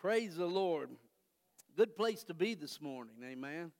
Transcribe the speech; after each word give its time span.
Praise 0.00 0.36
the 0.36 0.46
Lord. 0.46 0.90
Good 1.76 1.96
place 1.96 2.22
to 2.24 2.34
be 2.34 2.54
this 2.54 2.80
morning, 2.80 3.16
amen. 3.24 3.72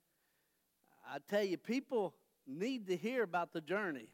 I 1.08 1.18
tell 1.30 1.44
you, 1.44 1.56
people 1.56 2.12
need 2.44 2.88
to 2.88 2.96
hear 2.96 3.22
about 3.22 3.52
the 3.52 3.60
journey. 3.60 4.08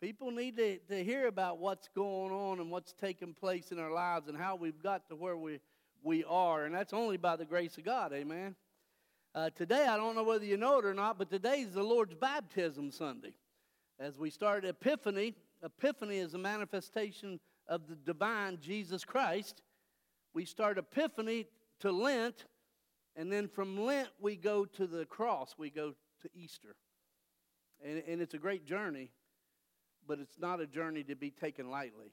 People 0.00 0.32
need 0.32 0.56
to, 0.56 0.78
to 0.78 1.04
hear 1.04 1.28
about 1.28 1.58
what's 1.58 1.88
going 1.94 2.32
on 2.32 2.58
and 2.58 2.72
what's 2.72 2.92
taking 2.92 3.34
place 3.34 3.70
in 3.70 3.78
our 3.78 3.92
lives 3.92 4.26
and 4.26 4.36
how 4.36 4.56
we've 4.56 4.82
got 4.82 5.08
to 5.08 5.14
where 5.14 5.36
we, 5.36 5.60
we 6.02 6.24
are. 6.24 6.64
And 6.64 6.74
that's 6.74 6.92
only 6.92 7.18
by 7.18 7.36
the 7.36 7.44
grace 7.44 7.78
of 7.78 7.84
God, 7.84 8.12
amen. 8.12 8.56
Uh, 9.32 9.50
today, 9.50 9.86
I 9.86 9.96
don't 9.96 10.16
know 10.16 10.24
whether 10.24 10.44
you 10.44 10.56
know 10.56 10.80
it 10.80 10.84
or 10.84 10.94
not, 10.94 11.18
but 11.18 11.30
today 11.30 11.60
is 11.60 11.74
the 11.74 11.84
Lord's 11.84 12.14
Baptism 12.14 12.90
Sunday. 12.90 13.32
As 14.00 14.18
we 14.18 14.28
start 14.28 14.64
Epiphany, 14.64 15.34
Epiphany 15.62 16.18
is 16.18 16.34
a 16.34 16.38
manifestation 16.38 17.38
of 17.68 17.86
the 17.86 17.94
divine 17.94 18.58
Jesus 18.60 19.04
Christ. 19.04 19.62
We 20.36 20.44
start 20.44 20.76
Epiphany 20.76 21.46
to 21.80 21.90
Lent, 21.90 22.44
and 23.16 23.32
then 23.32 23.48
from 23.48 23.86
Lent 23.86 24.10
we 24.20 24.36
go 24.36 24.66
to 24.66 24.86
the 24.86 25.06
cross, 25.06 25.54
we 25.56 25.70
go 25.70 25.94
to 26.20 26.28
Easter. 26.34 26.76
And, 27.82 28.02
and 28.06 28.20
it's 28.20 28.34
a 28.34 28.38
great 28.38 28.66
journey, 28.66 29.12
but 30.06 30.18
it's 30.18 30.38
not 30.38 30.60
a 30.60 30.66
journey 30.66 31.02
to 31.04 31.16
be 31.16 31.30
taken 31.30 31.70
lightly. 31.70 32.12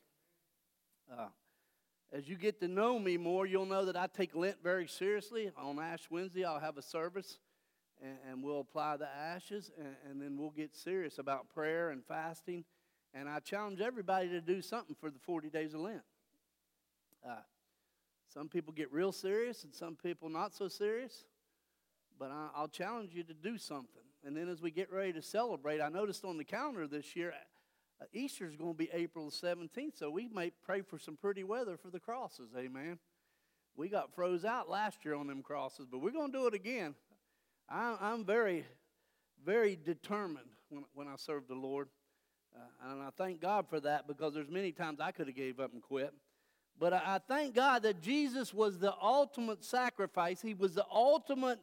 Uh, 1.11 1.27
as 2.13 2.29
you 2.29 2.37
get 2.37 2.61
to 2.61 2.69
know 2.69 2.97
me 2.97 3.17
more, 3.17 3.45
you'll 3.45 3.65
know 3.65 3.83
that 3.83 3.97
I 3.97 4.07
take 4.07 4.33
Lent 4.33 4.63
very 4.63 4.87
seriously. 4.87 5.51
On 5.57 5.77
Ash 5.77 6.09
Wednesday, 6.09 6.45
I'll 6.45 6.61
have 6.61 6.77
a 6.77 6.81
service 6.81 7.39
and, 8.01 8.15
and 8.31 8.41
we'll 8.41 8.61
apply 8.61 8.95
the 8.95 9.09
ashes, 9.13 9.69
and, 9.77 9.97
and, 10.09 10.21
then 10.21 10.37
we'll 10.37 10.51
get 10.51 10.73
serious 10.73 11.19
about 11.19 11.49
prayer 11.53 11.89
and 11.89 12.05
fasting. 12.05 12.63
And 13.13 13.27
I 13.27 13.39
challenge 13.39 13.81
everybody 13.81 14.29
to 14.29 14.39
do 14.39 14.61
something 14.61 14.95
for 14.97 15.11
the 15.11 15.19
40 15.19 15.49
days 15.49 15.73
of 15.73 15.81
Lent. 15.81 16.03
Uh, 17.29 17.41
some 18.33 18.49
people 18.49 18.73
get 18.73 18.91
real 18.91 19.11
serious, 19.11 19.63
and 19.63 19.73
some 19.73 19.95
people 19.95 20.27
not 20.27 20.55
so 20.55 20.67
serious. 20.67 21.25
But 22.17 22.31
I, 22.31 22.49
I'll 22.55 22.67
challenge 22.67 23.11
you 23.13 23.23
to 23.23 23.33
do 23.33 23.57
something. 23.57 24.01
And 24.25 24.35
then 24.35 24.49
as 24.49 24.61
we 24.61 24.71
get 24.71 24.91
ready 24.91 25.13
to 25.13 25.21
celebrate, 25.21 25.81
I 25.81 25.89
noticed 25.89 26.25
on 26.25 26.37
the 26.37 26.43
calendar 26.43 26.87
this 26.87 27.15
year, 27.15 27.33
uh, 28.01 28.05
Easter 28.13 28.47
is 28.47 28.55
going 28.55 28.73
to 28.73 28.77
be 28.77 28.89
April 28.93 29.29
17th, 29.29 29.97
so 29.97 30.09
we 30.09 30.29
may 30.29 30.51
pray 30.63 30.81
for 30.81 30.97
some 30.97 31.15
pretty 31.15 31.43
weather 31.43 31.77
for 31.77 31.89
the 31.89 31.99
crosses. 31.99 32.49
Amen. 32.57 32.97
We 33.75 33.89
got 33.89 34.13
froze 34.15 34.45
out 34.45 34.69
last 34.69 35.03
year 35.05 35.15
on 35.15 35.27
them 35.27 35.43
crosses, 35.43 35.85
but 35.89 35.99
we're 35.99 36.11
going 36.11 36.31
to 36.31 36.37
do 36.37 36.47
it 36.47 36.53
again. 36.53 36.95
I, 37.69 37.97
I'm 37.99 38.25
very, 38.25 38.65
very 39.45 39.75
determined 39.75 40.49
when, 40.69 40.85
when 40.93 41.07
I 41.07 41.15
serve 41.17 41.47
the 41.47 41.55
Lord. 41.55 41.89
Uh, 42.55 42.91
and 42.91 43.01
I 43.01 43.09
thank 43.17 43.41
God 43.41 43.65
for 43.67 43.79
that 43.79 44.07
because 44.07 44.33
there's 44.33 44.49
many 44.49 44.71
times 44.71 44.99
I 44.99 45.11
could 45.11 45.27
have 45.27 45.35
gave 45.35 45.59
up 45.59 45.73
and 45.73 45.81
quit. 45.81 46.13
But 46.79 46.93
I, 46.93 47.19
thank 47.27 47.55
God 47.55 47.83
that 47.83 48.01
Jesus 48.01 48.53
was 48.53 48.77
the 48.77 48.93
ultimate 49.01 49.63
sacrifice. 49.63 50.41
He 50.41 50.53
was 50.53 50.73
the 50.73 50.85
ultimate 50.91 51.59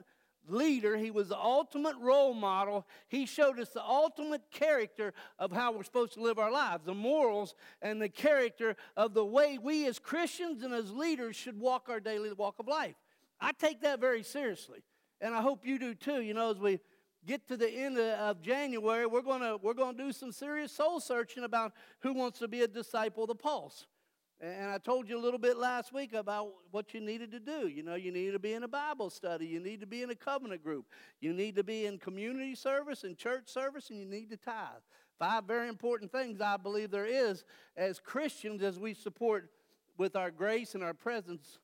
leader. 0.48 0.97
He 0.97 1.11
was 1.11 1.28
the 1.28 1.39
ultimate 1.39 1.97
role 2.00 2.34
model. 2.34 2.86
He 3.08 3.27
showed 3.27 3.58
us 3.58 3.70
the 3.70 3.84
ultimate 3.84 4.42
character 4.50 5.12
of 5.38 5.53
how 5.53 5.72
we're 5.72 5.84
supposed 5.84 6.14
to 6.14 6.22
live 6.22 6.38
our 6.38 6.50
lives, 6.50 6.84
the 6.84 6.94
morals 6.94 7.55
and 7.83 8.00
the 8.00 8.08
character 8.08 8.77
of 8.97 9.14
the 9.14 9.25
way 9.25 9.58
we 9.58 9.86
as 9.86 9.98
Christians 9.98 10.62
and 10.62 10.72
as 10.72 10.91
leaders 10.92 11.36
should 11.36 11.58
walk 11.58 11.88
our 11.88 12.00
daily 12.00 12.33
walk 12.33 12.58
of 12.58 12.69
life. 12.69 12.97
I 13.41 13.53
take 13.53 13.81
that 13.83 14.00
very 14.00 14.22
seriously. 14.22 14.83
And 15.20 15.34
I 15.34 15.42
hope 15.42 15.66
you 15.66 15.78
do 15.78 15.94
too. 15.94 16.22
You 16.22 16.34
know, 16.34 16.50
as 16.50 16.58
we 16.58 16.81
get 17.27 17.47
to 17.48 17.56
the 17.56 17.69
end 17.69 17.98
of 17.98 18.41
January, 18.41 19.06
we're 19.06 19.22
going 19.22 19.42
to 19.42 19.58
we're 19.62 19.75
going 19.75 19.97
to 19.97 20.05
do 20.05 20.12
some 20.12 20.33
serious 20.33 20.72
soul 20.72 21.00
searching 21.00 21.44
about 21.44 21.72
who 22.00 22.14
wants 22.14 22.38
to 22.38 22.48
be 22.48 22.62
a 22.62 22.69
disciple 22.69 23.25
of 23.25 23.28
the 23.28 23.34
pulse. 23.34 23.86
And 24.42 24.70
I 24.70 24.78
told 24.78 25.06
you 25.06 25.19
a 25.19 25.20
little 25.20 25.38
bit 25.38 25.58
last 25.58 25.92
week 25.92 26.14
about 26.14 26.48
what 26.70 26.94
you 26.94 27.00
needed 27.00 27.30
to 27.33 27.41
do. 27.41 27.69
You 27.69 27.83
know, 27.83 27.94
you 27.94 28.10
need 28.10 28.30
to 28.30 28.38
be 28.38 28.55
in 28.55 28.62
a 28.62 28.69
Bible 28.69 29.10
study, 29.10 29.47
you 29.47 29.60
need 29.60 29.80
to 29.80 29.86
be 29.86 30.02
in 30.02 30.08
a 30.08 30.14
covenant 30.14 30.64
group, 30.64 30.86
you 31.20 31.34
need 31.34 31.56
to 31.56 31.64
be 31.64 31.84
in 31.84 31.98
community 31.98 32.55
service 32.55 33.05
and 33.05 33.19
church 33.19 33.48
service, 33.48 33.91
and 33.91 33.98
you 33.98 34.06
need 34.06 34.31
to 34.31 34.38
tithe. 34.38 34.82
Five 35.19 35.44
very 35.44 35.69
important 35.69 36.10
things 36.10 36.41
I 36.41 36.56
believe 36.56 36.91
there 36.91 37.04
is 37.04 37.44
as 37.76 38.00
Christians 38.00 38.62
as 38.62 38.78
we 38.78 38.94
support 38.94 39.50
with 39.98 40.16
our 40.16 40.31
grace 40.31 40.75
and 40.75 40.82
our 40.82 40.94
presence 40.94 41.59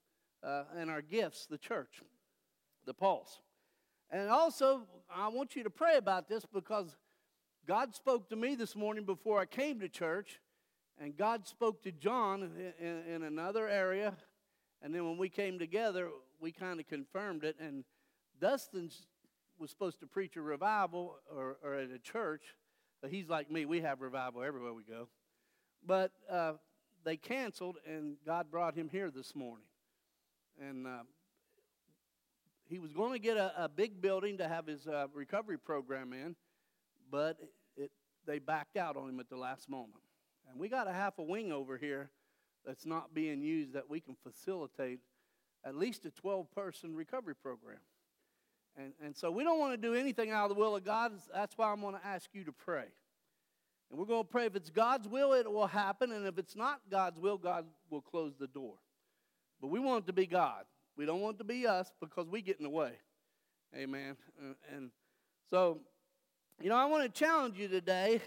uh, 0.45 0.65
and 0.77 0.91
our 0.91 1.01
gifts 1.01 1.47
the 1.47 1.57
church, 1.57 2.03
the 2.85 2.93
pulse. 2.93 3.41
And 4.11 4.29
also, 4.29 4.83
I 5.15 5.29
want 5.29 5.57
you 5.57 5.63
to 5.65 5.71
pray 5.71 5.97
about 5.97 6.29
this 6.29 6.45
because 6.45 6.95
God 7.67 7.95
spoke 7.95 8.29
to 8.29 8.37
me 8.37 8.55
this 8.55 8.77
morning 8.77 9.05
before 9.05 9.41
I 9.41 9.47
came 9.47 9.81
to 9.81 9.89
church, 9.89 10.41
and 11.01 11.17
God 11.17 11.47
spoke 11.47 11.83
to 11.83 11.93
John 11.93 12.51
in, 12.81 13.03
in 13.15 13.23
another 13.23 13.69
area. 13.69 14.15
And 14.83 14.95
then 14.95 15.05
when 15.05 15.19
we 15.19 15.29
came 15.29 15.59
together, 15.59 16.09
we 16.41 16.53
kind 16.53 16.81
of 16.81 16.87
confirmed 16.87 17.45
it. 17.45 17.57
And 17.61 17.85
Dustin 18.41 18.91
was 19.59 19.71
supposed 19.71 20.01
to 20.01 20.07
preach 20.07 20.37
a 20.37 20.43
revival 20.43 21.17
or, 21.35 21.57
or 21.63 21.75
at 21.75 21.91
a 21.91 21.99
church. 21.99 22.43
But 23.01 23.11
he's 23.11 23.29
like 23.29 23.51
me, 23.51 23.65
we 23.67 23.81
have 23.83 24.01
revival 24.01 24.43
everywhere 24.43 24.73
we 24.73 24.85
go. 24.85 25.09
But 25.85 26.13
uh, 26.31 26.55
they 27.05 27.17
canceled, 27.17 27.77
and 27.87 28.17
God 28.25 28.51
brought 28.51 28.75
him 28.75 28.89
here 28.89 29.11
this 29.11 29.35
morning. 29.35 29.67
And 30.61 30.87
uh, 30.87 31.03
he 32.69 32.79
was 32.79 32.93
going 32.93 33.13
to 33.13 33.19
get 33.19 33.37
a, 33.37 33.65
a, 33.65 33.69
big 33.69 34.01
building 34.01 34.39
to 34.39 34.49
have 34.49 34.67
his 34.67 34.87
uh, 34.87 35.07
recovery 35.13 35.59
program 35.59 36.13
in, 36.13 36.35
but 37.11 37.37
it, 37.77 37.91
they 38.27 38.39
backed 38.39 38.77
out 38.77 38.97
on 38.97 39.11
him 39.11 39.21
at 39.21 39.29
the 39.29 39.37
last 39.37 39.69
moment. 39.69 40.01
And 40.51 40.59
we 40.59 40.69
got 40.69 40.89
a 40.89 40.93
half 40.93 41.19
a 41.19 41.23
wing 41.23 41.53
over 41.53 41.77
here 41.77 42.11
that's 42.65 42.87
not 42.87 43.15
being 43.15 43.41
used 43.41 43.73
that 43.75 43.89
we 43.89 44.01
can 44.01 44.17
facilitate 44.23 45.01
at 45.65 45.75
least 45.77 46.05
a 46.05 46.11
12 46.11 46.51
person 46.55 46.95
recovery 46.95 47.35
program. 47.35 47.79
And, 48.77 48.93
and 49.03 49.17
so 49.17 49.31
we 49.31 49.43
don't 49.43 49.59
want 49.59 49.73
to 49.73 49.77
do 49.77 49.95
anything 49.95 50.31
out 50.31 50.51
of 50.51 50.57
the 50.57 50.61
will 50.61 50.77
of 50.77 50.85
God. 50.85 51.13
That's 51.33 51.57
why 51.57 51.71
I'm 51.71 51.81
going 51.81 51.95
to 51.95 52.07
ask 52.07 52.29
you 52.33 52.45
to 52.45 52.53
pray. 52.53 52.87
And 53.91 53.99
we're 53.99 54.07
going 54.07 54.25
to 54.25 54.29
pray 54.29 54.47
if 54.47 54.57
it's 54.57 54.71
God's 54.71 55.09
will, 55.09 55.33
it 55.33 55.51
will 55.51 55.67
happen. 55.67 56.13
And 56.13 56.27
if 56.27 56.39
it's 56.39 56.57
not 56.57 56.81
God's 56.91 57.19
will, 57.19 57.39
God 57.39 57.65
will 57.89 58.01
close 58.01 58.35
the 58.39 58.49
door. 58.49 58.75
But 59.61 59.69
we 59.69 59.81
want 59.81 60.05
it 60.05 60.07
to 60.09 60.13
be 60.13 60.27
God. 60.27 60.65
We 60.97 61.07
don't 61.07 61.21
want 61.21 61.37
it 61.37 61.39
to 61.39 61.45
be 61.45 61.67
us 61.67 61.91
because 62.01 62.29
we 62.29 62.43
get 62.43 62.59
in 62.59 62.65
the 62.65 62.71
way. 62.71 62.93
Amen. 63.75 64.17
And, 64.41 64.55
and 64.75 64.91
so, 65.51 65.81
you 66.61 66.69
know, 66.69 66.77
I 66.77 66.87
want 66.87 67.03
to 67.03 67.09
challenge 67.09 67.59
you 67.59 67.69
today 67.69 68.21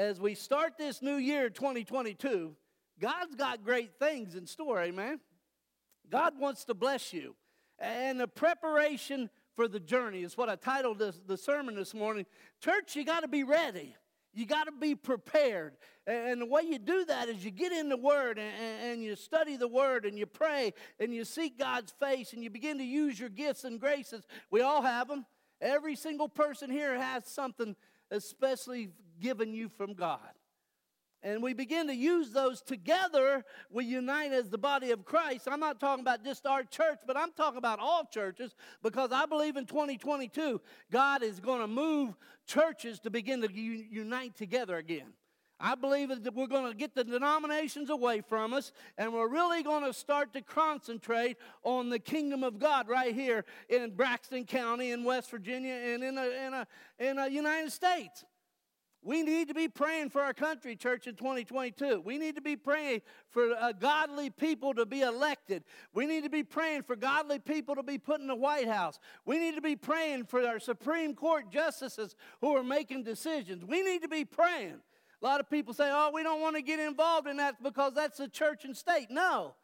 as 0.00 0.18
we 0.18 0.34
start 0.34 0.78
this 0.78 1.02
new 1.02 1.16
year, 1.16 1.50
2022. 1.50 2.56
God's 2.98 3.34
got 3.34 3.62
great 3.62 3.98
things 3.98 4.34
in 4.34 4.46
store. 4.46 4.80
Amen. 4.80 5.20
God 6.08 6.40
wants 6.40 6.64
to 6.64 6.74
bless 6.74 7.12
you. 7.12 7.36
And 7.78 8.18
the 8.18 8.26
preparation 8.26 9.28
for 9.54 9.68
the 9.68 9.78
journey 9.78 10.22
is 10.22 10.38
what 10.38 10.48
I 10.48 10.56
titled 10.56 11.00
this, 11.00 11.20
the 11.26 11.36
sermon 11.36 11.74
this 11.74 11.92
morning. 11.92 12.24
Church, 12.64 12.96
you 12.96 13.04
got 13.04 13.20
to 13.20 13.28
be 13.28 13.44
ready. 13.44 13.94
You 14.32 14.46
got 14.46 14.64
to 14.64 14.72
be 14.72 14.94
prepared. 14.94 15.74
And 16.06 16.40
the 16.40 16.46
way 16.46 16.62
you 16.62 16.78
do 16.78 17.04
that 17.04 17.28
is 17.28 17.44
you 17.44 17.50
get 17.50 17.70
in 17.70 17.90
the 17.90 17.98
Word 17.98 18.38
and, 18.38 18.54
and, 18.82 19.02
you 19.02 19.16
study 19.16 19.56
the 19.56 19.68
Word 19.68 20.06
and 20.06 20.18
you 20.18 20.24
pray 20.24 20.72
and 20.98 21.14
you 21.14 21.26
seek 21.26 21.58
God's 21.58 21.92
face 22.00 22.32
and 22.32 22.42
you 22.42 22.48
begin 22.48 22.78
to 22.78 22.84
use 22.84 23.20
your 23.20 23.28
gifts 23.28 23.64
and 23.64 23.78
graces. 23.78 24.26
We 24.50 24.62
all 24.62 24.80
have 24.80 25.08
them. 25.08 25.26
Every 25.60 25.94
single 25.94 26.30
person 26.30 26.70
here 26.70 26.98
has 26.98 27.26
something 27.26 27.76
especially 28.10 28.90
given 29.20 29.54
you 29.54 29.68
from 29.68 29.94
God 29.94 30.30
and 31.22 31.42
we 31.42 31.52
begin 31.52 31.86
to 31.88 31.94
use 31.94 32.30
those 32.30 32.62
together, 32.62 33.44
we 33.70 33.84
unite 33.84 34.32
as 34.32 34.48
the 34.48 34.58
body 34.58 34.90
of 34.90 35.04
Christ. 35.04 35.48
I'm 35.50 35.60
not 35.60 35.78
talking 35.78 36.02
about 36.02 36.24
just 36.24 36.46
our 36.46 36.62
church, 36.62 37.00
but 37.06 37.16
I'm 37.16 37.32
talking 37.32 37.58
about 37.58 37.78
all 37.78 38.06
churches 38.10 38.54
because 38.82 39.12
I 39.12 39.26
believe 39.26 39.56
in 39.56 39.66
2022, 39.66 40.60
God 40.90 41.22
is 41.22 41.38
going 41.38 41.60
to 41.60 41.66
move 41.66 42.16
churches 42.46 43.00
to 43.00 43.10
begin 43.10 43.42
to 43.42 43.52
unite 43.52 44.34
together 44.34 44.76
again. 44.78 45.12
I 45.62 45.74
believe 45.74 46.08
that 46.08 46.34
we're 46.34 46.46
going 46.46 46.72
to 46.72 46.74
get 46.74 46.94
the 46.94 47.04
denominations 47.04 47.90
away 47.90 48.22
from 48.26 48.54
us 48.54 48.72
and 48.96 49.12
we're 49.12 49.28
really 49.28 49.62
going 49.62 49.84
to 49.84 49.92
start 49.92 50.32
to 50.32 50.40
concentrate 50.40 51.36
on 51.64 51.90
the 51.90 51.98
kingdom 51.98 52.42
of 52.42 52.58
God 52.58 52.88
right 52.88 53.14
here 53.14 53.44
in 53.68 53.90
Braxton 53.90 54.46
County, 54.46 54.90
in 54.90 55.04
West 55.04 55.30
Virginia, 55.30 55.74
and 55.74 56.02
in 56.02 56.14
the 56.14 56.46
in 56.46 56.54
a, 56.54 56.66
in 56.98 57.18
a 57.18 57.28
United 57.28 57.70
States. 57.72 58.24
We 59.02 59.22
need 59.22 59.48
to 59.48 59.54
be 59.54 59.66
praying 59.66 60.10
for 60.10 60.20
our 60.20 60.34
country, 60.34 60.76
church, 60.76 61.06
in 61.06 61.14
2022. 61.14 62.02
We 62.04 62.18
need 62.18 62.34
to 62.34 62.42
be 62.42 62.54
praying 62.54 63.00
for 63.30 63.48
godly 63.80 64.28
people 64.28 64.74
to 64.74 64.84
be 64.84 65.00
elected. 65.00 65.64
We 65.94 66.04
need 66.04 66.24
to 66.24 66.30
be 66.30 66.42
praying 66.42 66.82
for 66.82 66.96
godly 66.96 67.38
people 67.38 67.74
to 67.76 67.82
be 67.82 67.96
put 67.96 68.20
in 68.20 68.26
the 68.26 68.34
White 68.34 68.68
House. 68.68 68.98
We 69.24 69.38
need 69.38 69.54
to 69.54 69.62
be 69.62 69.74
praying 69.74 70.26
for 70.26 70.46
our 70.46 70.58
Supreme 70.58 71.14
Court 71.14 71.50
justices 71.50 72.14
who 72.42 72.54
are 72.54 72.62
making 72.62 73.04
decisions. 73.04 73.64
We 73.64 73.80
need 73.82 74.02
to 74.02 74.08
be 74.08 74.26
praying. 74.26 74.80
A 75.22 75.24
lot 75.24 75.40
of 75.40 75.48
people 75.48 75.72
say, 75.72 75.88
oh, 75.90 76.10
we 76.12 76.22
don't 76.22 76.42
want 76.42 76.56
to 76.56 76.62
get 76.62 76.78
involved 76.78 77.26
in 77.26 77.38
that 77.38 77.62
because 77.62 77.94
that's 77.94 78.18
the 78.18 78.28
church 78.28 78.66
and 78.66 78.76
state. 78.76 79.06
No. 79.10 79.54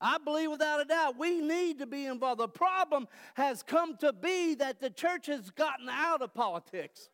I 0.00 0.18
believe 0.18 0.50
without 0.50 0.80
a 0.80 0.84
doubt 0.84 1.18
we 1.18 1.40
need 1.40 1.78
to 1.78 1.86
be 1.86 2.06
involved. 2.06 2.40
The 2.40 2.48
problem 2.48 3.08
has 3.34 3.62
come 3.62 3.96
to 3.98 4.12
be 4.12 4.54
that 4.56 4.80
the 4.80 4.90
church 4.90 5.26
has 5.26 5.50
gotten 5.50 5.88
out 5.88 6.22
of 6.22 6.34
politics. 6.34 7.08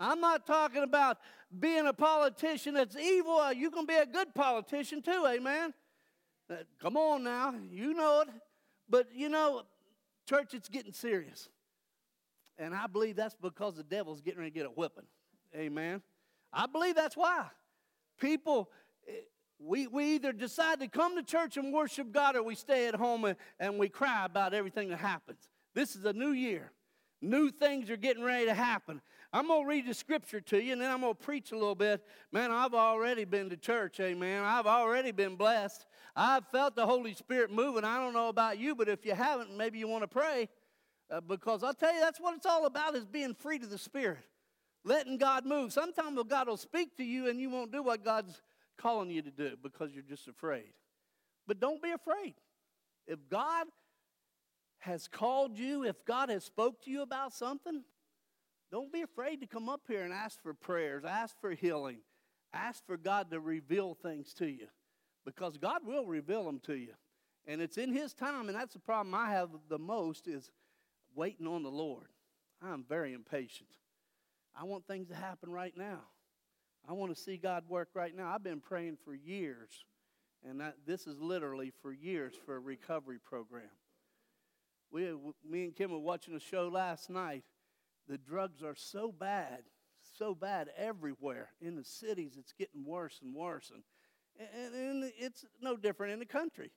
I'm 0.00 0.20
not 0.20 0.46
talking 0.46 0.82
about 0.82 1.18
being 1.58 1.86
a 1.86 1.92
politician 1.92 2.74
that's 2.74 2.96
evil. 2.96 3.52
You 3.52 3.70
can 3.70 3.86
be 3.86 3.96
a 3.96 4.06
good 4.06 4.34
politician 4.34 5.02
too, 5.02 5.26
amen? 5.28 5.74
Uh, 6.50 6.56
come 6.80 6.96
on 6.96 7.24
now, 7.24 7.54
you 7.70 7.94
know 7.94 8.22
it. 8.22 8.28
But 8.88 9.08
you 9.14 9.28
know, 9.28 9.62
church, 10.28 10.54
it's 10.54 10.68
getting 10.68 10.92
serious. 10.92 11.48
And 12.58 12.74
I 12.74 12.86
believe 12.86 13.16
that's 13.16 13.36
because 13.40 13.76
the 13.76 13.82
devil's 13.82 14.20
getting 14.20 14.40
ready 14.40 14.50
to 14.50 14.54
get 14.54 14.66
a 14.66 14.70
whipping. 14.70 15.06
Amen. 15.54 16.02
I 16.52 16.66
believe 16.66 16.94
that's 16.94 17.16
why. 17.16 17.46
People, 18.18 18.70
eh, 19.06 19.12
we, 19.58 19.86
we 19.86 20.14
either 20.14 20.32
decide 20.32 20.80
to 20.80 20.88
come 20.88 21.16
to 21.16 21.22
church 21.22 21.56
and 21.56 21.72
worship 21.72 22.10
God 22.12 22.36
or 22.36 22.42
we 22.42 22.54
stay 22.54 22.88
at 22.88 22.94
home 22.94 23.24
and, 23.24 23.36
and 23.60 23.78
we 23.78 23.88
cry 23.88 24.24
about 24.24 24.54
everything 24.54 24.88
that 24.88 24.98
happens. 24.98 25.48
This 25.74 25.94
is 25.94 26.04
a 26.04 26.12
new 26.12 26.30
year. 26.30 26.72
New 27.20 27.50
things 27.50 27.90
are 27.90 27.96
getting 27.96 28.22
ready 28.22 28.46
to 28.46 28.54
happen. 28.54 29.00
I'm 29.32 29.48
going 29.48 29.62
to 29.62 29.68
read 29.68 29.86
the 29.86 29.94
scripture 29.94 30.40
to 30.40 30.62
you 30.62 30.72
and 30.72 30.80
then 30.80 30.90
I'm 30.90 31.00
going 31.00 31.14
to 31.14 31.22
preach 31.22 31.52
a 31.52 31.54
little 31.54 31.74
bit. 31.74 32.02
Man, 32.32 32.50
I've 32.50 32.74
already 32.74 33.24
been 33.24 33.50
to 33.50 33.56
church, 33.56 34.00
amen. 34.00 34.42
I've 34.42 34.66
already 34.66 35.12
been 35.12 35.36
blessed. 35.36 35.84
I've 36.16 36.46
felt 36.48 36.74
the 36.74 36.86
Holy 36.86 37.12
Spirit 37.12 37.50
moving. 37.50 37.84
I 37.84 37.98
don't 37.98 38.14
know 38.14 38.28
about 38.28 38.58
you, 38.58 38.74
but 38.74 38.88
if 38.88 39.04
you 39.04 39.14
haven't, 39.14 39.54
maybe 39.54 39.78
you 39.78 39.86
want 39.86 40.02
to 40.02 40.08
pray. 40.08 40.48
Uh, 41.10 41.20
because 41.20 41.62
I'll 41.62 41.74
tell 41.74 41.92
you, 41.92 42.00
that's 42.00 42.20
what 42.20 42.36
it's 42.36 42.46
all 42.46 42.66
about 42.66 42.94
is 42.94 43.04
being 43.04 43.34
free 43.34 43.58
to 43.58 43.66
the 43.66 43.78
Spirit, 43.78 44.24
letting 44.84 45.18
God 45.18 45.44
move. 45.44 45.72
Sometimes 45.72 46.18
God 46.26 46.48
will 46.48 46.56
speak 46.56 46.96
to 46.96 47.04
you 47.04 47.28
and 47.28 47.38
you 47.40 47.50
won't 47.50 47.70
do 47.70 47.82
what 47.82 48.04
God's 48.04 48.42
calling 48.78 49.10
you 49.10 49.20
to 49.22 49.30
do 49.30 49.56
because 49.62 49.92
you're 49.92 50.02
just 50.02 50.26
afraid. 50.28 50.72
But 51.46 51.60
don't 51.60 51.82
be 51.82 51.90
afraid. 51.90 52.34
If 53.06 53.18
God 53.28 53.66
has 54.78 55.08
called 55.08 55.58
you, 55.58 55.84
if 55.84 56.04
God 56.04 56.30
has 56.30 56.44
spoke 56.44 56.82
to 56.84 56.90
you 56.90 57.02
about 57.02 57.32
something, 57.32 57.82
don't 58.70 58.92
be 58.92 59.02
afraid 59.02 59.40
to 59.40 59.46
come 59.46 59.68
up 59.68 59.82
here 59.88 60.02
and 60.02 60.12
ask 60.12 60.42
for 60.42 60.54
prayers, 60.54 61.04
ask 61.04 61.38
for 61.40 61.52
healing, 61.52 61.98
ask 62.52 62.84
for 62.86 62.96
God 62.96 63.30
to 63.30 63.40
reveal 63.40 63.94
things 63.94 64.32
to 64.34 64.46
you 64.46 64.66
because 65.24 65.56
God 65.56 65.82
will 65.84 66.06
reveal 66.06 66.44
them 66.44 66.60
to 66.64 66.74
you. 66.74 66.94
And 67.46 67.62
it's 67.62 67.78
in 67.78 67.92
his 67.92 68.12
time 68.12 68.48
and 68.48 68.56
that's 68.56 68.74
the 68.74 68.80
problem 68.80 69.14
I 69.14 69.30
have 69.30 69.50
the 69.68 69.78
most 69.78 70.28
is 70.28 70.50
waiting 71.14 71.46
on 71.46 71.62
the 71.62 71.70
Lord. 71.70 72.08
I'm 72.62 72.84
very 72.88 73.12
impatient. 73.12 73.70
I 74.58 74.64
want 74.64 74.86
things 74.86 75.08
to 75.08 75.14
happen 75.14 75.52
right 75.52 75.76
now. 75.76 76.00
I 76.88 76.92
want 76.92 77.14
to 77.14 77.20
see 77.20 77.36
God 77.36 77.64
work 77.68 77.90
right 77.94 78.14
now. 78.14 78.32
I've 78.34 78.42
been 78.42 78.60
praying 78.60 78.98
for 79.04 79.14
years, 79.14 79.84
and 80.48 80.60
that, 80.60 80.76
this 80.86 81.06
is 81.06 81.20
literally 81.20 81.72
for 81.82 81.92
years 81.92 82.34
for 82.46 82.56
a 82.56 82.60
recovery 82.60 83.18
program. 83.18 83.70
We, 84.90 85.12
me 85.48 85.64
and 85.64 85.76
Kim 85.76 85.92
were 85.92 85.98
watching 85.98 86.34
a 86.34 86.40
show 86.40 86.68
last 86.68 87.10
night. 87.10 87.44
The 88.08 88.18
drugs 88.18 88.62
are 88.62 88.74
so 88.74 89.12
bad, 89.12 89.64
so 90.18 90.34
bad 90.34 90.70
everywhere. 90.76 91.50
In 91.60 91.76
the 91.76 91.84
cities, 91.84 92.36
it's 92.38 92.52
getting 92.52 92.84
worse 92.84 93.20
and 93.22 93.34
worse. 93.34 93.70
And, 93.72 93.82
and, 94.54 94.74
and 94.74 95.12
it's 95.18 95.44
no 95.60 95.76
different 95.76 96.14
in 96.14 96.18
the 96.18 96.26
country. 96.26 96.70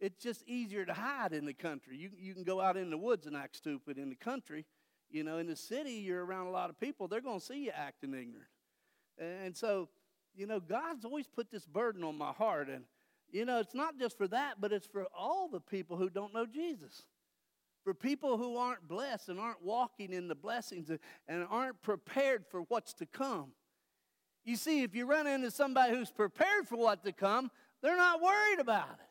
It's 0.00 0.20
just 0.22 0.42
easier 0.48 0.84
to 0.84 0.92
hide 0.92 1.32
in 1.32 1.46
the 1.46 1.54
country. 1.54 1.96
You, 1.96 2.10
you 2.18 2.34
can 2.34 2.42
go 2.42 2.60
out 2.60 2.76
in 2.76 2.90
the 2.90 2.98
woods 2.98 3.26
and 3.26 3.36
act 3.36 3.56
stupid 3.56 3.98
in 3.98 4.10
the 4.10 4.16
country. 4.16 4.66
You 5.10 5.22
know, 5.22 5.38
in 5.38 5.46
the 5.46 5.56
city, 5.56 5.92
you're 5.92 6.24
around 6.24 6.48
a 6.48 6.50
lot 6.50 6.70
of 6.70 6.80
people, 6.80 7.06
they're 7.06 7.20
going 7.20 7.38
to 7.38 7.44
see 7.44 7.66
you 7.66 7.70
acting 7.72 8.14
ignorant. 8.14 8.48
And 9.16 9.56
so, 9.56 9.88
you 10.34 10.46
know, 10.48 10.58
God's 10.58 11.04
always 11.04 11.28
put 11.28 11.52
this 11.52 11.66
burden 11.66 12.02
on 12.02 12.18
my 12.18 12.32
heart. 12.32 12.68
And, 12.68 12.84
you 13.30 13.44
know, 13.44 13.60
it's 13.60 13.74
not 13.74 13.96
just 13.96 14.18
for 14.18 14.26
that, 14.28 14.60
but 14.60 14.72
it's 14.72 14.88
for 14.88 15.06
all 15.16 15.48
the 15.48 15.60
people 15.60 15.96
who 15.96 16.10
don't 16.10 16.34
know 16.34 16.46
Jesus. 16.46 17.04
For 17.84 17.92
people 17.94 18.38
who 18.38 18.56
aren't 18.56 18.88
blessed 18.88 19.28
and 19.28 19.38
aren't 19.38 19.62
walking 19.62 20.12
in 20.12 20.26
the 20.26 20.34
blessings 20.34 20.90
and 21.28 21.46
aren't 21.50 21.82
prepared 21.82 22.44
for 22.50 22.62
what's 22.62 22.94
to 22.94 23.06
come. 23.06 23.52
You 24.44 24.56
see, 24.56 24.82
if 24.82 24.94
you 24.94 25.06
run 25.06 25.26
into 25.26 25.50
somebody 25.50 25.94
who's 25.94 26.10
prepared 26.10 26.66
for 26.66 26.76
what 26.76 27.04
to 27.04 27.12
come, 27.12 27.50
they're 27.82 27.96
not 27.96 28.22
worried 28.22 28.58
about 28.58 28.88
it. 28.88 29.06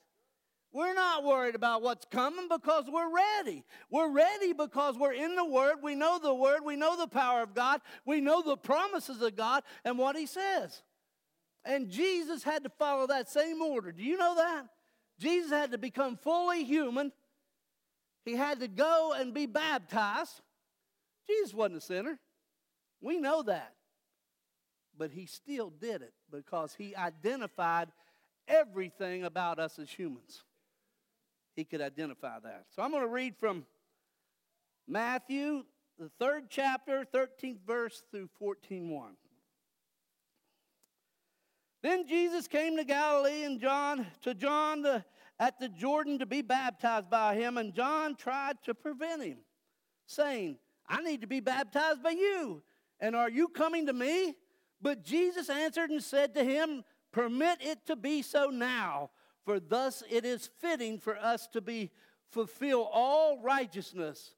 We're 0.72 0.96
not 0.96 1.24
worried 1.24 1.54
about 1.54 1.84
what's 1.84 2.06
coming 2.06 2.48
because 2.50 2.86
we're 2.92 3.14
ready. 3.14 3.64
We're 3.92 4.12
ready 4.12 4.54
because 4.54 4.98
we're 4.98 5.14
in 5.14 5.36
the 5.36 5.46
Word. 5.46 5.75
We 5.84 5.94
know 5.94 6.18
the 6.18 6.34
Word. 6.34 6.62
We 6.66 6.75
know 6.75 6.98
the 6.98 7.08
power 7.08 7.44
of 7.44 7.54
God. 7.54 7.81
We 8.06 8.22
know 8.22 8.42
the 8.42 8.58
promises 8.58 9.22
of 9.22 9.36
God 9.36 9.62
and 9.86 10.00
what 10.00 10.16
He 10.16 10.25
says. 10.25 10.81
And 11.64 11.92
Jesus 11.92 12.44
had 12.44 12.64
to 12.64 12.70
follow 12.70 13.06
that 13.08 13.30
same 13.30 13.62
order. 13.62 13.92
Do 13.92 14.04
you 14.04 14.18
know 14.18 14.34
that? 14.36 14.66
Jesus 15.20 15.52
had 15.52 15.72
to 15.72 15.78
become 15.78 16.18
fully 16.18 16.64
human. 16.64 17.12
He 18.25 18.36
had 18.36 18.60
to 18.62 18.68
go 18.68 19.14
and 19.18 19.34
be 19.34 19.46
baptized. 19.46 20.42
Jesus 21.28 21.54
wasn't 21.54 21.78
a 21.78 21.81
sinner. 21.81 22.20
We 23.02 23.18
know 23.18 23.44
that. 23.44 23.74
But 24.98 25.12
he 25.12 25.25
still 25.25 25.70
did 25.70 26.02
it 26.02 26.14
because 26.31 26.75
he 26.75 26.96
identified 26.96 27.90
everything 28.48 29.24
about 29.24 29.60
us 29.60 29.80
as 29.80 29.90
humans 29.90 30.44
he 31.56 31.64
could 31.64 31.81
identify 31.81 32.40
that. 32.40 32.66
So 32.75 32.81
I'm 32.81 32.92
going 32.92 33.04
to 33.04 33.10
read 33.10 33.36
from 33.40 33.66
Matthew, 34.88 35.64
the 36.00 36.10
third 36.20 36.46
chapter, 36.50 37.06
13th 37.14 37.60
verse 37.66 38.04
through 38.12 38.30
14:1. 38.42 39.16
Then 41.81 42.08
Jesus 42.08 42.48
came 42.48 42.78
to 42.78 42.86
Galilee 42.86 43.44
and 43.44 43.60
John 43.60 44.08
to 44.22 44.34
John 44.34 44.81
the, 44.81 45.04
at 45.40 45.60
the 45.60 45.70
Jordan 45.70 46.20
to 46.20 46.26
be 46.26 46.42
baptized 46.42 47.10
by 47.10 47.36
him, 47.36 47.58
and 47.58 47.74
John 47.74 48.16
tried 48.16 48.62
to 48.64 48.74
prevent 48.74 49.24
him, 49.24 49.40
saying, 50.06 50.60
"I 50.88 51.02
need 51.02 51.22
to 51.22 51.28
be 51.28 51.40
baptized 51.40 52.04
by 52.04 52.12
you, 52.12 52.64
and 53.00 53.16
are 53.16 53.30
you 53.30 53.48
coming 53.48 53.86
to 53.88 53.94
me?" 53.94 54.36
But 54.82 55.04
Jesus 55.04 55.50
answered 55.50 55.90
and 55.90 56.04
said 56.04 56.34
to 56.36 56.44
him, 56.44 56.84
"Permit 57.12 57.62
it 57.62 57.86
to 57.86 57.96
be 57.96 58.22
so 58.22 58.50
now." 58.50 59.12
For 59.44 59.60
thus 59.60 60.04
it 60.10 60.24
is 60.24 60.48
fitting 60.48 61.00
for 61.00 61.18
us 61.18 61.48
to 61.50 61.62
be 61.62 61.92
fulfill 62.30 62.84
all 62.84 63.40
righteousness. 63.40 64.36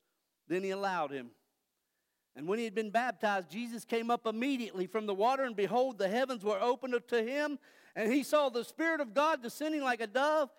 Then 0.48 0.64
he 0.64 0.72
allowed 0.72 1.12
him. 1.12 1.32
And 2.36 2.48
when 2.48 2.60
he 2.60 2.66
had 2.66 2.76
been 2.76 2.92
baptized, 2.92 3.50
Jesus 3.50 3.86
came 3.86 4.12
up 4.12 4.26
immediately 4.26 4.88
from 4.88 5.06
the 5.06 5.14
water, 5.14 5.44
and 5.44 5.56
behold, 5.56 5.98
the 5.98 6.10
heavens 6.10 6.44
were 6.44 6.60
opened 6.60 7.08
to 7.08 7.24
him, 7.24 7.60
and 7.96 8.12
he 8.12 8.24
saw 8.24 8.50
the 8.50 8.66
Spirit 8.66 9.00
of 9.00 9.14
God 9.14 9.42
descending 9.42 9.82
like 9.82 10.02
a 10.02 10.08
dove 10.08 10.52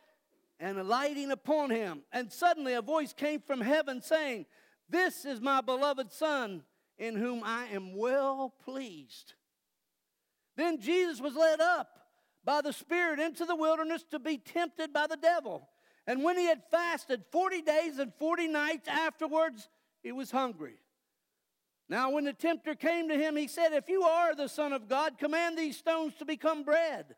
and 0.58 0.78
alighting 0.78 1.30
upon 1.30 1.70
him. 1.70 2.02
And 2.12 2.32
suddenly 2.32 2.74
a 2.74 2.82
voice 2.82 3.12
came 3.12 3.40
from 3.40 3.60
heaven 3.60 4.02
saying, 4.02 4.46
This 4.88 5.24
is 5.24 5.40
my 5.40 5.60
beloved 5.60 6.12
Son, 6.12 6.62
in 6.98 7.16
whom 7.16 7.42
I 7.44 7.66
am 7.66 7.96
well 7.96 8.54
pleased. 8.64 9.34
Then 10.56 10.80
Jesus 10.80 11.20
was 11.20 11.34
led 11.34 11.60
up 11.60 11.88
by 12.44 12.60
the 12.62 12.72
Spirit 12.72 13.20
into 13.20 13.44
the 13.44 13.56
wilderness 13.56 14.04
to 14.10 14.18
be 14.18 14.38
tempted 14.38 14.92
by 14.92 15.06
the 15.06 15.16
devil. 15.16 15.68
And 16.06 16.22
when 16.22 16.38
he 16.38 16.46
had 16.46 16.62
fasted 16.70 17.24
40 17.32 17.62
days 17.62 17.98
and 17.98 18.12
40 18.18 18.48
nights 18.48 18.88
afterwards, 18.88 19.68
he 20.02 20.12
was 20.12 20.30
hungry. 20.30 20.76
Now, 21.88 22.10
when 22.10 22.24
the 22.24 22.32
tempter 22.32 22.74
came 22.74 23.08
to 23.08 23.16
him, 23.16 23.36
he 23.36 23.46
said, 23.46 23.72
If 23.72 23.88
you 23.88 24.02
are 24.02 24.34
the 24.34 24.48
Son 24.48 24.72
of 24.72 24.88
God, 24.88 25.18
command 25.18 25.56
these 25.56 25.76
stones 25.76 26.14
to 26.14 26.24
become 26.24 26.64
bread. 26.64 27.14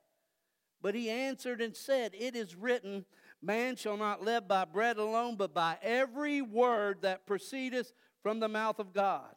But 0.83 0.95
he 0.95 1.11
answered 1.11 1.61
and 1.61 1.75
said, 1.75 2.13
It 2.15 2.37
is 2.37 2.55
written, 2.55 3.05
Man 3.41 3.77
shall 3.77 3.97
not 3.97 4.23
live 4.23 4.49
by 4.49 4.65
bread 4.65 4.97
alone, 4.97 5.37
but 5.37 5.55
by 5.55 5.79
every 5.83 6.43
word 6.43 7.03
that 7.03 7.27
proceedeth 7.27 7.93
from 8.23 8.41
the 8.41 8.49
mouth 8.49 8.79
of 8.79 8.93
God. 8.93 9.35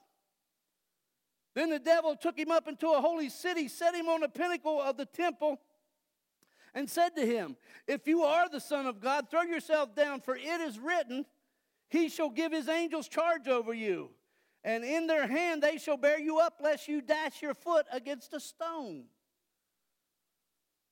Then 1.53 1.69
the 1.69 1.79
devil 1.79 2.15
took 2.15 2.37
him 2.37 2.49
up 2.49 2.67
into 2.67 2.87
a 2.87 3.01
holy 3.01 3.29
city, 3.29 3.67
set 3.67 3.93
him 3.93 4.07
on 4.07 4.21
the 4.21 4.29
pinnacle 4.29 4.81
of 4.81 4.97
the 4.97 5.05
temple 5.05 5.59
and 6.73 6.89
said 6.89 7.15
to 7.15 7.25
him, 7.25 7.57
If 7.87 8.07
you 8.07 8.23
are 8.23 8.49
the 8.49 8.59
Son 8.59 8.85
of 8.85 8.99
God, 9.01 9.29
throw 9.29 9.41
yourself 9.41 9.95
down, 9.95 10.21
for 10.21 10.35
it 10.35 10.61
is 10.61 10.79
written, 10.79 11.25
He 11.89 12.09
shall 12.09 12.29
give 12.29 12.51
His 12.51 12.69
angels 12.69 13.07
charge 13.07 13.47
over 13.47 13.73
you, 13.73 14.11
and 14.63 14.83
in 14.83 15.07
their 15.07 15.27
hand 15.27 15.61
they 15.61 15.77
shall 15.77 15.97
bear 15.97 16.19
you 16.19 16.39
up, 16.39 16.59
lest 16.63 16.87
you 16.87 17.01
dash 17.01 17.41
your 17.41 17.53
foot 17.53 17.85
against 17.91 18.33
a 18.33 18.39
stone. 18.39 19.05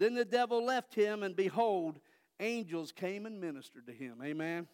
Then 0.00 0.14
the 0.14 0.24
devil 0.24 0.64
left 0.64 0.94
him, 0.94 1.22
and 1.22 1.36
behold, 1.36 2.00
angels 2.40 2.90
came 2.90 3.26
and 3.26 3.38
ministered 3.38 3.86
to 3.86 3.92
him. 3.92 4.16
Amen. 4.24 4.66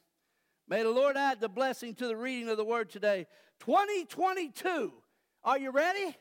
May 0.68 0.85
the 0.85 0.90
Lord 0.90 1.16
add 1.16 1.40
the 1.40 1.49
blessing 1.49 1.97
to 1.97 2.06
the 2.06 2.16
reading 2.16 2.49
of 2.49 2.56
the 2.56 2.64
word 2.64 2.90
today. 2.90 3.26
2022. 3.59 4.92
Are 5.42 5.59
you 5.59 5.73
ready? 5.73 6.16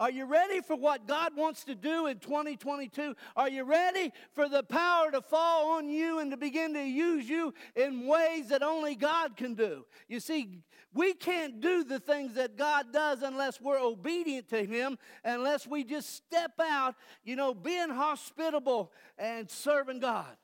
Are 0.00 0.10
you 0.10 0.24
ready 0.24 0.62
for 0.62 0.76
what 0.76 1.06
God 1.06 1.36
wants 1.36 1.62
to 1.64 1.74
do 1.74 2.06
in 2.06 2.20
2022? 2.20 3.14
Are 3.36 3.50
you 3.50 3.64
ready 3.64 4.14
for 4.32 4.48
the 4.48 4.62
power 4.62 5.10
to 5.10 5.20
fall 5.20 5.72
on 5.72 5.90
you 5.90 6.20
and 6.20 6.30
to 6.30 6.38
begin 6.38 6.72
to 6.72 6.82
use 6.82 7.28
you 7.28 7.52
in 7.76 8.06
ways 8.06 8.48
that 8.48 8.62
only 8.62 8.94
God 8.94 9.36
can 9.36 9.52
do? 9.52 9.84
You 10.08 10.18
see, 10.18 10.62
we 10.94 11.12
can't 11.12 11.60
do 11.60 11.84
the 11.84 12.00
things 12.00 12.32
that 12.36 12.56
God 12.56 12.94
does 12.94 13.20
unless 13.20 13.60
we're 13.60 13.78
obedient 13.78 14.48
to 14.48 14.64
Him, 14.64 14.96
unless 15.22 15.66
we 15.66 15.84
just 15.84 16.16
step 16.16 16.52
out, 16.58 16.94
you 17.22 17.36
know, 17.36 17.52
being 17.52 17.90
hospitable 17.90 18.92
and 19.18 19.50
serving 19.50 20.00
God. 20.00 20.34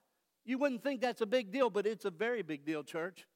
You 0.44 0.58
wouldn't 0.58 0.82
think 0.82 1.00
that's 1.00 1.22
a 1.22 1.26
big 1.26 1.50
deal, 1.50 1.70
but 1.70 1.86
it's 1.86 2.04
a 2.04 2.10
very 2.10 2.42
big 2.42 2.66
deal, 2.66 2.84
church. 2.84 3.26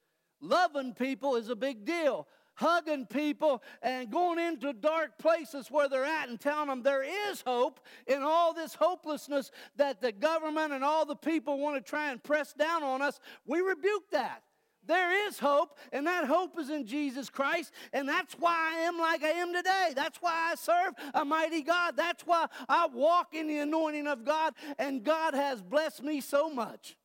Loving 0.42 0.92
people 0.92 1.36
is 1.36 1.48
a 1.48 1.56
big 1.56 1.86
deal 1.86 2.28
hugging 2.60 3.06
people 3.06 3.62
and 3.80 4.10
going 4.10 4.38
into 4.38 4.72
dark 4.74 5.18
places 5.18 5.70
where 5.70 5.88
they're 5.88 6.04
at 6.04 6.28
and 6.28 6.38
telling 6.38 6.68
them 6.68 6.82
there 6.82 7.02
is 7.30 7.40
hope 7.40 7.80
in 8.06 8.22
all 8.22 8.52
this 8.52 8.74
hopelessness 8.74 9.50
that 9.76 10.02
the 10.02 10.12
government 10.12 10.72
and 10.72 10.84
all 10.84 11.06
the 11.06 11.16
people 11.16 11.58
want 11.58 11.74
to 11.74 11.80
try 11.80 12.10
and 12.10 12.22
press 12.22 12.52
down 12.52 12.82
on 12.82 13.00
us, 13.00 13.18
we 13.46 13.60
rebuke 13.60 14.10
that. 14.12 14.42
There 14.86 15.28
is 15.28 15.38
hope, 15.38 15.78
and 15.92 16.06
that 16.06 16.24
hope 16.24 16.58
is 16.58 16.70
in 16.70 16.86
Jesus 16.86 17.28
Christ, 17.28 17.72
and 17.92 18.08
that's 18.08 18.34
why 18.34 18.72
I 18.74 18.80
am 18.80 18.98
like 18.98 19.22
I 19.22 19.28
am 19.28 19.52
today. 19.52 19.92
That's 19.94 20.18
why 20.20 20.50
I 20.50 20.54
serve 20.54 20.94
a 21.14 21.24
mighty 21.24 21.62
God. 21.62 21.96
That's 21.96 22.26
why 22.26 22.46
I 22.68 22.88
walk 22.92 23.34
in 23.34 23.46
the 23.46 23.58
anointing 23.58 24.06
of 24.06 24.24
God, 24.24 24.54
and 24.78 25.04
God 25.04 25.34
has 25.34 25.62
blessed 25.62 26.02
me 26.02 26.20
so 26.20 26.50
much. 26.50 26.96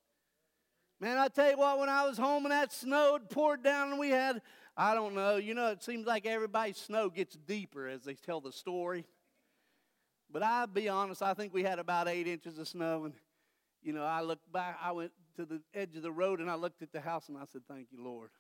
Man, 1.02 1.18
I 1.18 1.28
tell 1.28 1.52
you 1.52 1.58
what, 1.58 1.78
when 1.78 1.90
I 1.90 2.08
was 2.08 2.18
home 2.18 2.46
and 2.46 2.52
that 2.54 2.72
snowed, 2.72 3.30
poured 3.30 3.62
down, 3.62 3.90
and 3.92 4.00
we 4.00 4.10
had 4.10 4.42
I 4.77 4.94
don't 4.94 5.15
know. 5.15 5.38
You 5.38 5.53
know, 5.53 5.67
it 5.72 5.84
seems 5.84 6.05
like 6.05 6.25
everybody's 6.25 6.77
snow 6.77 7.10
gets 7.10 7.36
deeper 7.36 7.88
as 7.88 8.03
they 8.03 8.15
tell 8.15 8.41
the 8.41 8.51
story. 8.51 9.05
But 10.29 10.44
I'll 10.44 10.67
be 10.67 10.89
honest, 10.89 11.22
I 11.22 11.34
think 11.34 11.53
we 11.53 11.63
had 11.63 11.79
about 11.79 12.08
eight 12.08 12.27
inches 12.27 12.58
of 12.58 12.67
snow. 12.67 13.05
And, 13.05 13.13
you 13.82 13.94
know, 13.94 14.03
I 14.03 14.22
looked 14.22 14.51
back, 14.51 14.77
I 14.82 14.91
went 14.91 15.12
to 15.38 15.46
the 15.46 15.62
edge 15.74 15.96
of 15.96 16.01
the 16.01 16.12
road 16.12 16.39
and 16.39 16.50
I 16.50 16.55
looked 16.55 16.82
at 16.82 16.91
the 16.91 17.00
house 17.00 17.29
and 17.29 17.38
I 17.38 17.44
said, 17.51 17.62
Thank 17.67 17.88
you, 17.91 18.03
Lord. 18.03 18.32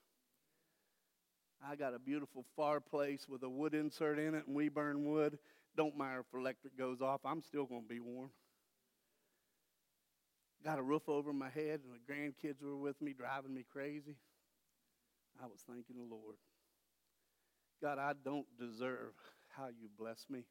I 1.65 1.75
got 1.75 1.93
a 1.93 1.99
beautiful 1.99 2.45
fireplace 2.55 3.27
with 3.29 3.43
a 3.43 3.49
wood 3.49 3.73
insert 3.73 4.19
in 4.19 4.35
it 4.35 4.45
and 4.45 4.55
we 4.55 4.69
burn 4.69 5.05
wood. 5.05 5.39
Don't 5.77 5.97
matter 5.97 6.19
if 6.19 6.25
electric 6.37 6.77
goes 6.77 7.01
off, 7.01 7.21
I'm 7.25 7.41
still 7.41 7.65
going 7.65 7.83
to 7.83 7.87
be 7.87 7.99
warm. 7.99 8.29
Got 10.63 10.79
a 10.79 10.83
roof 10.83 11.07
over 11.07 11.31
my 11.31 11.49
head 11.49 11.81
and 11.83 11.93
the 11.93 12.13
grandkids 12.13 12.61
were 12.61 12.75
with 12.75 13.01
me 13.01 13.13
driving 13.13 13.53
me 13.53 13.65
crazy. 13.71 14.17
I 15.41 15.47
was 15.47 15.61
thanking 15.67 15.97
the 15.97 16.15
Lord. 16.15 16.37
God, 17.81 17.99
I 17.99 18.13
don't 18.23 18.47
deserve 18.57 19.13
how 19.55 19.67
you 19.67 19.89
bless 19.97 20.25
me. 20.29 20.45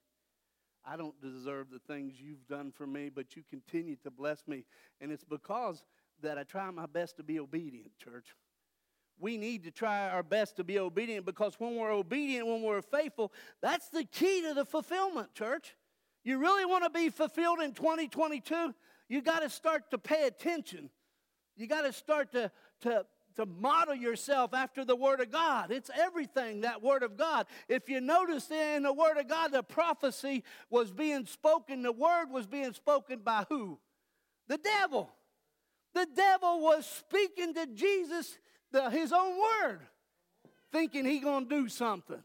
I 0.87 0.97
don't 0.97 1.19
deserve 1.21 1.69
the 1.71 1.79
things 1.79 2.15
you've 2.21 2.47
done 2.47 2.71
for 2.71 2.87
me, 2.87 3.09
but 3.09 3.37
you 3.37 3.43
continue 3.49 3.97
to 4.05 4.11
bless 4.11 4.47
me. 4.47 4.65
And 5.01 5.11
it's 5.11 5.25
because 5.25 5.83
that 6.23 6.39
I 6.39 6.43
try 6.43 6.71
my 6.71 6.87
best 6.87 7.17
to 7.17 7.23
be 7.23 7.41
obedient, 7.41 7.97
church. 7.99 8.35
We 9.19 9.37
need 9.39 9.65
to 9.65 9.71
try 9.71 10.09
our 10.11 10.23
best 10.23 10.57
to 10.57 10.65
be 10.65 10.79
obedient 10.79 11.25
because 11.25 11.55
when 11.59 11.77
we're 11.77 11.93
obedient, 11.93 12.47
when 12.47 12.63
we're 12.63 12.83
faithful, 12.83 13.33
that's 13.63 13.89
the 13.89 14.05
key 14.05 14.43
to 14.43 14.55
the 14.55 14.65
fulfillment, 14.65 15.35
church. 15.35 15.77
You 16.25 16.39
really 16.39 16.65
want 16.65 16.85
to 16.85 16.91
be 16.91 17.11
fulfilled 17.11 17.61
in 17.61 17.73
2022? 17.73 18.75
You 19.09 19.23
got 19.23 19.41
to 19.41 19.49
start 19.49 19.91
to 19.91 19.99
pay 19.99 20.27
attention. 20.27 20.91
You 21.57 21.67
got 21.67 21.83
to 21.83 21.93
start 21.93 22.33
to, 22.33 22.51
to 22.83 23.07
to 23.37 23.47
model 23.47 23.95
yourself 23.95 24.55
after 24.55 24.85
the 24.85 24.97
Word 24.97 25.21
of 25.21 25.31
God. 25.31 25.71
It's 25.71 25.91
everything, 25.95 26.63
that 26.63 26.83
Word 26.83 27.03
of 27.03 27.17
God. 27.17 27.47
If 27.69 27.89
you 27.89 28.01
notice 28.01 28.51
in 28.51 28.85
the 28.85 28.93
Word 28.93 29.17
of 29.17 29.29
God, 29.29 29.53
the 29.53 29.63
prophecy 29.63 30.45
was 30.71 30.91
being 30.91 31.27
spoken, 31.27 31.83
the 31.83 31.93
Word 31.93 32.27
was 32.31 32.47
being 32.47 32.73
spoken 32.73 33.21
by 33.21 33.45
who? 33.49 33.79
The 34.49 34.59
devil. 34.59 35.11
The 35.95 36.07
devil 36.15 36.61
was 36.61 36.87
speaking 36.87 37.55
to 37.55 37.67
Jesus 37.67 38.39
the, 38.73 38.91
his 38.91 39.13
own 39.13 39.39
Word, 39.39 39.81
thinking 40.73 41.05
he 41.05 41.21
going 41.21 41.49
to 41.49 41.63
do 41.63 41.69
something. 41.69 42.23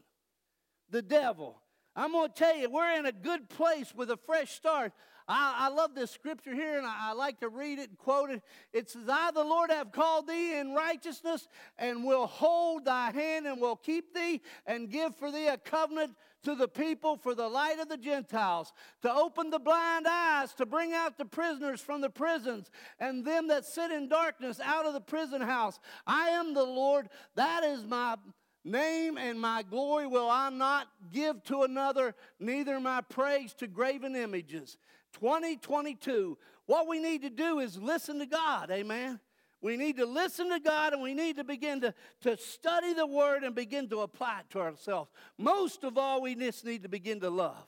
The 0.90 1.02
devil. 1.02 1.60
I'm 1.94 2.12
going 2.12 2.28
to 2.28 2.34
tell 2.34 2.56
you, 2.56 2.70
we're 2.70 2.98
in 2.98 3.06
a 3.06 3.12
good 3.12 3.48
place 3.48 3.94
with 3.94 4.10
a 4.10 4.16
fresh 4.16 4.50
start. 4.50 4.92
I, 5.30 5.54
I 5.58 5.68
love 5.68 5.94
this 5.94 6.10
scripture 6.10 6.54
here, 6.54 6.76
and 6.76 6.86
I, 6.86 7.10
I, 7.10 7.12
like 7.12 7.38
to 7.40 7.48
read 7.48 7.78
it 7.78 7.90
and 7.90 7.98
quote 7.98 8.30
it. 8.30 8.42
It 8.72 8.90
says, 8.90 9.08
I, 9.08 9.30
the 9.30 9.44
Lord, 9.44 9.70
have 9.70 9.92
called 9.92 10.26
thee 10.26 10.58
in 10.58 10.74
righteousness, 10.74 11.46
and 11.78 12.04
will 12.04 12.26
hold 12.26 12.86
thy 12.86 13.12
hand, 13.12 13.46
and 13.46 13.60
will 13.60 13.76
keep 13.76 14.12
thee, 14.12 14.40
and 14.66 14.90
give 14.90 15.14
for 15.14 15.30
thee 15.30 15.46
a 15.46 15.56
covenant 15.56 16.16
to 16.42 16.54
the 16.54 16.66
people 16.66 17.16
for 17.16 17.34
the 17.34 17.48
light 17.48 17.78
of 17.78 17.88
the 17.88 17.96
Gentiles, 17.96 18.72
to 19.02 19.12
open 19.12 19.50
the 19.50 19.58
blind 19.58 20.06
eyes, 20.08 20.52
to 20.54 20.66
bring 20.66 20.92
out 20.92 21.16
the 21.16 21.24
prisoners 21.24 21.80
from 21.80 22.00
the 22.00 22.10
prisons, 22.10 22.70
and 22.98 23.24
them 23.24 23.48
that 23.48 23.64
sit 23.64 23.92
in 23.92 24.08
darkness 24.08 24.58
out 24.58 24.84
of 24.84 24.94
the 24.94 25.00
prison 25.00 25.40
house. 25.40 25.78
I 26.06 26.30
am 26.30 26.54
the 26.54 26.64
Lord, 26.64 27.08
that 27.36 27.62
is 27.62 27.84
my 27.84 28.16
name 28.64 29.16
and 29.16 29.40
my 29.40 29.62
glory 29.62 30.06
will 30.06 30.28
I 30.28 30.50
not 30.50 30.86
give 31.12 31.42
to 31.44 31.62
another, 31.62 32.14
neither 32.38 32.78
my 32.80 33.00
praise 33.00 33.54
to 33.54 33.66
graven 33.66 34.14
images. 34.16 34.76
2022, 35.14 36.38
what 36.66 36.88
we 36.88 36.98
need 37.00 37.22
to 37.22 37.30
do 37.30 37.58
is 37.58 37.76
listen 37.78 38.18
to 38.18 38.26
God. 38.26 38.70
Amen. 38.70 39.20
We 39.62 39.76
need 39.76 39.98
to 39.98 40.06
listen 40.06 40.48
to 40.50 40.58
God 40.58 40.94
and 40.94 41.02
we 41.02 41.12
need 41.12 41.36
to 41.36 41.44
begin 41.44 41.82
to, 41.82 41.94
to 42.22 42.36
study 42.36 42.94
the 42.94 43.06
Word 43.06 43.42
and 43.42 43.54
begin 43.54 43.88
to 43.90 44.00
apply 44.00 44.40
it 44.40 44.50
to 44.50 44.60
ourselves. 44.60 45.10
Most 45.36 45.84
of 45.84 45.98
all, 45.98 46.22
we 46.22 46.34
just 46.34 46.64
need 46.64 46.82
to 46.82 46.88
begin 46.88 47.20
to 47.20 47.30
love. 47.30 47.66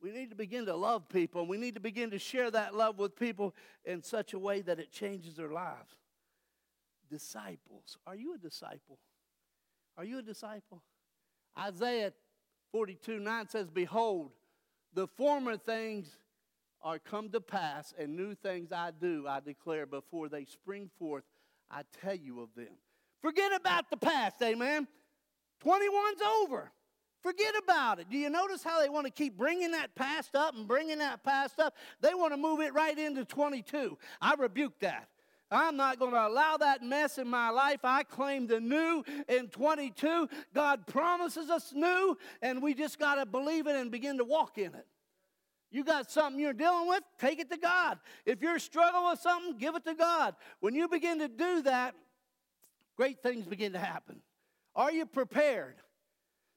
We 0.00 0.10
need 0.10 0.30
to 0.30 0.36
begin 0.36 0.66
to 0.66 0.74
love 0.74 1.08
people. 1.08 1.46
We 1.46 1.58
need 1.58 1.74
to 1.74 1.80
begin 1.80 2.10
to 2.10 2.18
share 2.18 2.50
that 2.50 2.74
love 2.74 2.98
with 2.98 3.16
people 3.16 3.54
in 3.84 4.02
such 4.02 4.32
a 4.32 4.38
way 4.38 4.60
that 4.62 4.78
it 4.78 4.92
changes 4.92 5.36
their 5.36 5.50
lives. 5.50 5.96
Disciples. 7.10 7.98
Are 8.06 8.14
you 8.14 8.34
a 8.34 8.38
disciple? 8.38 8.98
Are 9.96 10.04
you 10.04 10.18
a 10.18 10.22
disciple? 10.22 10.82
Isaiah 11.58 12.12
42 12.72 13.18
9 13.18 13.48
says, 13.48 13.70
Behold, 13.70 14.30
the 14.94 15.06
former 15.06 15.56
things 15.56 16.08
are 16.82 16.98
come 16.98 17.28
to 17.30 17.40
pass, 17.40 17.92
and 17.98 18.16
new 18.16 18.34
things 18.34 18.70
I 18.72 18.92
do, 18.92 19.26
I 19.28 19.40
declare, 19.40 19.86
before 19.86 20.28
they 20.28 20.44
spring 20.44 20.90
forth, 20.98 21.24
I 21.70 21.82
tell 22.00 22.14
you 22.14 22.40
of 22.40 22.48
them. 22.56 22.76
Forget 23.20 23.52
about 23.52 23.90
the 23.90 23.96
past, 23.96 24.40
amen. 24.42 24.86
21's 25.64 26.22
over. 26.42 26.70
Forget 27.20 27.54
about 27.62 27.98
it. 27.98 28.06
Do 28.08 28.16
you 28.16 28.30
notice 28.30 28.62
how 28.62 28.80
they 28.80 28.88
want 28.88 29.06
to 29.06 29.12
keep 29.12 29.36
bringing 29.36 29.72
that 29.72 29.94
past 29.96 30.36
up 30.36 30.54
and 30.54 30.68
bringing 30.68 30.98
that 30.98 31.24
past 31.24 31.58
up? 31.58 31.74
They 32.00 32.14
want 32.14 32.32
to 32.32 32.36
move 32.36 32.60
it 32.60 32.72
right 32.72 32.96
into 32.96 33.24
22. 33.24 33.98
I 34.20 34.34
rebuke 34.34 34.78
that. 34.80 35.08
I'm 35.50 35.76
not 35.76 35.98
going 35.98 36.12
to 36.12 36.26
allow 36.26 36.56
that 36.58 36.82
mess 36.82 37.18
in 37.18 37.28
my 37.28 37.50
life. 37.50 37.80
I 37.84 38.02
claim 38.02 38.46
the 38.46 38.60
new 38.60 39.02
in 39.28 39.48
22. 39.48 40.28
God 40.54 40.86
promises 40.86 41.48
us 41.48 41.72
new, 41.74 42.16
and 42.42 42.62
we 42.62 42.74
just 42.74 42.98
got 42.98 43.14
to 43.16 43.26
believe 43.26 43.66
it 43.66 43.76
and 43.76 43.90
begin 43.90 44.18
to 44.18 44.24
walk 44.24 44.58
in 44.58 44.74
it. 44.74 44.86
You 45.70 45.84
got 45.84 46.10
something 46.10 46.40
you're 46.40 46.52
dealing 46.54 46.88
with, 46.88 47.02
take 47.18 47.40
it 47.40 47.50
to 47.50 47.58
God. 47.58 47.98
If 48.24 48.40
you're 48.40 48.58
struggling 48.58 49.10
with 49.10 49.20
something, 49.20 49.58
give 49.58 49.74
it 49.74 49.84
to 49.84 49.94
God. 49.94 50.34
When 50.60 50.74
you 50.74 50.88
begin 50.88 51.18
to 51.18 51.28
do 51.28 51.62
that, 51.62 51.94
great 52.96 53.22
things 53.22 53.46
begin 53.46 53.72
to 53.72 53.78
happen. 53.78 54.20
Are 54.74 54.92
you 54.92 55.04
prepared? 55.04 55.76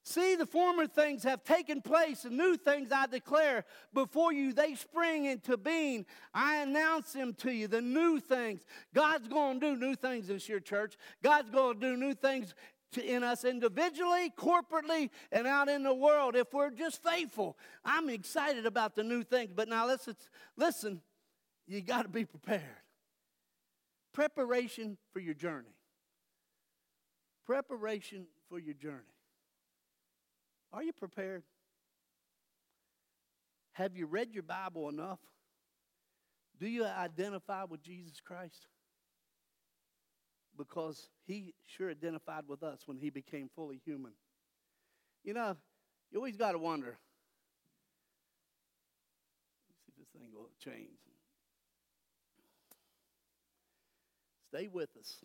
See, 0.04 0.36
the 0.36 0.48
former 0.48 0.88
things 0.88 1.24
have 1.24 1.44
taken 1.44 1.82
place, 1.82 2.26
and 2.26 2.36
new 2.36 2.58
things 2.58 2.92
I 2.92 3.06
declare 3.06 3.66
before 3.94 4.34
you. 4.34 4.52
They 4.52 4.74
spring 4.74 5.26
into 5.26 5.58
being. 5.58 6.08
I 6.34 6.58
announce 6.58 7.14
them 7.14 7.36
to 7.36 7.52
you, 7.52 7.68
the 7.68 7.82
new 7.82 8.20
things. 8.20 8.66
God's 8.96 9.28
going 9.28 9.60
to 9.60 9.76
do 9.76 9.80
new 9.80 9.96
things 9.96 10.28
this 10.28 10.50
year, 10.50 10.60
church. 10.60 10.98
God's 11.24 11.52
going 11.52 11.80
to 11.80 11.92
do 11.92 11.98
new 11.98 12.16
things 12.16 12.56
to, 12.94 13.06
in 13.06 13.24
us 13.24 13.46
individually, 13.46 14.34
corporately, 14.36 15.12
and 15.32 15.46
out 15.46 15.70
in 15.70 15.84
the 15.84 15.94
world 15.94 16.36
if 16.36 16.52
we're 16.52 16.72
just 16.72 17.04
faithful. 17.04 17.56
I'm 17.86 18.10
excited 18.10 18.66
about 18.66 18.96
the 18.96 19.04
new 19.04 19.24
things. 19.24 19.52
But 19.56 19.70
now 19.70 19.86
listen, 19.86 20.16
listen, 20.58 21.02
you 21.68 21.82
got 21.82 22.04
to 22.04 22.10
be 22.10 22.26
prepared. 22.26 22.64
Preparation 24.14 24.98
for 25.14 25.20
your 25.20 25.36
journey. 25.36 25.76
Preparation 27.46 28.26
for 28.50 28.58
your 28.58 28.74
journey. 28.74 28.98
Are 30.74 30.84
you 30.84 30.94
prepared? 30.94 31.44
Have 33.74 33.96
you 33.96 34.06
read 34.06 34.34
your 34.34 34.44
Bible 34.44 34.90
enough? 34.90 35.20
Do 36.60 36.68
you 36.68 36.86
identify 36.86 37.64
with 37.64 37.82
Jesus 37.82 38.22
Christ? 38.24 38.68
Because 40.58 41.10
he 41.26 41.54
sure 41.66 41.90
identified 41.90 42.44
with 42.48 42.64
us 42.64 42.82
when 42.86 42.98
he 42.98 43.10
became 43.10 43.50
fully 43.56 43.82
human. 43.84 44.12
You 45.24 45.34
know, 45.34 45.56
you 46.12 46.20
always 46.20 46.38
got 46.38 46.52
to 46.52 46.58
wonder. 46.58 46.98
See 49.86 49.92
if 49.92 49.98
this 49.98 50.10
thing 50.10 50.30
will 50.34 50.50
change. 50.64 51.00
Stay 54.54 54.68
with 54.68 54.90
us, 55.00 55.24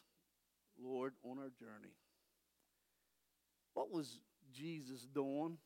Lord, 0.82 1.14
on 1.24 1.38
our 1.38 1.50
journey. 1.58 1.94
What 3.74 3.90
was 3.90 4.20
Jesus 4.52 5.06
doing 5.14 5.58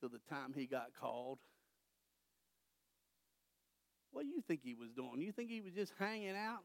till 0.00 0.08
the 0.08 0.20
time 0.28 0.52
he 0.54 0.66
got 0.66 0.88
called. 0.98 1.38
What 4.12 4.22
do 4.22 4.28
you 4.28 4.40
think 4.40 4.60
he 4.62 4.74
was 4.74 4.92
doing? 4.92 5.20
You 5.20 5.32
think 5.32 5.50
he 5.50 5.60
was 5.60 5.72
just 5.72 5.92
hanging 5.98 6.36
out, 6.36 6.64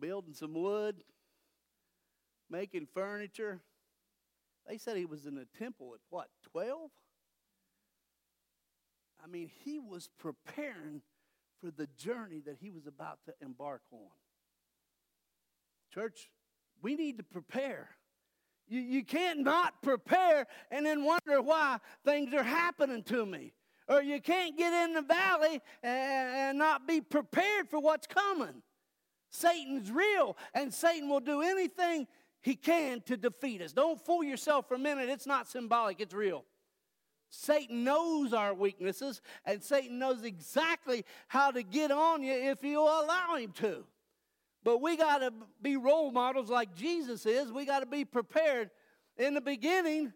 building 0.00 0.34
some 0.34 0.54
wood, 0.54 0.96
making 2.48 2.86
furniture? 2.94 3.60
They 4.68 4.78
said 4.78 4.96
he 4.96 5.04
was 5.04 5.26
in 5.26 5.34
the 5.34 5.46
temple 5.58 5.92
at 5.94 6.00
what, 6.10 6.28
12? 6.52 6.90
I 9.22 9.28
mean, 9.28 9.50
he 9.64 9.78
was 9.78 10.08
preparing 10.18 11.02
for 11.60 11.70
the 11.70 11.88
journey 11.96 12.40
that 12.46 12.56
he 12.60 12.70
was 12.70 12.86
about 12.86 13.18
to 13.26 13.34
embark 13.40 13.82
on. 13.90 14.10
Church, 15.92 16.30
we 16.82 16.94
need 16.94 17.18
to 17.18 17.24
prepare. 17.24 17.95
You, 18.68 18.80
you 18.80 19.04
can't 19.04 19.40
not 19.40 19.82
prepare 19.82 20.46
and 20.70 20.84
then 20.84 21.04
wonder 21.04 21.40
why 21.42 21.78
things 22.04 22.34
are 22.34 22.42
happening 22.42 23.02
to 23.04 23.24
me. 23.24 23.52
Or 23.88 24.02
you 24.02 24.20
can't 24.20 24.56
get 24.56 24.72
in 24.84 24.94
the 24.94 25.02
valley 25.02 25.60
and, 25.82 26.36
and 26.36 26.58
not 26.58 26.88
be 26.88 27.00
prepared 27.00 27.68
for 27.68 27.78
what's 27.78 28.06
coming. 28.06 28.62
Satan's 29.30 29.90
real, 29.90 30.36
and 30.54 30.72
Satan 30.72 31.08
will 31.08 31.20
do 31.20 31.42
anything 31.42 32.06
he 32.40 32.54
can 32.54 33.00
to 33.02 33.16
defeat 33.16 33.60
us. 33.60 33.72
Don't 33.72 34.00
fool 34.04 34.24
yourself 34.24 34.68
for 34.68 34.74
a 34.74 34.78
minute. 34.78 35.08
It's 35.08 35.26
not 35.26 35.48
symbolic, 35.48 36.00
it's 36.00 36.14
real. 36.14 36.44
Satan 37.30 37.84
knows 37.84 38.32
our 38.32 38.54
weaknesses, 38.54 39.20
and 39.44 39.62
Satan 39.62 39.98
knows 39.98 40.22
exactly 40.22 41.04
how 41.28 41.50
to 41.50 41.62
get 41.62 41.90
on 41.90 42.22
you 42.22 42.32
if 42.32 42.62
you 42.62 42.80
allow 42.80 43.36
him 43.36 43.52
to. 43.52 43.84
But 44.66 44.82
we 44.82 44.96
got 44.96 45.18
to 45.18 45.32
be 45.62 45.76
role 45.76 46.10
models 46.10 46.50
like 46.50 46.74
Jesus 46.74 47.24
is. 47.24 47.52
We 47.52 47.66
got 47.66 47.80
to 47.80 47.86
be 47.86 48.04
prepared. 48.04 48.70
In 49.16 49.32
the 49.32 49.40
beginning, 49.40 50.12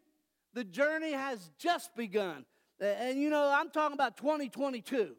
the 0.54 0.64
journey 0.64 1.12
has 1.12 1.52
just 1.56 1.94
begun. 1.94 2.44
And 2.80 3.20
you 3.20 3.30
know, 3.30 3.48
I'm 3.48 3.70
talking 3.70 3.94
about 3.94 4.16
2022. 4.16 5.14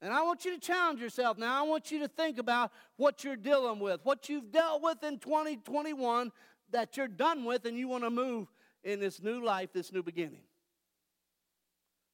And 0.00 0.12
I 0.12 0.22
want 0.22 0.44
you 0.44 0.54
to 0.54 0.60
challenge 0.60 1.00
yourself 1.00 1.38
now. 1.38 1.58
I 1.58 1.66
want 1.66 1.90
you 1.90 1.98
to 1.98 2.06
think 2.06 2.38
about 2.38 2.70
what 2.96 3.24
you're 3.24 3.34
dealing 3.34 3.80
with, 3.80 3.98
what 4.04 4.28
you've 4.28 4.52
dealt 4.52 4.80
with 4.80 5.02
in 5.02 5.18
2021 5.18 6.30
that 6.70 6.96
you're 6.96 7.08
done 7.08 7.44
with, 7.44 7.64
and 7.64 7.76
you 7.76 7.88
want 7.88 8.04
to 8.04 8.10
move 8.10 8.46
in 8.84 9.00
this 9.00 9.20
new 9.20 9.44
life, 9.44 9.72
this 9.72 9.92
new 9.92 10.04
beginning. 10.04 10.42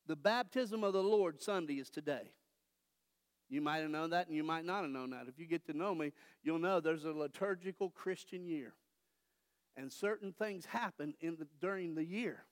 The 0.07 0.17
baptism 0.17 0.83
of 0.83 0.95
the 0.95 1.03
Lord 1.03 1.43
Sunday 1.43 1.75
is 1.75 1.91
today. 1.91 2.33
You 3.49 3.61
might 3.61 3.79
have 3.79 3.91
known 3.91 4.11
that, 4.11 4.27
and 4.27 4.35
you 4.35 4.43
might 4.43 4.65
not 4.65 4.83
have 4.83 4.91
known 4.91 5.11
that. 5.11 5.27
If 5.29 5.39
you 5.39 5.47
get 5.47 5.67
to 5.67 5.77
know 5.77 5.95
me, 5.95 6.13
you'll 6.43 6.59
know 6.59 6.81
there's 6.81 7.05
a 7.05 7.13
liturgical 7.13 7.91
Christian 7.91 8.47
year. 8.47 8.73
And 9.77 9.93
certain 9.93 10.33
things 10.33 10.65
happen 10.65 11.15
in 11.21 11.37
the, 11.37 11.47
during 11.61 11.95
the 11.95 12.05
year. 12.05 12.45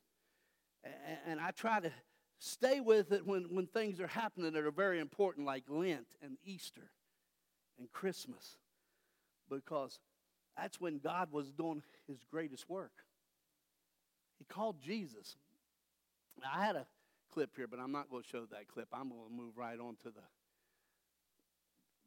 And, 0.84 1.18
and 1.26 1.40
I 1.40 1.52
try 1.52 1.80
to 1.80 1.90
stay 2.38 2.80
with 2.80 3.12
it 3.12 3.26
when, 3.26 3.44
when 3.54 3.66
things 3.66 4.00
are 4.00 4.06
happening 4.08 4.52
that 4.52 4.64
are 4.64 4.70
very 4.70 4.98
important, 4.98 5.46
like 5.46 5.64
Lent 5.68 6.06
and 6.22 6.36
Easter 6.44 6.90
and 7.78 7.90
Christmas, 7.90 8.56
because 9.48 10.00
that's 10.56 10.80
when 10.80 10.98
God 10.98 11.32
was 11.32 11.52
doing 11.52 11.82
his 12.06 12.18
greatest 12.30 12.68
work. 12.68 12.92
He 14.38 14.44
called 14.44 14.80
Jesus. 14.82 15.36
I 16.52 16.64
had 16.64 16.76
a 16.76 16.86
clip 17.32 17.50
here, 17.56 17.68
but 17.68 17.78
I'm 17.78 17.92
not 17.92 18.10
going 18.10 18.22
to 18.24 18.28
show 18.28 18.44
that 18.50 18.68
clip. 18.68 18.88
I'm 18.92 19.08
going 19.08 19.28
to 19.28 19.34
move 19.34 19.56
right 19.56 19.78
on 19.78 19.96
to 20.02 20.10
the. 20.10 20.20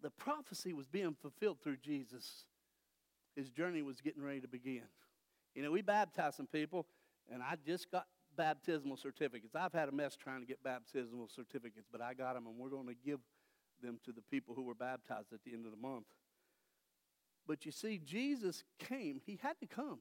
The 0.01 0.09
prophecy 0.09 0.73
was 0.73 0.87
being 0.87 1.15
fulfilled 1.21 1.57
through 1.63 1.77
Jesus. 1.77 2.45
His 3.35 3.49
journey 3.49 3.81
was 3.81 4.01
getting 4.01 4.23
ready 4.23 4.41
to 4.41 4.47
begin. 4.47 4.83
You 5.53 5.63
know, 5.63 5.71
we 5.71 5.81
baptized 5.81 6.35
some 6.35 6.47
people, 6.47 6.85
and 7.31 7.41
I 7.41 7.55
just 7.65 7.89
got 7.91 8.05
baptismal 8.35 8.97
certificates. 8.97 9.55
I've 9.55 9.73
had 9.73 9.89
a 9.89 9.91
mess 9.91 10.15
trying 10.15 10.41
to 10.41 10.45
get 10.45 10.61
baptismal 10.63 11.29
certificates, 11.33 11.87
but 11.91 12.01
I 12.01 12.13
got 12.13 12.33
them, 12.35 12.47
and 12.47 12.57
we're 12.57 12.69
going 12.69 12.87
to 12.87 12.95
give 13.05 13.19
them 13.81 13.99
to 14.05 14.11
the 14.11 14.21
people 14.21 14.55
who 14.55 14.63
were 14.63 14.75
baptized 14.75 15.33
at 15.33 15.43
the 15.43 15.53
end 15.53 15.65
of 15.65 15.71
the 15.71 15.77
month. 15.77 16.05
But 17.47 17.65
you 17.65 17.71
see, 17.71 17.99
Jesus 18.03 18.63
came, 18.79 19.21
he 19.25 19.39
had 19.41 19.59
to 19.59 19.67
come. 19.67 19.99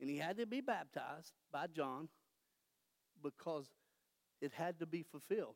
And 0.00 0.10
he 0.10 0.18
had 0.18 0.36
to 0.38 0.46
be 0.46 0.60
baptized 0.60 1.32
by 1.52 1.66
John 1.66 2.08
because 3.22 3.66
it 4.40 4.52
had 4.52 4.78
to 4.80 4.86
be 4.86 5.02
fulfilled. 5.02 5.54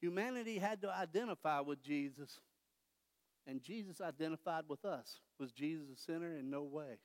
Humanity 0.00 0.58
had 0.58 0.82
to 0.82 0.90
identify 0.90 1.60
with 1.60 1.82
Jesus, 1.82 2.38
and 3.46 3.62
Jesus 3.62 4.00
identified 4.00 4.64
with 4.68 4.84
us. 4.84 5.20
Was 5.38 5.52
Jesus 5.52 5.88
a 5.92 5.96
sinner? 5.96 6.36
In 6.36 6.50
no 6.50 6.62
way. 6.62 6.98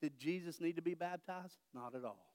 Did 0.00 0.18
Jesus 0.18 0.60
need 0.60 0.76
to 0.76 0.82
be 0.82 0.94
baptized? 0.94 1.56
Not 1.74 1.94
at 1.94 2.04
all. 2.04 2.34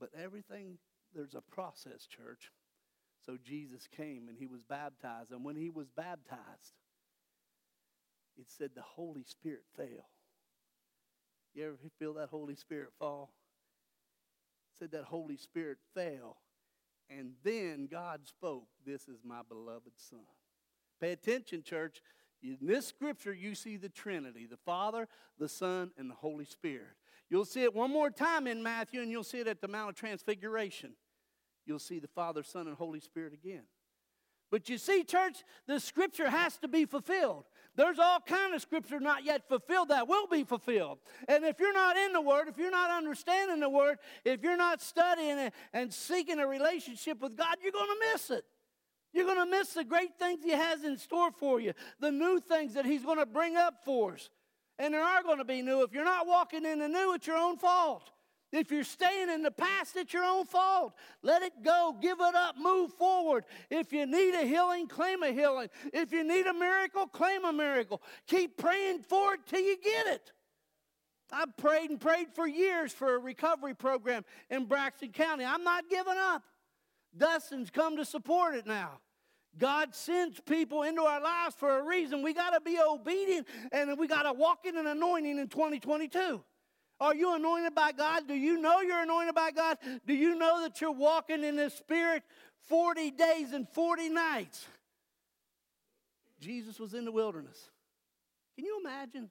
But 0.00 0.10
everything, 0.16 0.78
there's 1.14 1.34
a 1.34 1.40
process, 1.40 2.06
church. 2.06 2.50
So 3.26 3.36
Jesus 3.42 3.86
came 3.94 4.28
and 4.28 4.38
he 4.38 4.46
was 4.46 4.62
baptized. 4.62 5.32
And 5.32 5.44
when 5.44 5.56
he 5.56 5.70
was 5.70 5.88
baptized, 5.90 6.74
it 8.38 8.46
said 8.48 8.70
the 8.74 8.82
Holy 8.82 9.24
Spirit 9.24 9.64
fell. 9.76 10.08
You 11.54 11.66
ever 11.66 11.76
feel 11.98 12.14
that 12.14 12.28
Holy 12.28 12.54
Spirit 12.54 12.90
fall? 12.98 13.32
said 14.78 14.92
that 14.92 15.04
Holy 15.04 15.36
Spirit 15.36 15.78
fell. 15.94 16.36
And 17.10 17.32
then 17.42 17.88
God 17.90 18.26
spoke, 18.26 18.66
This 18.84 19.08
is 19.08 19.20
my 19.24 19.40
beloved 19.48 19.92
Son. 19.96 20.20
Pay 21.00 21.12
attention, 21.12 21.62
church. 21.62 22.00
In 22.42 22.58
this 22.60 22.86
scripture, 22.86 23.32
you 23.32 23.54
see 23.54 23.76
the 23.76 23.88
Trinity 23.88 24.46
the 24.46 24.58
Father, 24.58 25.08
the 25.38 25.48
Son, 25.48 25.90
and 25.96 26.08
the 26.08 26.14
Holy 26.14 26.44
Spirit. 26.44 26.94
You'll 27.30 27.44
see 27.44 27.62
it 27.62 27.74
one 27.74 27.90
more 27.90 28.10
time 28.10 28.46
in 28.46 28.62
Matthew, 28.62 29.02
and 29.02 29.10
you'll 29.10 29.24
see 29.24 29.40
it 29.40 29.48
at 29.48 29.60
the 29.60 29.68
Mount 29.68 29.90
of 29.90 29.96
Transfiguration. 29.96 30.92
You'll 31.66 31.78
see 31.78 31.98
the 31.98 32.08
Father, 32.08 32.42
Son, 32.42 32.66
and 32.66 32.76
Holy 32.76 33.00
Spirit 33.00 33.32
again. 33.32 33.64
But 34.50 34.68
you 34.68 34.78
see, 34.78 35.04
church, 35.04 35.44
the 35.66 35.78
scripture 35.78 36.30
has 36.30 36.56
to 36.58 36.68
be 36.68 36.86
fulfilled. 36.86 37.44
There's 37.76 37.98
all 37.98 38.18
kind 38.20 38.54
of 38.54 38.62
scripture 38.62 38.98
not 38.98 39.24
yet 39.24 39.48
fulfilled 39.48 39.90
that 39.90 40.08
will 40.08 40.26
be 40.26 40.42
fulfilled. 40.42 40.98
And 41.28 41.44
if 41.44 41.60
you're 41.60 41.72
not 41.72 41.96
in 41.96 42.12
the 42.12 42.20
Word, 42.20 42.48
if 42.48 42.58
you're 42.58 42.70
not 42.70 42.90
understanding 42.90 43.60
the 43.60 43.68
Word, 43.68 43.98
if 44.24 44.42
you're 44.42 44.56
not 44.56 44.82
studying 44.82 45.38
it 45.38 45.54
and 45.72 45.92
seeking 45.92 46.40
a 46.40 46.46
relationship 46.46 47.20
with 47.20 47.36
God, 47.36 47.56
you're 47.62 47.72
going 47.72 47.86
to 47.86 48.06
miss 48.12 48.30
it. 48.30 48.44
You're 49.12 49.26
going 49.26 49.38
to 49.38 49.50
miss 49.50 49.74
the 49.74 49.84
great 49.84 50.18
things 50.18 50.42
He 50.42 50.50
has 50.50 50.82
in 50.82 50.98
store 50.98 51.30
for 51.30 51.60
you, 51.60 51.72
the 52.00 52.10
new 52.10 52.40
things 52.40 52.74
that 52.74 52.84
He's 52.84 53.04
going 53.04 53.18
to 53.18 53.26
bring 53.26 53.56
up 53.56 53.84
for 53.84 54.14
us. 54.14 54.28
And 54.78 54.94
there 54.94 55.02
are 55.02 55.22
going 55.22 55.38
to 55.38 55.44
be 55.44 55.62
new. 55.62 55.82
If 55.82 55.92
you're 55.92 56.04
not 56.04 56.26
walking 56.26 56.64
in 56.64 56.78
the 56.78 56.88
new, 56.88 57.14
it's 57.14 57.26
your 57.26 57.36
own 57.36 57.58
fault. 57.58 58.10
If 58.50 58.70
you're 58.70 58.84
staying 58.84 59.28
in 59.28 59.42
the 59.42 59.50
past, 59.50 59.96
it's 59.96 60.12
your 60.12 60.24
own 60.24 60.46
fault. 60.46 60.94
Let 61.22 61.42
it 61.42 61.52
go. 61.62 61.94
Give 62.00 62.18
it 62.18 62.34
up. 62.34 62.56
Move 62.58 62.92
forward. 62.94 63.44
If 63.70 63.92
you 63.92 64.06
need 64.06 64.34
a 64.34 64.46
healing, 64.46 64.86
claim 64.86 65.22
a 65.22 65.32
healing. 65.32 65.68
If 65.92 66.12
you 66.12 66.24
need 66.24 66.46
a 66.46 66.54
miracle, 66.54 67.06
claim 67.06 67.44
a 67.44 67.52
miracle. 67.52 68.00
Keep 68.26 68.56
praying 68.56 69.02
for 69.02 69.34
it 69.34 69.40
till 69.46 69.60
you 69.60 69.76
get 69.82 70.06
it. 70.06 70.32
I've 71.30 71.54
prayed 71.58 71.90
and 71.90 72.00
prayed 72.00 72.28
for 72.34 72.46
years 72.46 72.90
for 72.90 73.16
a 73.16 73.18
recovery 73.18 73.74
program 73.74 74.24
in 74.48 74.64
Braxton 74.64 75.12
County. 75.12 75.44
I'm 75.44 75.62
not 75.62 75.90
giving 75.90 76.16
up. 76.16 76.42
Dustin's 77.16 77.70
come 77.70 77.96
to 77.96 78.04
support 78.04 78.54
it 78.54 78.66
now. 78.66 79.00
God 79.58 79.94
sends 79.94 80.40
people 80.40 80.84
into 80.84 81.02
our 81.02 81.20
lives 81.20 81.54
for 81.56 81.78
a 81.78 81.82
reason. 81.82 82.22
We 82.22 82.32
got 82.32 82.50
to 82.50 82.60
be 82.60 82.78
obedient 82.78 83.46
and 83.72 83.98
we 83.98 84.06
got 84.06 84.22
to 84.22 84.32
walk 84.32 84.64
in 84.64 84.76
an 84.76 84.86
anointing 84.86 85.38
in 85.38 85.48
2022. 85.48 86.42
Are 87.00 87.14
you 87.14 87.34
anointed 87.34 87.74
by 87.74 87.92
God? 87.92 88.26
Do 88.26 88.34
you 88.34 88.60
know 88.60 88.80
you're 88.80 89.02
anointed 89.02 89.34
by 89.34 89.50
God? 89.52 89.78
Do 90.06 90.14
you 90.14 90.34
know 90.34 90.62
that 90.62 90.80
you're 90.80 90.90
walking 90.90 91.44
in 91.44 91.56
the 91.56 91.70
Spirit 91.70 92.24
40 92.68 93.12
days 93.12 93.52
and 93.52 93.68
40 93.68 94.08
nights? 94.08 94.66
Jesus 96.40 96.78
was 96.80 96.94
in 96.94 97.04
the 97.04 97.12
wilderness. 97.12 97.70
Can 98.56 98.64
you 98.64 98.80
imagine? 98.80 99.30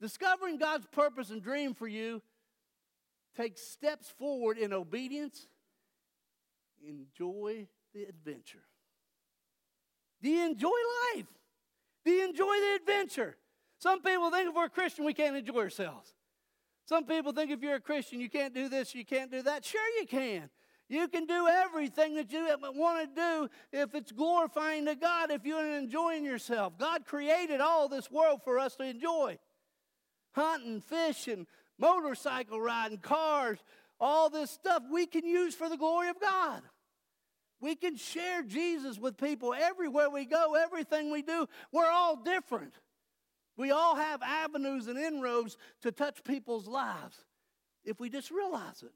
Discovering 0.00 0.58
God's 0.58 0.86
purpose 0.86 1.30
and 1.30 1.42
dream 1.42 1.74
for 1.74 1.86
you 1.86 2.22
takes 3.36 3.62
steps 3.62 4.12
forward 4.18 4.56
in 4.56 4.72
obedience. 4.72 5.46
Enjoy 6.86 7.66
the 7.94 8.04
adventure. 8.04 8.62
Do 10.22 10.30
you 10.30 10.46
enjoy 10.46 10.70
life? 11.14 11.26
Do 12.04 12.10
you 12.10 12.24
enjoy 12.26 12.54
the 12.60 12.78
adventure? 12.80 13.36
Some 13.78 14.00
people 14.00 14.30
think 14.30 14.48
if 14.48 14.54
we're 14.54 14.64
a 14.64 14.70
Christian, 14.70 15.04
we 15.04 15.12
can't 15.12 15.36
enjoy 15.36 15.60
ourselves. 15.60 16.15
Some 16.86 17.04
people 17.04 17.32
think 17.32 17.50
if 17.50 17.62
you're 17.62 17.74
a 17.74 17.80
Christian, 17.80 18.20
you 18.20 18.30
can't 18.30 18.54
do 18.54 18.68
this, 18.68 18.94
you 18.94 19.04
can't 19.04 19.30
do 19.30 19.42
that. 19.42 19.64
Sure, 19.64 19.88
you 20.00 20.06
can. 20.06 20.48
You 20.88 21.08
can 21.08 21.26
do 21.26 21.48
everything 21.48 22.14
that 22.14 22.32
you 22.32 22.46
want 22.60 23.08
to 23.08 23.20
do 23.20 23.48
if 23.72 23.94
it's 23.96 24.12
glorifying 24.12 24.86
to 24.86 24.94
God, 24.94 25.32
if 25.32 25.44
you're 25.44 25.76
enjoying 25.76 26.24
yourself. 26.24 26.78
God 26.78 27.04
created 27.04 27.60
all 27.60 27.88
this 27.88 28.08
world 28.08 28.40
for 28.44 28.60
us 28.60 28.76
to 28.76 28.84
enjoy 28.84 29.38
hunting, 30.32 30.80
fishing, 30.80 31.46
motorcycle 31.78 32.60
riding, 32.60 32.98
cars, 32.98 33.58
all 33.98 34.28
this 34.28 34.50
stuff 34.50 34.82
we 34.92 35.06
can 35.06 35.26
use 35.26 35.54
for 35.54 35.68
the 35.68 35.76
glory 35.76 36.08
of 36.10 36.20
God. 36.20 36.62
We 37.60 37.74
can 37.74 37.96
share 37.96 38.42
Jesus 38.42 38.98
with 38.98 39.16
people 39.16 39.54
everywhere 39.54 40.10
we 40.10 40.26
go, 40.26 40.54
everything 40.54 41.10
we 41.10 41.22
do. 41.22 41.48
We're 41.72 41.90
all 41.90 42.16
different. 42.16 42.74
We 43.56 43.70
all 43.70 43.96
have 43.96 44.22
avenues 44.22 44.86
and 44.86 44.98
inroads 44.98 45.56
to 45.82 45.90
touch 45.92 46.22
people's 46.24 46.66
lives. 46.66 47.24
if 47.86 48.00
we 48.00 48.10
just 48.10 48.30
realize 48.30 48.82
it. 48.82 48.92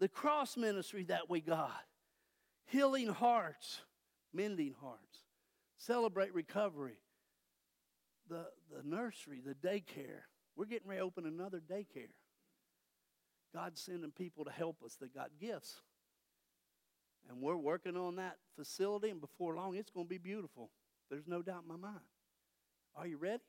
The 0.00 0.08
cross 0.08 0.56
ministry 0.56 1.04
that 1.04 1.28
we 1.28 1.40
got, 1.40 1.82
healing 2.66 3.08
hearts, 3.08 3.80
mending 4.32 4.74
hearts, 4.80 5.18
celebrate 5.76 6.32
recovery, 6.34 6.98
the, 8.28 8.46
the 8.70 8.82
nursery, 8.84 9.42
the 9.44 9.54
daycare. 9.54 10.22
We're 10.56 10.66
getting 10.66 10.88
ready 10.88 11.00
to 11.00 11.04
open 11.04 11.26
another 11.26 11.60
daycare. 11.60 12.12
God's 13.52 13.80
sending 13.80 14.10
people 14.10 14.44
to 14.44 14.50
help 14.50 14.82
us 14.84 14.94
that 14.96 15.14
got 15.14 15.30
gifts. 15.40 15.80
And 17.28 17.40
we're 17.40 17.56
working 17.56 17.96
on 17.96 18.16
that 18.16 18.36
facility, 18.56 19.10
and 19.10 19.20
before 19.20 19.56
long, 19.56 19.76
it's 19.76 19.90
going 19.90 20.06
to 20.06 20.10
be 20.10 20.18
beautiful. 20.18 20.70
There's 21.10 21.26
no 21.26 21.42
doubt 21.42 21.62
in 21.62 21.68
my 21.68 21.88
mind. 21.88 22.04
Are 22.96 23.06
you 23.06 23.16
ready? 23.16 23.42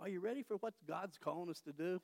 Are 0.00 0.08
you 0.08 0.20
ready 0.20 0.42
for 0.42 0.56
what 0.56 0.74
God's 0.86 1.18
calling 1.18 1.50
us 1.50 1.60
to 1.62 1.72
do? 1.72 2.00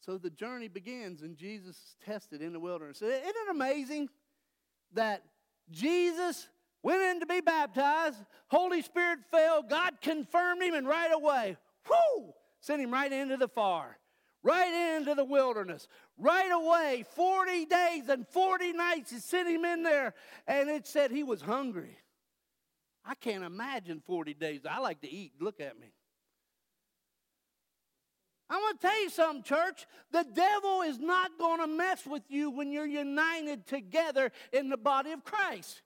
So 0.00 0.16
the 0.16 0.30
journey 0.30 0.68
begins, 0.68 1.22
and 1.22 1.36
Jesus 1.36 1.76
is 1.76 1.96
tested 2.04 2.40
in 2.40 2.52
the 2.52 2.60
wilderness. 2.60 3.02
Isn't 3.02 3.12
it 3.12 3.50
amazing 3.50 4.08
that 4.94 5.22
Jesus 5.70 6.48
went 6.82 7.02
in 7.02 7.20
to 7.20 7.26
be 7.26 7.40
baptized, 7.40 8.18
Holy 8.48 8.82
Spirit 8.82 9.20
fell, 9.30 9.62
God 9.62 10.00
confirmed 10.00 10.62
him, 10.62 10.74
and 10.74 10.88
right 10.88 11.12
away, 11.12 11.56
whoo, 11.88 12.32
sent 12.60 12.80
him 12.80 12.90
right 12.90 13.12
into 13.12 13.36
the 13.36 13.48
fire, 13.48 13.98
right 14.42 14.96
into 14.96 15.14
the 15.14 15.24
wilderness. 15.24 15.86
Right 16.16 16.50
away, 16.50 17.04
40 17.14 17.66
days 17.66 18.08
and 18.08 18.26
40 18.28 18.72
nights, 18.72 19.10
he 19.10 19.18
sent 19.18 19.48
him 19.48 19.64
in 19.64 19.82
there, 19.82 20.14
and 20.46 20.68
it 20.68 20.86
said 20.86 21.10
he 21.10 21.22
was 21.22 21.42
hungry. 21.42 21.96
I 23.04 23.14
can't 23.14 23.44
imagine 23.44 24.02
40 24.06 24.34
days. 24.34 24.60
I 24.68 24.78
like 24.78 25.00
to 25.00 25.10
eat. 25.10 25.32
Look 25.40 25.60
at 25.60 25.78
me. 25.78 25.92
I'm 28.50 28.60
going 28.60 28.74
to 28.74 28.80
tell 28.80 29.02
you 29.02 29.10
something, 29.10 29.42
church. 29.44 29.86
The 30.10 30.26
devil 30.34 30.82
is 30.82 30.98
not 30.98 31.38
going 31.38 31.60
to 31.60 31.68
mess 31.68 32.04
with 32.04 32.24
you 32.28 32.50
when 32.50 32.72
you're 32.72 32.84
united 32.84 33.66
together 33.66 34.32
in 34.52 34.68
the 34.68 34.76
body 34.76 35.12
of 35.12 35.24
Christ. 35.24 35.82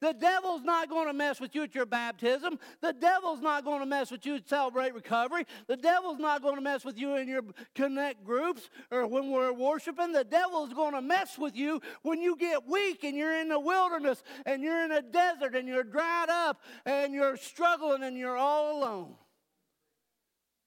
The 0.00 0.12
devil's 0.12 0.62
not 0.62 0.88
going 0.88 1.08
to 1.08 1.12
mess 1.12 1.40
with 1.40 1.54
you 1.54 1.64
at 1.64 1.74
your 1.74 1.86
baptism. 1.86 2.58
The 2.80 2.92
devil's 2.92 3.40
not 3.40 3.64
going 3.64 3.80
to 3.80 3.86
mess 3.86 4.10
with 4.10 4.24
you 4.24 4.36
at 4.36 4.48
Celebrate 4.48 4.94
Recovery. 4.94 5.44
The 5.66 5.76
devil's 5.76 6.18
not 6.18 6.40
going 6.40 6.54
to 6.54 6.60
mess 6.60 6.84
with 6.84 6.96
you 6.96 7.16
in 7.16 7.26
your 7.26 7.42
connect 7.74 8.24
groups 8.24 8.70
or 8.92 9.06
when 9.06 9.30
we're 9.30 9.52
worshiping. 9.52 10.12
The 10.12 10.24
devil's 10.24 10.72
going 10.72 10.94
to 10.94 11.02
mess 11.02 11.36
with 11.36 11.56
you 11.56 11.80
when 12.02 12.20
you 12.20 12.36
get 12.36 12.66
weak 12.66 13.02
and 13.02 13.16
you're 13.16 13.40
in 13.40 13.48
the 13.48 13.58
wilderness 13.58 14.22
and 14.46 14.62
you're 14.62 14.84
in 14.84 14.92
a 14.92 15.02
desert 15.02 15.56
and 15.56 15.66
you're 15.66 15.84
dried 15.84 16.28
up 16.28 16.62
and 16.86 17.12
you're 17.12 17.36
struggling 17.36 18.04
and 18.04 18.16
you're 18.16 18.36
all 18.36 18.78
alone. 18.78 19.14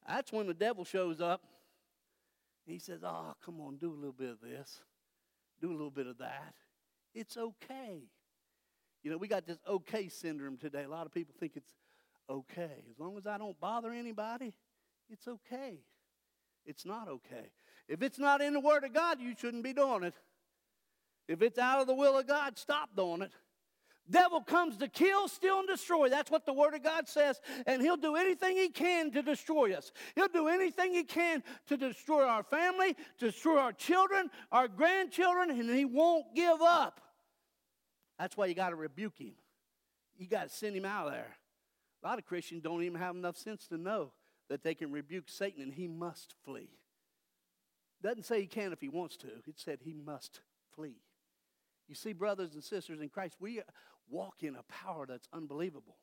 That's 0.07 0.31
when 0.33 0.47
the 0.47 0.53
devil 0.53 0.83
shows 0.83 1.21
up. 1.21 1.41
He 2.65 2.79
says, 2.79 2.99
Oh, 3.03 3.33
come 3.45 3.61
on, 3.61 3.77
do 3.77 3.91
a 3.91 3.95
little 3.95 4.11
bit 4.11 4.29
of 4.29 4.41
this, 4.41 4.81
do 5.61 5.69
a 5.69 5.71
little 5.71 5.89
bit 5.89 6.07
of 6.07 6.17
that. 6.17 6.53
It's 7.13 7.37
okay. 7.37 8.03
You 9.03 9.11
know, 9.11 9.17
we 9.17 9.27
got 9.27 9.45
this 9.45 9.57
okay 9.67 10.09
syndrome 10.09 10.57
today. 10.57 10.83
A 10.83 10.89
lot 10.89 11.05
of 11.05 11.13
people 11.13 11.33
think 11.39 11.53
it's 11.55 11.73
okay. 12.29 12.83
As 12.89 12.99
long 12.99 13.17
as 13.17 13.25
I 13.25 13.37
don't 13.37 13.59
bother 13.59 13.91
anybody, 13.91 14.53
it's 15.09 15.27
okay. 15.27 15.79
It's 16.65 16.85
not 16.85 17.07
okay. 17.07 17.51
If 17.87 18.01
it's 18.03 18.19
not 18.19 18.41
in 18.41 18.53
the 18.53 18.59
Word 18.59 18.83
of 18.83 18.93
God, 18.93 19.19
you 19.19 19.33
shouldn't 19.37 19.63
be 19.63 19.73
doing 19.73 20.03
it. 20.03 20.13
If 21.27 21.41
it's 21.41 21.57
out 21.57 21.81
of 21.81 21.87
the 21.87 21.95
will 21.95 22.17
of 22.17 22.27
God, 22.27 22.57
stop 22.57 22.89
doing 22.95 23.21
it. 23.21 23.31
Devil 24.09 24.41
comes 24.41 24.77
to 24.77 24.87
kill, 24.87 25.27
steal, 25.27 25.59
and 25.59 25.67
destroy. 25.67 26.09
That's 26.09 26.29
what 26.29 26.45
the 26.45 26.53
Word 26.53 26.73
of 26.73 26.83
God 26.83 27.07
says. 27.07 27.39
And 27.65 27.81
he'll 27.81 27.97
do 27.97 28.15
anything 28.15 28.57
he 28.57 28.69
can 28.69 29.11
to 29.11 29.21
destroy 29.21 29.73
us. 29.73 29.91
He'll 30.15 30.27
do 30.27 30.47
anything 30.47 30.93
he 30.93 31.03
can 31.03 31.43
to 31.67 31.77
destroy 31.77 32.23
our 32.23 32.43
family, 32.43 32.95
destroy 33.17 33.57
our 33.57 33.73
children, 33.73 34.29
our 34.51 34.67
grandchildren, 34.67 35.51
and 35.51 35.69
he 35.69 35.85
won't 35.85 36.35
give 36.35 36.61
up. 36.61 36.99
That's 38.21 38.37
why 38.37 38.45
you 38.45 38.53
got 38.53 38.69
to 38.69 38.75
rebuke 38.75 39.17
him. 39.17 39.33
You 40.15 40.27
got 40.27 40.43
to 40.43 40.55
send 40.55 40.75
him 40.75 40.85
out 40.85 41.07
of 41.07 41.13
there. 41.13 41.37
A 42.03 42.07
lot 42.07 42.19
of 42.19 42.25
Christians 42.25 42.61
don't 42.61 42.83
even 42.83 42.99
have 42.99 43.15
enough 43.15 43.35
sense 43.35 43.65
to 43.69 43.77
know 43.79 44.11
that 44.47 44.61
they 44.61 44.75
can 44.75 44.91
rebuke 44.91 45.23
Satan 45.27 45.63
and 45.63 45.73
he 45.73 45.87
must 45.87 46.35
flee. 46.45 46.69
Doesn't 48.03 48.25
say 48.25 48.41
he 48.41 48.45
can 48.45 48.73
if 48.73 48.79
he 48.79 48.89
wants 48.89 49.17
to. 49.17 49.27
It 49.47 49.55
said 49.59 49.79
he 49.81 49.93
must 49.93 50.41
flee. 50.75 51.01
You 51.87 51.95
see, 51.95 52.13
brothers 52.13 52.53
and 52.53 52.63
sisters 52.63 53.01
in 53.01 53.09
Christ, 53.09 53.37
we 53.39 53.61
walk 54.07 54.43
in 54.43 54.55
a 54.55 54.63
power 54.71 55.07
that's 55.07 55.27
unbelievable. 55.33 55.97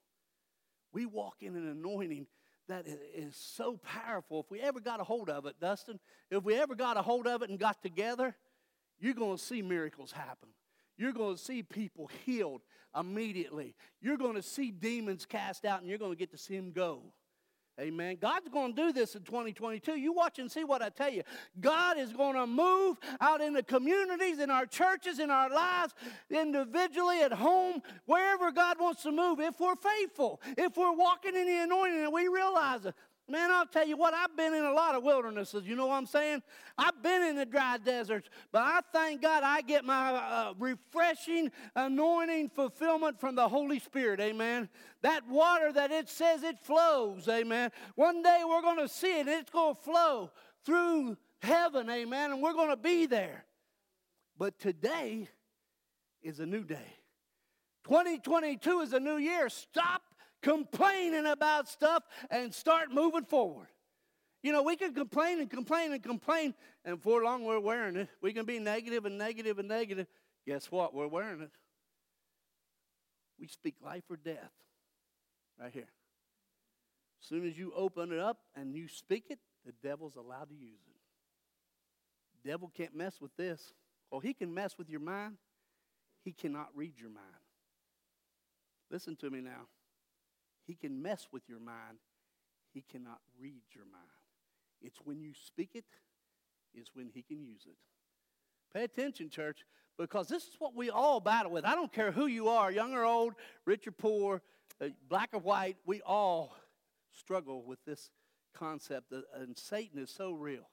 We 0.93 1.07
walk 1.07 1.37
in 1.41 1.55
an 1.55 1.69
anointing 1.69 2.27
that 2.67 2.85
is 3.15 3.37
so 3.37 3.77
powerful. 3.77 4.41
If 4.41 4.51
we 4.51 4.61
ever 4.61 4.81
got 4.81 5.01
a 5.01 5.05
hold 5.05 5.31
of 5.31 5.47
it, 5.47 5.61
Dustin, 5.61 6.01
if 6.33 6.43
we 6.43 6.57
ever 6.57 6.75
got 6.75 6.97
a 6.97 7.03
hold 7.03 7.29
of 7.29 7.43
it 7.43 7.51
and 7.51 7.61
got 7.61 7.81
together, 7.81 8.35
you're 8.99 9.15
going 9.15 9.37
to 9.37 9.43
see 9.43 9.63
miracles 9.63 10.11
happen. 10.11 10.49
You're 10.99 11.13
going 11.13 11.37
to 11.37 11.43
see 11.43 11.63
people 11.63 12.11
healed 12.27 12.63
immediately. 12.99 13.75
You're 14.03 14.17
going 14.17 14.35
to 14.35 14.43
see 14.43 14.71
demons 14.71 15.25
cast 15.25 15.65
out, 15.65 15.81
and 15.81 15.89
you're 15.89 15.99
going 15.99 16.13
to 16.13 16.19
get 16.19 16.33
to 16.33 16.39
see 16.39 16.57
them 16.57 16.73
go. 16.73 17.03
Amen. 17.81 18.17
God's 18.21 18.49
going 18.49 18.75
to 18.75 18.83
do 18.87 18.93
this 18.93 19.15
in 19.15 19.23
2022. 19.23 19.95
You 19.95 20.13
watch 20.13 20.41
and 20.41 20.51
see 20.51 20.65
what 20.65 20.83
I 20.83 20.89
tell 20.89 21.11
you. 21.11 21.23
God 21.61 21.97
is 21.97 22.13
going 22.13 22.35
to 22.35 22.45
move 22.45 22.99
out 23.21 23.41
in 23.41 23.53
the 23.53 23.63
communities, 23.63 24.41
in 24.41 24.51
our 24.51 24.67
churches, 24.67 25.21
in 25.21 25.31
our 25.31 25.49
lives, 25.49 25.95
individually, 26.29 27.21
at 27.21 27.33
home, 27.33 27.81
wherever 28.07 28.51
God 28.51 28.81
wants 28.81 29.05
to 29.05 29.13
move, 29.13 29.39
if 29.39 29.61
we're 29.61 29.77
faithful, 29.77 30.41
if 30.57 30.77
we're 30.77 30.93
walking 30.93 31.37
in 31.37 31.47
the 31.47 31.63
anointing 31.63 32.03
and 32.03 32.13
we 32.13 32.27
realize 32.27 32.85
it. 32.85 32.97
Man, 33.31 33.51
I'll 33.51 33.67
tell 33.67 33.87
you 33.87 33.97
what, 33.97 34.15
I've 34.15 34.35
been 34.37 34.55
in 34.55 34.65
a 34.65 34.73
lot 34.73 34.95
of 34.95 35.03
wildernesses. 35.03 35.67
You 35.67 35.77
know 35.77 35.87
what 35.87 35.97
I'm 35.97 36.07
saying? 36.07 36.43
I've 36.79 37.03
been 37.03 37.23
in 37.23 37.37
the 37.37 37.45
dry 37.45 37.77
deserts, 37.77 38.31
but 38.53 38.63
I 38.63 38.81
thank 38.91 39.21
God 39.21 39.43
I 39.43 39.61
get 39.61 39.85
my 39.85 40.13
uh, 40.13 40.55
refreshing, 40.59 41.51
anointing 41.77 42.49
fulfillment 42.49 43.21
from 43.21 43.35
the 43.35 43.47
Holy 43.47 43.81
Spirit. 43.81 44.19
Amen. 44.21 44.71
That 45.03 45.29
water 45.29 45.71
that 45.73 45.91
it 45.91 46.09
says 46.09 46.43
it 46.43 46.59
flows. 46.59 47.29
Amen. 47.29 47.71
One 47.97 48.23
day 48.23 48.43
we're 48.49 48.63
going 48.63 48.79
to 48.79 48.89
see 48.89 49.21
it, 49.21 49.29
it's 49.29 49.51
going 49.51 49.77
to 49.77 49.83
flow 49.83 50.31
through 50.65 51.19
heaven. 51.43 51.91
Amen. 51.91 52.33
And 52.33 52.43
we're 52.43 52.55
going 52.55 52.71
to 52.71 52.77
be 52.77 53.05
there. 53.05 53.45
But 54.39 54.59
today 54.59 55.29
is 56.23 56.41
a 56.41 56.47
new 56.47 56.65
day. 56.65 56.95
2022 57.85 58.81
is 58.81 58.93
a 58.93 59.01
new 59.01 59.17
year. 59.17 59.49
Stop 59.49 60.03
complaining 60.43 61.27
about 61.27 61.69
stuff 61.69 62.03
and 62.31 62.55
start 62.55 62.93
moving 62.93 63.25
forward. 63.25 63.69
You 64.43 64.53
know, 64.53 64.63
we 64.63 64.77
can 64.77 64.95
complain 64.95 65.41
and 65.41 65.51
complain 65.51 65.93
and 65.93 66.03
complain, 66.03 66.55
and 66.85 66.97
before 66.97 67.25
long 67.25 67.45
we're 67.45 67.59
wearing 67.59 67.97
it. 67.97 68.09
We 68.23 68.33
can 68.33 68.45
be 68.45 68.59
negative 68.59 69.05
and 69.05 69.19
negative 69.19 69.59
and 69.59 69.69
negative. 69.69 70.07
Guess 70.47 70.71
what? 70.71 70.95
We're 70.95 71.09
wearing 71.09 71.43
it. 71.43 71.51
We 73.39 73.49
speak 73.49 73.77
life 73.85 74.05
or 74.09 74.17
death 74.17 74.53
right 75.61 75.73
here. 75.73 75.89
As 77.21 77.29
soon 77.29 77.47
as 77.47 77.59
you 77.59 77.73
open 77.75 78.13
it 78.13 78.19
up 78.19 78.39
and 78.55 78.75
you 78.75 78.89
speak 78.89 79.25
it, 79.31 79.39
the 79.67 79.73
devil's 79.83 80.17
allowed 80.17 80.49
to 80.51 80.55
use 80.55 80.81
it. 80.89 82.49
Devil 82.49 82.71
can't 82.75 82.95
mess 82.95 83.21
with 83.21 83.37
this. 83.37 83.75
Well, 84.11 84.21
he 84.21 84.33
can 84.33 84.55
mess 84.55 84.79
with 84.79 84.89
your 84.89 85.01
mind. 85.01 85.37
He 86.25 86.33
cannot 86.33 86.69
read 86.75 86.95
your 86.99 87.11
mind. 87.11 87.27
Listen 88.91 89.17
to 89.17 89.31
me 89.31 89.41
now. 89.41 89.67
He 90.69 90.75
can 90.75 91.03
mess 91.03 91.27
with 91.33 91.49
your 91.49 91.59
mind. 91.59 91.99
He 92.75 92.83
cannot 92.83 93.21
read 93.41 93.63
your 93.75 93.87
mind. 93.87 94.05
It's 94.83 94.99
when 95.03 95.21
you 95.21 95.33
speak 95.35 95.71
it, 95.75 95.87
is 96.75 96.91
when 96.95 97.09
he 97.13 97.23
can 97.23 97.43
use 97.43 97.63
it. 97.67 97.77
Pay 98.73 98.85
attention, 98.85 99.31
church, 99.31 99.65
because 99.99 100.29
this 100.29 100.45
is 100.45 100.57
what 100.59 100.77
we 100.77 100.91
all 100.91 101.21
battle 101.21 101.51
with. 101.51 101.65
I 101.65 101.75
don't 101.75 101.93
care 101.93 102.13
who 102.13 102.27
you 102.27 102.49
are, 102.49 102.71
young 102.71 102.93
or 102.93 103.05
old, 103.05 103.33
rich 103.65 103.87
or 103.89 103.93
poor, 103.93 104.43
uh, 104.81 104.89
black 105.09 105.31
or 105.33 105.41
white, 105.41 105.79
we 105.87 106.03
all 106.03 106.55
struggle 107.11 107.65
with 107.65 107.83
this 107.87 108.11
concept, 108.55 109.13
and 109.35 109.57
Satan 109.57 109.99
is 109.99 110.11
so 110.11 110.33
real. 110.33 110.69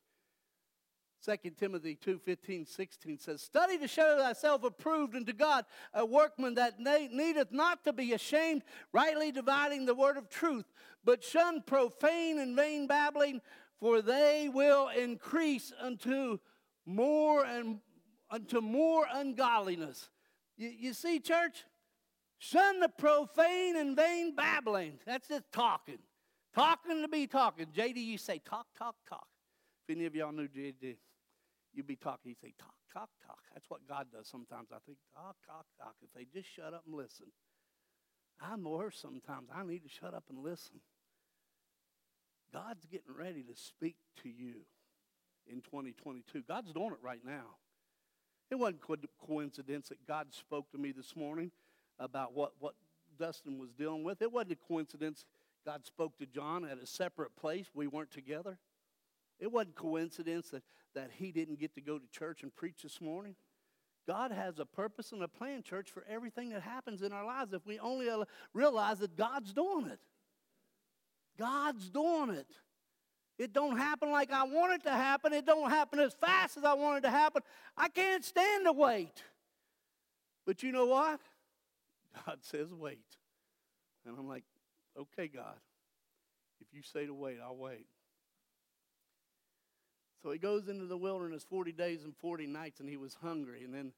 2 1.24 1.52
Timothy 1.58 1.96
2 1.96 2.20
15, 2.20 2.66
16 2.66 3.20
says, 3.20 3.42
Study 3.42 3.78
to 3.78 3.88
show 3.88 4.18
thyself 4.20 4.64
approved 4.64 5.16
unto 5.16 5.34
God, 5.34 5.66
a 5.94 6.06
workman 6.06 6.56
that 6.56 6.80
needeth 6.80 7.52
not 7.52 7.84
to 7.84 7.94
be 7.94 8.14
ashamed, 8.14 8.64
rightly 8.94 9.32
dividing 9.32 9.86
the 9.86 9.96
word 9.96 10.18
of 10.18 10.30
truth, 10.30 10.66
but 11.04 11.24
shun 11.24 11.62
profane 11.62 12.40
and 12.40 12.56
vain 12.56 12.88
babbling, 12.88 13.42
for 13.80 14.02
they 14.02 14.50
will 14.54 14.90
increase 14.90 15.74
unto 15.80 16.40
more 16.86 17.46
and 17.46 17.80
unto 18.30 18.62
more 18.62 19.08
ungodliness. 19.12 20.10
You, 20.58 20.70
you 20.70 20.94
see, 20.94 21.20
church? 21.20 21.66
Shun 22.38 22.80
the 22.80 22.90
profane 22.90 23.78
and 23.78 23.96
vain 23.96 24.36
babbling. 24.36 25.00
That's 25.06 25.28
just 25.28 25.52
talking. 25.52 26.00
Talking 26.54 27.02
to 27.02 27.08
be 27.08 27.28
talking. 27.28 27.68
JD, 27.68 27.98
you 27.98 28.18
say 28.18 28.40
talk, 28.40 28.68
talk, 28.78 28.96
talk. 29.10 29.28
If 29.88 29.96
any 29.96 30.06
of 30.06 30.16
y'all 30.16 30.32
knew 30.32 30.48
JD, 30.48 30.98
you'd 31.74 31.88
be 31.88 31.96
talking. 31.96 32.32
He'd 32.32 32.40
say, 32.42 32.54
talk, 32.60 32.76
talk, 32.94 33.10
talk. 33.26 33.40
That's 33.54 33.70
what 33.70 33.88
God 33.88 34.08
does 34.14 34.28
sometimes. 34.28 34.70
I 34.72 34.78
think, 34.86 34.98
talk, 35.14 35.36
talk, 35.46 35.66
talk. 35.80 35.96
If 36.02 36.10
they 36.16 36.26
just 36.34 36.50
shut 36.54 36.74
up 36.74 36.84
and 36.88 36.96
listen. 36.96 37.28
I'm 38.42 38.64
worse 38.64 38.98
sometimes. 39.00 39.50
I 39.54 39.64
need 39.64 39.84
to 39.84 39.90
shut 39.90 40.14
up 40.14 40.26
and 40.30 40.40
listen. 40.44 40.82
God's 42.54 42.86
getting 42.86 43.16
ready 43.18 43.44
to 43.44 43.56
speak 43.56 43.98
to 44.24 44.30
you. 44.30 44.66
in 45.48 45.62
2022. 45.62 46.44
God's 46.48 46.74
doing 46.74 46.92
it 46.92 47.00
right 47.04 47.22
now. 47.26 47.58
It 48.50 48.56
wasn't 48.56 48.82
co- 48.82 48.96
coincidence 49.26 49.90
that 49.90 50.06
God 50.08 50.34
spoke 50.34 50.72
to 50.72 50.78
me 50.78 50.92
this 50.92 51.16
morning 51.16 51.52
about 52.00 52.34
what, 52.34 52.54
what 52.60 52.76
Dustin 53.20 53.60
was 53.60 53.72
dealing 53.72 54.04
with. 54.04 54.22
It 54.22 54.32
wasn't 54.32 54.54
a 54.54 54.56
coincidence 54.56 55.26
God 55.66 55.86
spoke 55.86 56.18
to 56.20 56.26
John 56.26 56.66
at 56.66 56.78
a 56.78 56.86
separate 56.86 57.36
place. 57.36 57.68
We 57.74 57.88
weren't 57.88 58.12
together. 58.12 58.60
It 59.40 59.52
wasn't 59.52 59.76
coincidence 59.76 60.50
that, 60.50 60.64
that 60.94 61.12
he 61.14 61.32
didn't 61.32 61.60
get 61.60 61.76
to 61.76 61.82
go 61.82 61.98
to 61.98 62.08
church 62.12 62.44
and 62.44 62.56
preach 62.56 62.84
this 62.84 63.02
morning. 63.02 63.36
God 64.08 64.32
has 64.32 64.60
a 64.60 64.66
purpose 64.66 65.12
and 65.12 65.24
a 65.24 65.28
plan, 65.28 65.64
church, 65.64 65.90
for 65.90 66.06
everything 66.08 66.50
that 66.50 66.62
happens 66.62 67.02
in 67.02 67.12
our 67.12 67.26
lives 67.26 67.54
if 67.54 67.66
we 67.66 67.80
only 67.80 68.08
realize 68.54 69.00
that 69.00 69.16
God's 69.16 69.52
doing 69.52 69.88
it. 69.88 70.00
God's 71.38 71.90
doing 71.90 72.30
it. 72.30 72.48
It 73.38 73.52
don't 73.52 73.78
happen 73.78 74.12
like 74.12 74.32
I 74.32 74.44
want 74.44 74.74
it 74.74 74.84
to 74.84 74.92
happen. 74.92 75.34
It 75.34 75.46
don't 75.46 75.70
happen 75.70 76.00
as 76.00 76.14
fast 76.14 76.56
as 76.56 76.64
I 76.64 76.74
want 76.74 77.00
it 77.00 77.02
to 77.02 77.12
happen. 77.12 77.42
I 77.76 77.90
can't 77.90 78.24
stand 78.24 78.66
to 78.66 78.72
wait. 78.72 79.24
But 80.46 80.64
you 80.64 80.72
know 80.72 80.86
what? 80.86 81.20
God 82.26 82.38
says 82.42 82.72
wait. 82.72 83.00
And 84.06 84.16
I'm 84.18 84.28
like, 84.28 84.44
okay, 84.98 85.28
God. 85.28 85.56
If 86.62 86.68
you 86.74 86.82
say 86.82 87.06
to 87.06 87.14
wait, 87.14 87.38
I'll 87.44 87.58
wait. 87.58 87.88
So 90.26 90.32
he 90.32 90.40
goes 90.40 90.70
into 90.70 90.88
the 90.88 90.98
wilderness 90.98 91.46
40 91.48 91.72
days 91.72 92.04
and 92.04 92.16
40 92.18 92.48
nights, 92.48 92.80
and 92.80 92.90
he 92.90 92.98
was 92.98 93.16
hungry. 93.22 93.64
And 93.64 93.72
then 93.72 93.92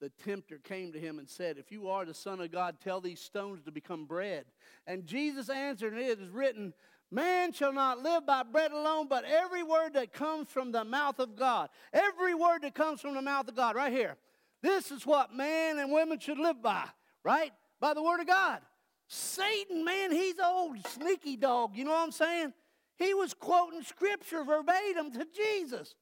the 0.00 0.08
tempter 0.24 0.56
came 0.56 0.92
to 0.92 0.98
him 0.98 1.18
and 1.18 1.28
said, 1.28 1.58
If 1.58 1.70
you 1.70 1.90
are 1.90 2.06
the 2.06 2.14
Son 2.14 2.40
of 2.40 2.50
God, 2.50 2.76
tell 2.82 3.02
these 3.02 3.20
stones 3.20 3.60
to 3.64 3.70
become 3.70 4.06
bread. 4.06 4.46
And 4.86 5.04
Jesus 5.04 5.50
answered, 5.50 5.92
and 5.92 6.00
it 6.00 6.20
is 6.20 6.30
written, 6.30 6.72
Man 7.10 7.52
shall 7.52 7.74
not 7.74 8.02
live 8.02 8.24
by 8.24 8.44
bread 8.44 8.70
alone, 8.70 9.08
but 9.10 9.26
every 9.26 9.62
word 9.62 9.92
that 9.92 10.14
comes 10.14 10.48
from 10.48 10.72
the 10.72 10.84
mouth 10.84 11.18
of 11.18 11.36
God. 11.36 11.68
Every 11.92 12.34
word 12.34 12.62
that 12.62 12.74
comes 12.74 13.02
from 13.02 13.12
the 13.12 13.20
mouth 13.20 13.46
of 13.46 13.54
God, 13.54 13.76
right 13.76 13.92
here. 13.92 14.16
This 14.62 14.90
is 14.90 15.04
what 15.04 15.34
man 15.34 15.78
and 15.78 15.92
women 15.92 16.18
should 16.18 16.38
live 16.38 16.62
by, 16.62 16.84
right? 17.24 17.52
By 17.78 17.92
the 17.92 18.02
word 18.02 18.20
of 18.20 18.26
God. 18.26 18.62
Satan, 19.06 19.84
man, 19.84 20.12
he's 20.12 20.36
old 20.42 20.78
sneaky 20.86 21.36
dog. 21.36 21.76
You 21.76 21.84
know 21.84 21.90
what 21.90 22.04
I'm 22.04 22.12
saying? 22.12 22.54
He 22.98 23.14
was 23.14 23.34
quoting 23.34 23.82
scripture 23.82 24.42
verbatim 24.44 25.12
to 25.12 25.26
Jesus. 25.34 25.94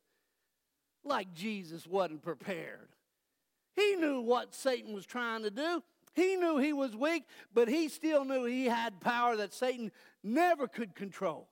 Like 1.04 1.34
Jesus 1.34 1.86
wasn't 1.86 2.22
prepared. 2.22 2.88
He 3.74 3.94
knew 3.96 4.20
what 4.22 4.54
Satan 4.54 4.94
was 4.94 5.06
trying 5.06 5.42
to 5.42 5.50
do. 5.50 5.82
He 6.14 6.36
knew 6.36 6.56
he 6.56 6.72
was 6.72 6.96
weak, 6.96 7.24
but 7.52 7.68
he 7.68 7.88
still 7.88 8.24
knew 8.24 8.46
he 8.46 8.64
had 8.64 9.00
power 9.00 9.36
that 9.36 9.52
Satan 9.52 9.92
never 10.24 10.66
could 10.66 10.94
control. 10.94 11.48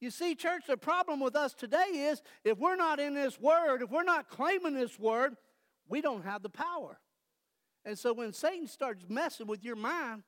You 0.00 0.10
see, 0.10 0.34
church, 0.34 0.64
the 0.66 0.76
problem 0.76 1.20
with 1.20 1.36
us 1.36 1.54
today 1.54 2.10
is 2.10 2.20
if 2.44 2.58
we're 2.58 2.76
not 2.76 2.98
in 2.98 3.14
this 3.14 3.40
word, 3.40 3.82
if 3.82 3.90
we're 3.90 4.02
not 4.02 4.28
claiming 4.28 4.74
this 4.74 4.98
word, 4.98 5.36
we 5.88 6.00
don't 6.00 6.24
have 6.24 6.42
the 6.42 6.50
power. 6.50 6.98
And 7.84 7.96
so 7.96 8.12
when 8.12 8.32
Satan 8.32 8.66
starts 8.66 9.04
messing 9.08 9.46
with 9.46 9.64
your 9.64 9.76
mind, 9.76 10.24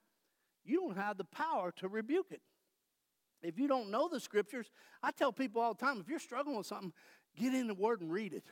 you 0.64 0.80
don't 0.80 0.96
have 0.96 1.18
the 1.18 1.24
power 1.24 1.72
to 1.78 1.88
rebuke 1.88 2.28
it. 2.30 2.40
If 3.42 3.58
you 3.58 3.68
don't 3.68 3.90
know 3.90 4.08
the 4.08 4.20
scriptures, 4.20 4.70
I 5.02 5.10
tell 5.10 5.32
people 5.32 5.62
all 5.62 5.74
the 5.74 5.84
time 5.84 6.00
if 6.00 6.08
you're 6.08 6.18
struggling 6.18 6.56
with 6.56 6.66
something, 6.66 6.92
get 7.36 7.54
in 7.54 7.66
the 7.66 7.74
Word 7.74 8.00
and 8.00 8.10
read 8.10 8.32
it. 8.32 8.44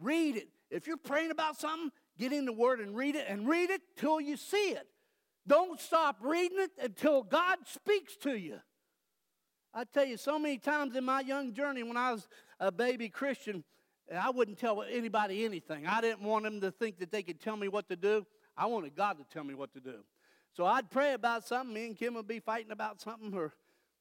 Read 0.00 0.36
it. 0.36 0.48
If 0.70 0.86
you're 0.86 0.96
praying 0.96 1.30
about 1.30 1.58
something, 1.58 1.90
get 2.18 2.32
in 2.32 2.44
the 2.44 2.52
Word 2.52 2.80
and 2.80 2.96
read 2.96 3.16
it, 3.16 3.26
and 3.28 3.48
read 3.48 3.70
it 3.70 3.82
till 3.96 4.20
you 4.20 4.36
see 4.36 4.70
it. 4.70 4.86
Don't 5.46 5.80
stop 5.80 6.16
reading 6.20 6.58
it 6.58 6.72
until 6.82 7.22
God 7.22 7.58
speaks 7.66 8.16
to 8.22 8.36
you. 8.36 8.58
I 9.72 9.84
tell 9.84 10.06
you, 10.06 10.16
so 10.16 10.38
many 10.38 10.58
times 10.58 10.96
in 10.96 11.04
my 11.04 11.20
young 11.20 11.52
journey 11.52 11.82
when 11.82 11.96
I 11.96 12.12
was 12.12 12.26
a 12.58 12.72
baby 12.72 13.08
Christian, 13.08 13.62
I 14.12 14.30
wouldn't 14.30 14.58
tell 14.58 14.82
anybody 14.82 15.44
anything. 15.44 15.86
I 15.86 16.00
didn't 16.00 16.22
want 16.22 16.44
them 16.44 16.60
to 16.62 16.70
think 16.70 16.98
that 16.98 17.12
they 17.12 17.22
could 17.22 17.40
tell 17.40 17.56
me 17.56 17.68
what 17.68 17.88
to 17.88 17.96
do. 17.96 18.26
I 18.56 18.66
wanted 18.66 18.96
God 18.96 19.18
to 19.18 19.24
tell 19.32 19.44
me 19.44 19.54
what 19.54 19.72
to 19.74 19.80
do. 19.80 19.96
So 20.54 20.64
I'd 20.64 20.90
pray 20.90 21.12
about 21.12 21.46
something. 21.46 21.74
Me 21.74 21.86
and 21.86 21.96
Kim 21.96 22.14
would 22.14 22.26
be 22.26 22.40
fighting 22.40 22.72
about 22.72 23.00
something, 23.00 23.34
or 23.34 23.52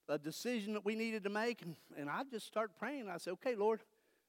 a 0.08 0.18
decision 0.18 0.74
that 0.74 0.86
we 0.86 0.96
needed 0.96 1.24
to 1.24 1.30
make, 1.30 1.62
and, 1.62 1.76
and 1.98 2.10
I 2.10 2.24
just 2.30 2.46
start 2.46 2.72
praying. 2.78 3.10
I 3.10 3.18
said, 3.18 3.34
okay, 3.34 3.56
Lord, 3.56 3.82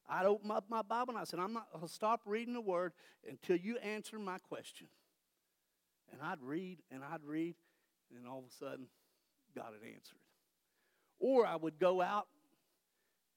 I'd 0.08 0.26
open 0.26 0.50
up 0.50 0.64
my 0.68 0.82
Bible 0.82 1.14
and 1.14 1.18
I 1.18 1.24
said, 1.24 1.40
I'm 1.40 1.52
not 1.52 1.66
I'll 1.74 1.88
stop 1.88 2.20
reading 2.24 2.54
the 2.54 2.60
word 2.60 2.92
until 3.28 3.56
you 3.56 3.76
answer 3.78 4.18
my 4.18 4.38
question. 4.38 4.86
And 6.12 6.22
I'd 6.22 6.40
read 6.40 6.78
and 6.90 7.02
I'd 7.02 7.24
read, 7.24 7.56
and 8.16 8.26
all 8.26 8.38
of 8.38 8.44
a 8.44 8.64
sudden, 8.64 8.86
God 9.54 9.72
had 9.72 9.86
answered. 9.86 10.18
Or 11.18 11.46
I 11.46 11.56
would 11.56 11.78
go 11.78 12.00
out 12.00 12.28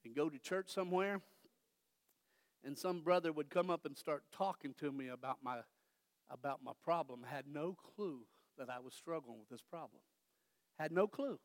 and 0.05 0.15
go 0.15 0.29
to 0.29 0.37
church 0.37 0.69
somewhere, 0.69 1.21
and 2.63 2.77
some 2.77 3.01
brother 3.01 3.31
would 3.31 3.49
come 3.49 3.69
up 3.69 3.85
and 3.85 3.97
start 3.97 4.23
talking 4.31 4.73
to 4.79 4.91
me 4.91 5.07
about 5.07 5.37
my 5.43 5.59
about 6.29 6.59
my 6.63 6.73
problem. 6.83 7.25
Had 7.27 7.45
no 7.51 7.75
clue 7.95 8.19
that 8.57 8.69
I 8.69 8.79
was 8.79 8.93
struggling 8.93 9.39
with 9.39 9.49
this 9.49 9.61
problem. 9.61 10.01
Had 10.77 10.91
no 10.91 11.07
clue. 11.07 11.39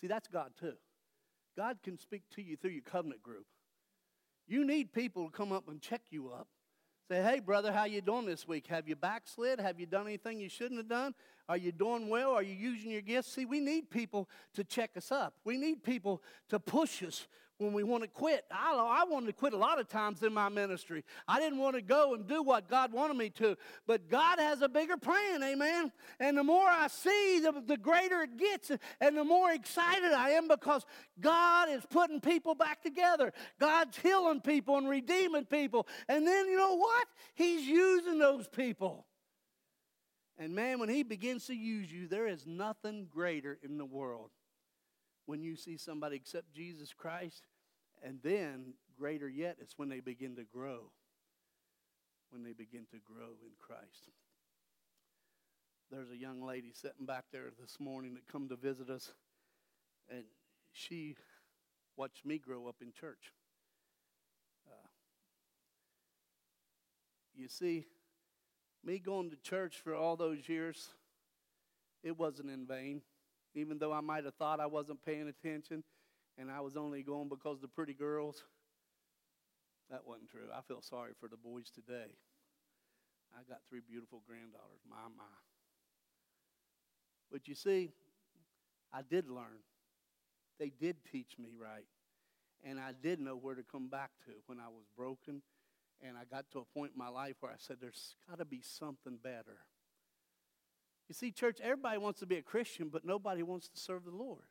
See, 0.00 0.06
that's 0.06 0.28
God 0.28 0.52
too. 0.58 0.74
God 1.56 1.78
can 1.82 1.98
speak 1.98 2.22
to 2.34 2.42
you 2.42 2.56
through 2.56 2.70
your 2.70 2.82
covenant 2.82 3.22
group. 3.22 3.46
You 4.46 4.64
need 4.64 4.92
people 4.92 5.26
to 5.26 5.30
come 5.30 5.52
up 5.52 5.68
and 5.68 5.80
check 5.80 6.02
you 6.10 6.30
up. 6.30 6.48
Say, 7.08 7.22
hey, 7.22 7.38
brother, 7.38 7.72
how 7.72 7.84
you 7.84 8.00
doing 8.00 8.26
this 8.26 8.48
week? 8.48 8.66
Have 8.66 8.88
you 8.88 8.96
backslid? 8.96 9.60
Have 9.60 9.78
you 9.78 9.86
done 9.86 10.06
anything 10.06 10.40
you 10.40 10.48
shouldn't 10.48 10.78
have 10.78 10.88
done? 10.88 11.14
Are 11.48 11.56
you 11.56 11.70
doing 11.70 12.08
well? 12.08 12.32
Are 12.32 12.42
you 12.42 12.54
using 12.54 12.90
your 12.90 13.00
gifts? 13.00 13.32
See, 13.32 13.44
we 13.44 13.60
need 13.60 13.90
people 13.90 14.28
to 14.54 14.64
check 14.64 14.90
us 14.96 15.12
up. 15.12 15.34
We 15.44 15.56
need 15.56 15.84
people 15.84 16.20
to 16.48 16.58
push 16.58 17.04
us 17.04 17.28
when 17.58 17.72
we 17.72 17.82
want 17.82 18.02
to 18.02 18.08
quit. 18.08 18.44
I, 18.50 18.74
I 18.74 19.04
wanted 19.10 19.26
to 19.26 19.32
quit 19.32 19.52
a 19.52 19.56
lot 19.56 19.80
of 19.80 19.88
times 19.88 20.22
in 20.22 20.32
my 20.34 20.48
ministry. 20.48 21.04
I 21.26 21.40
didn't 21.40 21.58
want 21.58 21.76
to 21.76 21.82
go 21.82 22.14
and 22.14 22.26
do 22.26 22.42
what 22.42 22.68
God 22.68 22.92
wanted 22.92 23.16
me 23.16 23.30
to. 23.30 23.56
But 23.86 24.10
God 24.10 24.38
has 24.38 24.60
a 24.62 24.68
bigger 24.68 24.96
plan, 24.96 25.42
amen? 25.42 25.92
And 26.20 26.36
the 26.36 26.44
more 26.44 26.68
I 26.68 26.88
see, 26.88 27.40
the, 27.40 27.62
the 27.66 27.76
greater 27.76 28.22
it 28.22 28.36
gets, 28.36 28.70
and 29.00 29.16
the 29.16 29.24
more 29.24 29.52
excited 29.52 30.12
I 30.12 30.30
am 30.30 30.48
because 30.48 30.84
God 31.20 31.70
is 31.70 31.84
putting 31.88 32.20
people 32.20 32.54
back 32.54 32.82
together. 32.82 33.32
God's 33.58 33.96
healing 33.96 34.40
people 34.40 34.76
and 34.76 34.88
redeeming 34.88 35.46
people. 35.46 35.86
And 36.08 36.26
then 36.26 36.46
you 36.46 36.56
know 36.56 36.76
what? 36.76 37.06
He's 37.34 37.66
using 37.66 38.18
those 38.18 38.48
people. 38.48 39.06
And 40.38 40.54
man, 40.54 40.78
when 40.78 40.90
He 40.90 41.02
begins 41.02 41.46
to 41.46 41.54
use 41.54 41.90
you, 41.90 42.08
there 42.08 42.26
is 42.26 42.46
nothing 42.46 43.06
greater 43.10 43.58
in 43.62 43.78
the 43.78 43.86
world 43.86 44.30
when 45.26 45.42
you 45.42 45.56
see 45.56 45.76
somebody 45.76 46.16
accept 46.16 46.54
Jesus 46.54 46.92
Christ. 46.92 47.46
And 48.02 48.18
then, 48.22 48.74
greater 48.98 49.28
yet, 49.28 49.56
it's 49.60 49.78
when 49.78 49.88
they 49.88 50.00
begin 50.00 50.36
to 50.36 50.44
grow. 50.44 50.90
When 52.30 52.42
they 52.42 52.52
begin 52.52 52.86
to 52.92 52.98
grow 52.98 53.34
in 53.44 53.52
Christ. 53.58 54.10
There's 55.90 56.10
a 56.10 56.16
young 56.16 56.42
lady 56.42 56.72
sitting 56.72 57.06
back 57.06 57.24
there 57.32 57.50
this 57.60 57.78
morning 57.78 58.14
that 58.14 58.26
come 58.26 58.48
to 58.48 58.56
visit 58.56 58.90
us, 58.90 59.12
and 60.10 60.24
she 60.72 61.16
watched 61.96 62.26
me 62.26 62.38
grow 62.38 62.66
up 62.66 62.76
in 62.82 62.92
church. 62.92 63.32
Uh, 64.66 64.88
you 67.36 67.46
see, 67.46 67.86
me 68.84 68.98
going 68.98 69.30
to 69.30 69.36
church 69.36 69.76
for 69.82 69.94
all 69.94 70.16
those 70.16 70.48
years, 70.48 70.88
it 72.02 72.18
wasn't 72.18 72.50
in 72.50 72.66
vain 72.66 73.02
even 73.56 73.78
though 73.78 73.92
I 73.92 74.00
might 74.00 74.24
have 74.24 74.34
thought 74.34 74.60
I 74.60 74.66
wasn't 74.66 75.04
paying 75.04 75.28
attention 75.28 75.82
and 76.38 76.50
I 76.50 76.60
was 76.60 76.76
only 76.76 77.02
going 77.02 77.28
because 77.28 77.60
the 77.60 77.68
pretty 77.68 77.94
girls. 77.94 78.44
That 79.90 80.06
wasn't 80.06 80.30
true. 80.30 80.48
I 80.54 80.60
feel 80.62 80.82
sorry 80.82 81.12
for 81.18 81.28
the 81.28 81.36
boys 81.36 81.70
today. 81.70 82.12
I 83.34 83.42
got 83.48 83.60
three 83.68 83.80
beautiful 83.88 84.22
granddaughters, 84.26 84.80
my, 84.88 84.96
my. 85.16 85.24
But 87.30 87.48
you 87.48 87.54
see, 87.54 87.92
I 88.92 89.02
did 89.02 89.28
learn. 89.28 89.62
They 90.58 90.70
did 90.70 90.96
teach 91.10 91.38
me 91.38 91.50
right. 91.58 91.86
And 92.64 92.80
I 92.80 92.92
did 93.00 93.20
know 93.20 93.36
where 93.36 93.54
to 93.54 93.62
come 93.62 93.88
back 93.88 94.10
to 94.26 94.32
when 94.46 94.58
I 94.58 94.68
was 94.68 94.84
broken. 94.96 95.42
And 96.02 96.16
I 96.16 96.24
got 96.24 96.50
to 96.52 96.58
a 96.58 96.64
point 96.78 96.92
in 96.94 96.98
my 96.98 97.08
life 97.08 97.36
where 97.40 97.52
I 97.52 97.56
said, 97.58 97.76
there's 97.80 98.16
got 98.28 98.38
to 98.38 98.44
be 98.44 98.60
something 98.62 99.18
better. 99.22 99.58
You 101.08 101.14
see, 101.14 101.30
church, 101.30 101.58
everybody 101.62 101.98
wants 101.98 102.20
to 102.20 102.26
be 102.26 102.36
a 102.36 102.42
Christian, 102.42 102.88
but 102.88 103.04
nobody 103.04 103.42
wants 103.42 103.68
to 103.68 103.78
serve 103.78 104.04
the 104.04 104.10
Lord. 104.10 104.42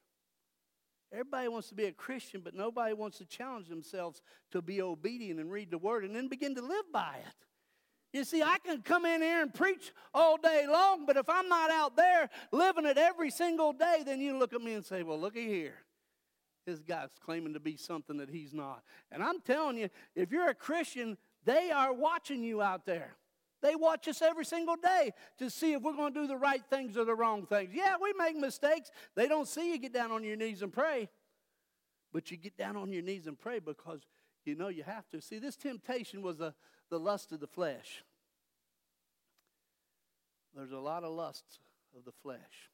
Everybody 1.11 1.47
wants 1.47 1.69
to 1.69 1.75
be 1.75 1.85
a 1.85 1.91
Christian, 1.91 2.41
but 2.41 2.53
nobody 2.53 2.93
wants 2.93 3.17
to 3.19 3.25
challenge 3.25 3.67
themselves 3.67 4.21
to 4.51 4.61
be 4.61 4.81
obedient 4.81 5.39
and 5.39 5.51
read 5.51 5.71
the 5.71 5.77
Word 5.77 6.03
and 6.03 6.15
then 6.15 6.27
begin 6.27 6.55
to 6.55 6.61
live 6.61 6.85
by 6.91 7.17
it. 7.25 7.45
You 8.17 8.23
see, 8.23 8.41
I 8.41 8.57
can 8.65 8.81
come 8.81 9.05
in 9.05 9.21
here 9.21 9.41
and 9.41 9.53
preach 9.53 9.91
all 10.13 10.37
day 10.37 10.65
long, 10.69 11.05
but 11.05 11.17
if 11.17 11.29
I'm 11.29 11.49
not 11.49 11.69
out 11.69 11.97
there 11.97 12.29
living 12.51 12.85
it 12.85 12.97
every 12.97 13.29
single 13.29 13.73
day, 13.73 14.03
then 14.05 14.21
you 14.21 14.37
look 14.37 14.53
at 14.53 14.61
me 14.61 14.73
and 14.73 14.85
say, 14.85 15.03
Well, 15.03 15.19
looky 15.19 15.47
here. 15.47 15.75
This 16.65 16.79
guy's 16.79 17.11
claiming 17.23 17.53
to 17.53 17.59
be 17.59 17.77
something 17.77 18.17
that 18.17 18.29
he's 18.29 18.53
not. 18.53 18.81
And 19.11 19.21
I'm 19.21 19.41
telling 19.41 19.77
you, 19.77 19.89
if 20.15 20.31
you're 20.31 20.49
a 20.49 20.55
Christian, 20.55 21.17
they 21.43 21.69
are 21.69 21.93
watching 21.93 22.41
you 22.41 22.61
out 22.61 22.85
there. 22.85 23.15
They 23.65 23.75
watch 23.75 24.08
us 24.08 24.21
every 24.21 24.45
single 24.45 24.75
day 24.75 25.12
to 25.39 25.49
see 25.49 25.73
if 25.73 25.82
we're 25.82 25.95
going 25.95 26.13
to 26.13 26.21
do 26.21 26.28
the 26.28 26.38
right 26.38 26.62
things 26.69 26.95
or 26.95 27.04
the 27.04 27.15
wrong 27.15 27.47
things. 27.47 27.71
Yeah, 27.73 27.95
we 27.99 28.13
make 28.13 28.38
mistakes. 28.38 28.91
They 29.15 29.28
don't 29.28 29.47
see 29.47 29.71
you 29.71 29.80
get 29.80 29.91
down 29.91 30.12
on 30.12 30.23
your 30.23 30.36
knees 30.36 30.62
and 30.62 30.71
pray. 30.71 31.10
But 32.13 32.30
you 32.30 32.38
get 32.38 32.56
down 32.56 32.78
on 32.78 32.93
your 32.93 33.01
knees 33.01 33.25
and 33.25 33.39
pray 33.39 33.58
because 33.58 34.01
you 34.45 34.54
know 34.54 34.67
you 34.67 34.84
have 34.84 35.10
to. 35.10 35.19
See, 35.19 35.39
this 35.39 35.56
temptation 35.56 36.21
was 36.21 36.41
a, 36.41 36.54
the 36.91 36.99
lust 36.99 37.32
of 37.32 37.39
the 37.39 37.47
flesh. 37.47 38.04
There's 40.56 40.71
a 40.71 40.78
lot 40.78 41.04
of 41.04 41.12
lusts 41.13 41.58
of 41.97 42.06
the 42.06 42.13
flesh. 42.21 42.69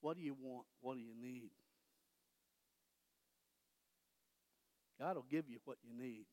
What 0.00 0.16
do 0.16 0.24
you 0.24 0.34
want? 0.42 0.66
What 0.80 0.96
do 0.96 1.00
you 1.00 1.14
need? 1.14 1.50
God 4.98 5.14
will 5.14 5.26
give 5.30 5.48
you 5.48 5.58
what 5.64 5.76
you 5.84 5.96
need. 5.96 6.24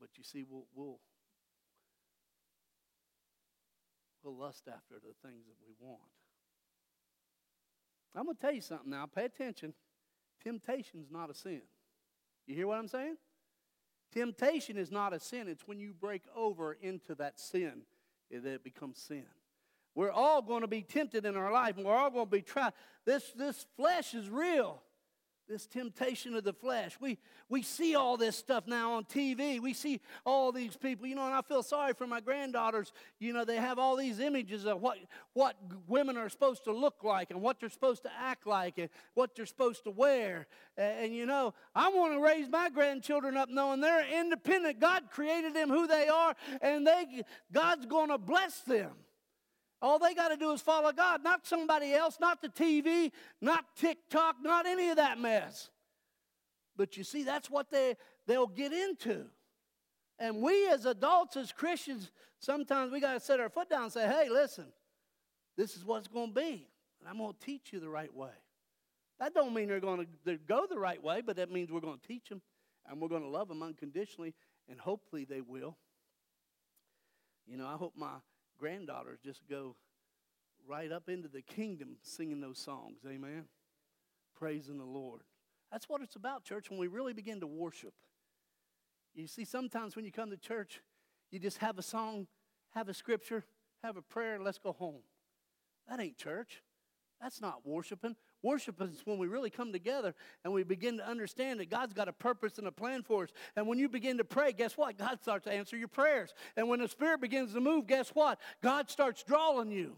But 0.00 0.08
you 0.16 0.24
see, 0.24 0.46
we'll, 0.48 0.64
we'll, 0.74 0.98
we'll 4.22 4.36
lust 4.36 4.68
after 4.68 4.94
the 4.94 5.28
things 5.28 5.46
that 5.46 5.56
we 5.66 5.74
want. 5.78 6.00
I'm 8.14 8.24
going 8.24 8.36
to 8.36 8.40
tell 8.40 8.52
you 8.52 8.60
something 8.60 8.90
now. 8.90 9.06
Pay 9.06 9.24
attention. 9.24 9.74
Temptation 10.42 11.00
is 11.00 11.10
not 11.10 11.30
a 11.30 11.34
sin. 11.34 11.62
You 12.46 12.54
hear 12.54 12.66
what 12.66 12.78
I'm 12.78 12.88
saying? 12.88 13.16
Temptation 14.12 14.76
is 14.76 14.90
not 14.90 15.12
a 15.12 15.20
sin. 15.20 15.46
It's 15.46 15.66
when 15.68 15.78
you 15.78 15.94
break 15.98 16.22
over 16.34 16.72
into 16.80 17.14
that 17.16 17.38
sin 17.38 17.82
that 18.30 18.46
it 18.46 18.64
becomes 18.64 18.98
sin. 18.98 19.26
We're 19.94 20.10
all 20.10 20.42
going 20.42 20.62
to 20.62 20.68
be 20.68 20.82
tempted 20.82 21.24
in 21.24 21.36
our 21.36 21.52
life, 21.52 21.76
and 21.76 21.84
we're 21.84 21.96
all 21.96 22.10
going 22.10 22.26
to 22.26 22.30
be 22.30 22.42
tried. 22.42 22.72
This, 23.04 23.30
this 23.36 23.66
flesh 23.76 24.14
is 24.14 24.28
real 24.28 24.82
this 25.50 25.66
temptation 25.66 26.36
of 26.36 26.44
the 26.44 26.52
flesh. 26.52 26.96
We, 27.00 27.18
we 27.48 27.62
see 27.62 27.96
all 27.96 28.16
this 28.16 28.36
stuff 28.36 28.68
now 28.68 28.92
on 28.92 29.04
TV. 29.04 29.60
We 29.60 29.74
see 29.74 30.00
all 30.24 30.52
these 30.52 30.76
people, 30.76 31.08
you 31.08 31.16
know, 31.16 31.26
and 31.26 31.34
I 31.34 31.42
feel 31.42 31.64
sorry 31.64 31.92
for 31.92 32.06
my 32.06 32.20
granddaughters. 32.20 32.92
You 33.18 33.32
know, 33.32 33.44
they 33.44 33.56
have 33.56 33.78
all 33.78 33.96
these 33.96 34.20
images 34.20 34.64
of 34.64 34.80
what, 34.80 34.98
what 35.32 35.56
women 35.88 36.16
are 36.16 36.28
supposed 36.28 36.64
to 36.64 36.72
look 36.72 37.02
like 37.02 37.32
and 37.32 37.42
what 37.42 37.58
they're 37.58 37.68
supposed 37.68 38.04
to 38.04 38.10
act 38.16 38.46
like 38.46 38.78
and 38.78 38.88
what 39.14 39.34
they're 39.34 39.44
supposed 39.44 39.82
to 39.84 39.90
wear. 39.90 40.46
And, 40.78 41.06
and 41.06 41.14
you 41.14 41.26
know, 41.26 41.52
I 41.74 41.88
want 41.88 42.12
to 42.12 42.20
raise 42.20 42.48
my 42.48 42.70
grandchildren 42.70 43.36
up 43.36 43.48
knowing 43.48 43.80
they're 43.80 44.06
independent. 44.20 44.78
God 44.78 45.10
created 45.10 45.54
them 45.54 45.68
who 45.68 45.88
they 45.88 46.06
are, 46.06 46.36
and 46.62 46.86
they, 46.86 47.24
God's 47.52 47.86
going 47.86 48.10
to 48.10 48.18
bless 48.18 48.60
them. 48.60 48.92
All 49.82 49.98
they 49.98 50.14
got 50.14 50.28
to 50.28 50.36
do 50.36 50.52
is 50.52 50.60
follow 50.60 50.92
God, 50.92 51.24
not 51.24 51.46
somebody 51.46 51.94
else, 51.94 52.18
not 52.20 52.42
the 52.42 52.48
TV, 52.48 53.12
not 53.40 53.64
TikTok, 53.76 54.36
not 54.42 54.66
any 54.66 54.90
of 54.90 54.96
that 54.96 55.18
mess. 55.18 55.70
But 56.76 56.96
you 56.96 57.04
see, 57.04 57.24
that's 57.24 57.50
what 57.50 57.70
they, 57.70 57.96
they'll 58.26 58.46
get 58.46 58.72
into. 58.72 59.24
And 60.18 60.42
we 60.42 60.68
as 60.68 60.84
adults, 60.84 61.36
as 61.36 61.50
Christians, 61.50 62.10
sometimes 62.38 62.92
we 62.92 63.00
got 63.00 63.14
to 63.14 63.20
set 63.20 63.40
our 63.40 63.48
foot 63.48 63.70
down 63.70 63.84
and 63.84 63.92
say, 63.92 64.06
hey, 64.06 64.28
listen, 64.28 64.66
this 65.56 65.76
is 65.76 65.84
what's 65.84 66.08
going 66.08 66.34
to 66.34 66.40
be. 66.40 66.66
And 67.00 67.08
I'm 67.08 67.16
going 67.16 67.32
to 67.32 67.46
teach 67.46 67.72
you 67.72 67.80
the 67.80 67.88
right 67.88 68.14
way. 68.14 68.30
That 69.18 69.34
don't 69.34 69.54
mean 69.54 69.68
they're 69.68 69.80
going 69.80 70.06
to 70.26 70.38
go 70.46 70.66
the 70.68 70.78
right 70.78 71.02
way, 71.02 71.22
but 71.24 71.36
that 71.36 71.50
means 71.50 71.70
we're 71.70 71.80
going 71.80 71.98
to 71.98 72.06
teach 72.06 72.28
them 72.28 72.42
and 72.88 73.00
we're 73.00 73.08
going 73.08 73.22
to 73.22 73.28
love 73.28 73.48
them 73.48 73.62
unconditionally, 73.62 74.34
and 74.68 74.80
hopefully 74.80 75.24
they 75.24 75.40
will. 75.40 75.76
You 77.46 77.56
know, 77.56 77.66
I 77.66 77.74
hope 77.74 77.92
my 77.96 78.16
granddaughters 78.60 79.18
just 79.24 79.40
go 79.48 79.74
right 80.68 80.92
up 80.92 81.08
into 81.08 81.28
the 81.28 81.42
kingdom 81.42 81.96
singing 82.02 82.40
those 82.40 82.58
songs. 82.58 82.98
Amen. 83.08 83.44
Praising 84.38 84.78
the 84.78 84.84
Lord. 84.84 85.22
That's 85.72 85.88
what 85.88 86.02
it's 86.02 86.16
about, 86.16 86.44
church, 86.44 86.70
when 86.70 86.78
we 86.78 86.86
really 86.86 87.12
begin 87.12 87.40
to 87.40 87.46
worship. 87.46 87.94
You 89.14 89.26
see, 89.26 89.44
sometimes 89.44 89.96
when 89.96 90.04
you 90.04 90.12
come 90.12 90.30
to 90.30 90.36
church, 90.36 90.82
you 91.30 91.38
just 91.38 91.58
have 91.58 91.78
a 91.78 91.82
song, 91.82 92.26
have 92.74 92.88
a 92.88 92.94
scripture, 92.94 93.44
have 93.82 93.96
a 93.96 94.02
prayer, 94.02 94.34
and 94.34 94.44
let's 94.44 94.58
go 94.58 94.72
home. 94.72 95.02
That 95.88 96.00
ain't 96.00 96.16
church. 96.16 96.62
That's 97.20 97.40
not 97.40 97.66
worshiping. 97.66 98.16
Worship 98.42 98.80
is 98.80 99.02
when 99.04 99.18
we 99.18 99.26
really 99.26 99.50
come 99.50 99.72
together 99.72 100.14
and 100.44 100.52
we 100.52 100.62
begin 100.62 100.96
to 100.96 101.06
understand 101.06 101.60
that 101.60 101.68
God's 101.68 101.92
got 101.92 102.08
a 102.08 102.12
purpose 102.12 102.58
and 102.58 102.66
a 102.66 102.72
plan 102.72 103.02
for 103.02 103.24
us. 103.24 103.30
And 103.54 103.66
when 103.66 103.78
you 103.78 103.88
begin 103.88 104.16
to 104.18 104.24
pray, 104.24 104.52
guess 104.52 104.78
what? 104.78 104.96
God 104.96 105.20
starts 105.20 105.44
to 105.44 105.52
answer 105.52 105.76
your 105.76 105.88
prayers. 105.88 106.32
And 106.56 106.68
when 106.68 106.80
the 106.80 106.88
Spirit 106.88 107.20
begins 107.20 107.52
to 107.52 107.60
move, 107.60 107.86
guess 107.86 108.10
what? 108.10 108.38
God 108.62 108.88
starts 108.90 109.22
drawing 109.22 109.70
you. 109.70 109.96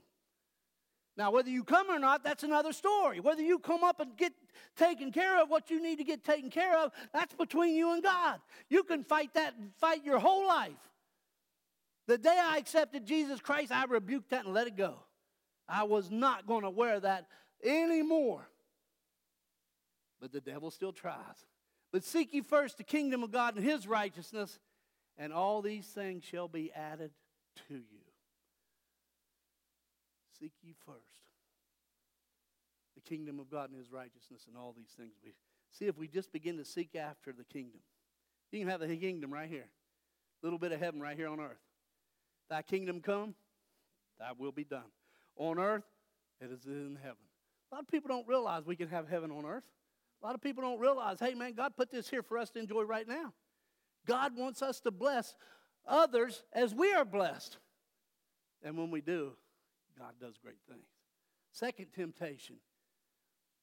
Now, 1.17 1.31
whether 1.31 1.51
you 1.51 1.63
come 1.63 1.91
or 1.91 1.99
not, 1.99 2.25
that's 2.25 2.43
another 2.43 2.73
story. 2.73 3.21
Whether 3.21 3.43
you 3.43 3.59
come 3.59 3.85
up 3.85 4.01
and 4.01 4.17
get 4.17 4.33
taken 4.77 5.13
care 5.13 5.41
of 5.43 5.51
what 5.51 5.71
you 5.71 5.81
need 5.81 5.99
to 5.99 6.05
get 6.05 6.25
taken 6.25 6.51
care 6.51 6.77
of, 6.79 6.91
that's 7.13 7.35
between 7.35 7.75
you 7.75 7.93
and 7.93 8.03
God. 8.03 8.41
You 8.71 8.83
can 8.83 9.05
fight 9.05 9.35
that 9.35 9.55
fight 9.79 10.05
your 10.05 10.19
whole 10.19 10.47
life. 10.47 10.73
The 12.09 12.19
day 12.19 12.37
I 12.43 12.57
accepted 12.57 13.07
Jesus 13.07 13.41
Christ, 13.41 13.71
I 13.71 13.85
rebuked 13.85 14.31
that 14.31 14.47
and 14.47 14.55
let 14.55 14.67
it 14.67 14.77
go. 14.77 14.97
I 15.69 15.85
was 15.85 16.11
not 16.11 16.47
going 16.47 16.63
to 16.63 16.71
wear 16.71 16.99
that 17.01 17.27
anymore. 17.63 18.49
But 20.21 20.33
the 20.33 20.41
devil 20.41 20.71
still 20.71 20.93
tries. 20.93 21.47
But 21.93 22.05
seek 22.05 22.33
ye 22.33 22.41
first 22.41 22.79
the 22.79 22.85
kingdom 22.85 23.23
of 23.23 23.33
God 23.33 23.57
and 23.57 23.65
his 23.65 23.87
righteousness, 23.87 24.59
and 25.19 25.33
all 25.33 25.61
these 25.63 25.87
things 25.87 26.25
shall 26.25 26.49
be 26.49 26.73
added 26.73 27.11
to 27.69 27.75
you. 27.75 28.05
Seek 30.39 30.53
ye 30.63 30.75
first 30.87 30.99
the 32.95 33.01
kingdom 33.01 33.41
of 33.41 33.51
God 33.51 33.71
and 33.71 33.79
his 33.79 33.91
righteousness, 33.91 34.45
and 34.47 34.57
all 34.57 34.75
these 34.77 34.91
things. 34.97 35.13
We 35.25 35.33
see 35.71 35.87
if 35.87 35.99
we 35.99 36.09
just 36.09 36.33
begin 36.33 36.57
to 36.59 36.65
seek 36.65 36.95
after 36.95 37.33
the 37.33 37.45
kingdom. 37.45 37.81
You 38.51 38.61
can 38.61 38.69
have 38.69 38.81
the 38.81 38.97
kingdom 38.97 39.33
right 39.33 39.49
here. 39.49 39.67
A 40.43 40.47
little 40.47 40.59
bit 40.59 40.73
of 40.73 40.81
heaven 40.81 41.01
right 41.01 41.17
here 41.17 41.29
on 41.29 41.41
earth. 41.41 41.61
Thy 42.51 42.63
kingdom 42.63 43.01
come, 43.01 43.35
thy 44.19 44.33
will 44.37 44.53
be 44.53 44.65
done. 44.65 44.91
On 45.37 45.59
earth, 45.59 45.85
it 46.41 46.51
is 46.51 46.67
in 46.67 46.99
heaven. 47.03 47.17
A 47.73 47.75
lot 47.75 47.83
of 47.83 47.89
people 47.89 48.09
don't 48.09 48.29
realize 48.29 48.67
we 48.67 48.77
can 48.77 48.89
have 48.89 49.09
heaven 49.09 49.31
on 49.31 49.47
earth. 49.47 49.65
A 50.23 50.27
lot 50.27 50.35
of 50.35 50.43
people 50.43 50.63
don't 50.63 50.79
realize, 50.79 51.19
hey, 51.19 51.33
man, 51.33 51.55
God 51.55 51.73
put 51.75 51.91
this 51.91 52.09
here 52.09 52.23
for 52.23 52.37
us 52.37 52.51
to 52.51 52.59
enjoy 52.61 52.83
right 52.83 53.09
now. 53.09 53.33
God 54.07 54.37
wants 54.37 54.61
us 54.61 54.79
to 54.81 54.91
bless 54.91 55.35
others 55.89 56.45
as 56.53 56.75
we 56.75 56.93
are 56.93 57.07
blessed. 57.07 57.57
And 58.63 58.77
when 58.77 58.91
we 58.91 59.01
do, 59.01 59.33
God 59.99 60.13
does 60.21 60.37
great 60.37 60.59
things. 60.69 60.85
Second 61.51 61.87
temptation. 61.95 62.57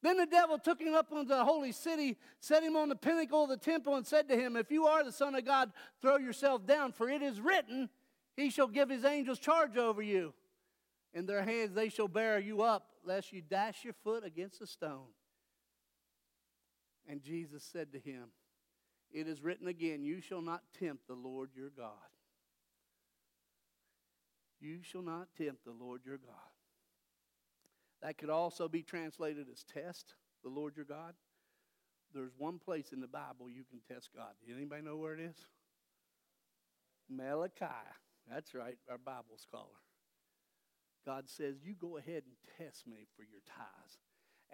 Then 0.02 0.18
the 0.18 0.26
devil 0.26 0.58
took 0.58 0.82
him 0.82 0.96
up 0.96 1.12
into 1.12 1.26
the 1.26 1.44
holy 1.44 1.72
city, 1.72 2.18
set 2.40 2.64
him 2.64 2.76
on 2.76 2.90
the 2.90 2.96
pinnacle 2.96 3.44
of 3.44 3.50
the 3.50 3.58
temple, 3.58 3.96
and 3.96 4.08
said 4.08 4.28
to 4.30 4.36
him, 4.36 4.56
If 4.56 4.72
you 4.72 4.88
are 4.88 5.04
the 5.04 5.12
Son 5.12 5.36
of 5.36 5.46
God, 5.46 5.72
throw 6.02 6.18
yourself 6.18 6.66
down, 6.66 6.94
for 6.94 7.10
it 7.10 7.22
is 7.22 7.40
written, 7.40 7.90
He 8.36 8.50
shall 8.50 8.68
give 8.68 8.90
His 8.90 9.06
angels 9.06 9.40
charge 9.40 9.78
over 9.78 10.02
you. 10.02 10.34
In 11.14 11.26
their 11.26 11.44
hands 11.44 11.74
they 11.74 11.90
shall 11.90 12.08
bear 12.08 12.40
you 12.40 12.62
up, 12.62 12.88
lest 13.04 13.34
you 13.34 13.42
dash 13.42 13.84
your 13.84 13.96
foot 14.04 14.24
against 14.24 14.62
a 14.62 14.68
stone. 14.68 15.08
And 17.08 17.24
Jesus 17.24 17.64
said 17.64 17.92
to 17.94 18.00
him, 18.00 18.30
It 19.12 19.28
is 19.28 19.44
written 19.44 19.68
again, 19.68 20.04
You 20.04 20.22
shall 20.22 20.42
not 20.42 20.62
tempt 20.80 21.08
the 21.08 21.16
Lord 21.16 21.50
your 21.56 21.72
God. 21.76 21.94
You 24.62 24.80
shall 24.84 25.02
not 25.02 25.30
tempt 25.38 25.66
the 25.66 25.72
Lord 25.72 26.02
your 26.06 26.18
God. 26.18 26.36
That 28.02 28.18
could 28.18 28.30
also 28.30 28.68
be 28.68 28.84
translated 28.84 29.48
as 29.52 29.64
test 29.64 30.14
the 30.44 30.50
Lord 30.50 30.76
your 30.76 30.86
God. 30.86 31.14
There's 32.14 32.32
one 32.38 32.60
place 32.60 32.92
in 32.92 33.02
the 33.02 33.08
Bible 33.08 33.50
you 33.50 33.64
can 33.70 33.80
test 33.94 34.10
God. 34.16 34.34
Anybody 34.50 34.84
know 34.84 34.98
where 34.98 35.14
it 35.14 35.20
is? 35.20 35.36
Malachi. 37.10 37.66
That's 38.30 38.54
right, 38.54 38.78
our 38.90 38.98
Bible 38.98 39.38
scholar. 39.38 39.66
God 41.06 41.30
says, 41.30 41.56
You 41.64 41.76
go 41.80 41.98
ahead 41.98 42.24
and 42.26 42.36
test 42.58 42.88
me 42.88 43.08
for 43.16 43.24
your 43.24 43.42
tithes 43.48 43.98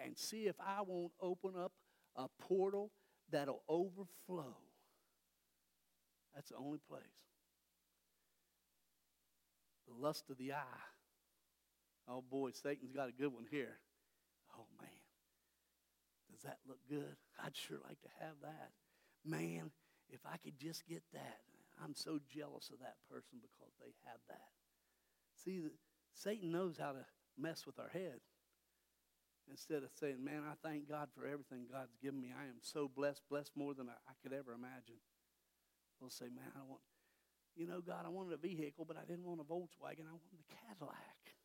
and 0.02 0.16
see 0.16 0.46
if 0.46 0.56
I 0.60 0.82
won't 0.86 1.12
open 1.20 1.52
up 1.58 1.72
a 2.14 2.28
portal 2.40 2.92
that'll 3.30 3.62
overflow. 3.68 4.56
That's 6.34 6.50
the 6.50 6.56
only 6.56 6.78
place. 6.88 7.02
The 9.88 9.94
lust 9.94 10.30
of 10.30 10.38
the 10.38 10.52
eye. 10.52 10.84
Oh 12.08 12.22
boy, 12.22 12.50
Satan's 12.52 12.92
got 12.92 13.08
a 13.08 13.12
good 13.12 13.32
one 13.32 13.46
here. 13.50 13.78
Oh 14.56 14.66
man, 14.80 14.90
does 16.30 16.42
that 16.42 16.58
look 16.66 16.78
good? 16.88 17.16
I'd 17.42 17.56
sure 17.56 17.78
like 17.86 18.00
to 18.02 18.08
have 18.20 18.34
that. 18.42 18.70
Man, 19.24 19.70
if 20.08 20.20
I 20.24 20.36
could 20.36 20.58
just 20.58 20.86
get 20.86 21.02
that. 21.12 21.38
I'm 21.82 21.94
so 21.94 22.18
jealous 22.32 22.70
of 22.72 22.78
that 22.80 22.96
person 23.10 23.38
because 23.42 23.74
they 23.80 23.92
have 24.04 24.20
that. 24.28 24.48
See, 25.34 25.60
Satan 26.16 26.50
knows 26.50 26.78
how 26.80 26.92
to 26.92 27.04
mess 27.36 27.66
with 27.66 27.78
our 27.78 27.90
head. 27.92 28.20
Instead 29.48 29.84
of 29.84 29.90
saying, 30.00 30.24
Man, 30.24 30.42
I 30.44 30.54
thank 30.66 30.88
God 30.88 31.08
for 31.14 31.26
everything 31.26 31.66
God's 31.70 31.94
given 32.02 32.20
me. 32.20 32.32
I 32.32 32.44
am 32.44 32.58
so 32.62 32.88
blessed, 32.88 33.22
blessed 33.30 33.52
more 33.54 33.74
than 33.74 33.88
I, 33.88 33.92
I 34.08 34.14
could 34.22 34.32
ever 34.32 34.52
imagine. 34.52 34.98
We'll 36.00 36.10
say, 36.10 36.26
Man, 36.26 36.50
I 36.56 36.64
want, 36.66 36.80
you 37.54 37.66
know, 37.66 37.80
God, 37.80 38.04
I 38.04 38.08
wanted 38.08 38.32
a 38.32 38.38
vehicle, 38.38 38.84
but 38.86 38.96
I 38.96 39.04
didn't 39.06 39.24
want 39.24 39.40
a 39.40 39.44
Volkswagen. 39.44 40.08
I 40.08 40.16
wanted 40.16 40.40
a 40.40 40.54
Cadillac. 40.66 41.36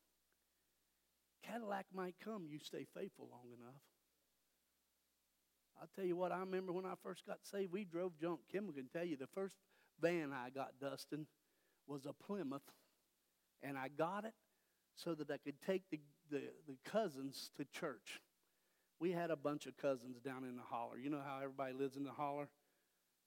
Cadillac 1.44 1.86
might 1.94 2.16
come, 2.24 2.46
you 2.48 2.60
stay 2.60 2.86
faithful 2.96 3.28
long 3.30 3.54
enough. 3.58 3.82
I'll 5.80 5.90
tell 5.96 6.06
you 6.06 6.16
what, 6.16 6.32
I 6.32 6.40
remember 6.40 6.72
when 6.72 6.86
I 6.86 6.94
first 7.04 7.26
got 7.26 7.40
saved, 7.44 7.72
we 7.74 7.84
drove 7.84 8.18
junk. 8.20 8.42
Kim 8.52 8.72
can 8.72 8.88
tell 8.88 9.04
you 9.04 9.18
the 9.18 9.28
first 9.28 9.56
van 10.00 10.32
I 10.32 10.50
got, 10.50 10.74
Dustin, 10.80 11.26
was 11.88 12.06
a 12.06 12.14
Plymouth, 12.14 12.62
and 13.64 13.78
I 13.78 13.88
got 13.88 14.26
it 14.26 14.34
so 14.96 15.14
that 15.16 15.30
I 15.30 15.38
could 15.38 15.62
take 15.62 15.84
the, 15.90 16.00
the, 16.30 16.42
the 16.68 16.78
cousins 16.86 17.52
to 17.58 17.66
church. 17.66 18.22
we 19.00 19.12
had 19.12 19.32
a 19.32 19.36
bunch 19.36 19.66
of 19.66 19.78
cousins 19.78 20.20
down 20.20 20.44
in 20.44 20.56
the 20.56 20.64
holler. 20.64 20.98
You 20.98 21.10
know 21.10 21.22
how 21.26 21.38
everybody 21.38 21.74
lives 21.74 21.98
in 21.98 22.04
the 22.04 22.12
holler? 22.12 22.50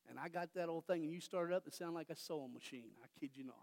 And 0.08 0.18
I 0.18 0.28
got 0.28 0.54
that 0.54 0.68
old 0.68 0.86
thing, 0.86 1.02
and 1.02 1.12
you 1.12 1.20
started 1.20 1.54
up, 1.54 1.66
it 1.66 1.74
sounded 1.74 1.94
like 1.94 2.10
a 2.10 2.16
sewing 2.16 2.52
machine. 2.52 2.90
I 3.02 3.06
kid 3.18 3.30
you 3.34 3.44
not. 3.44 3.56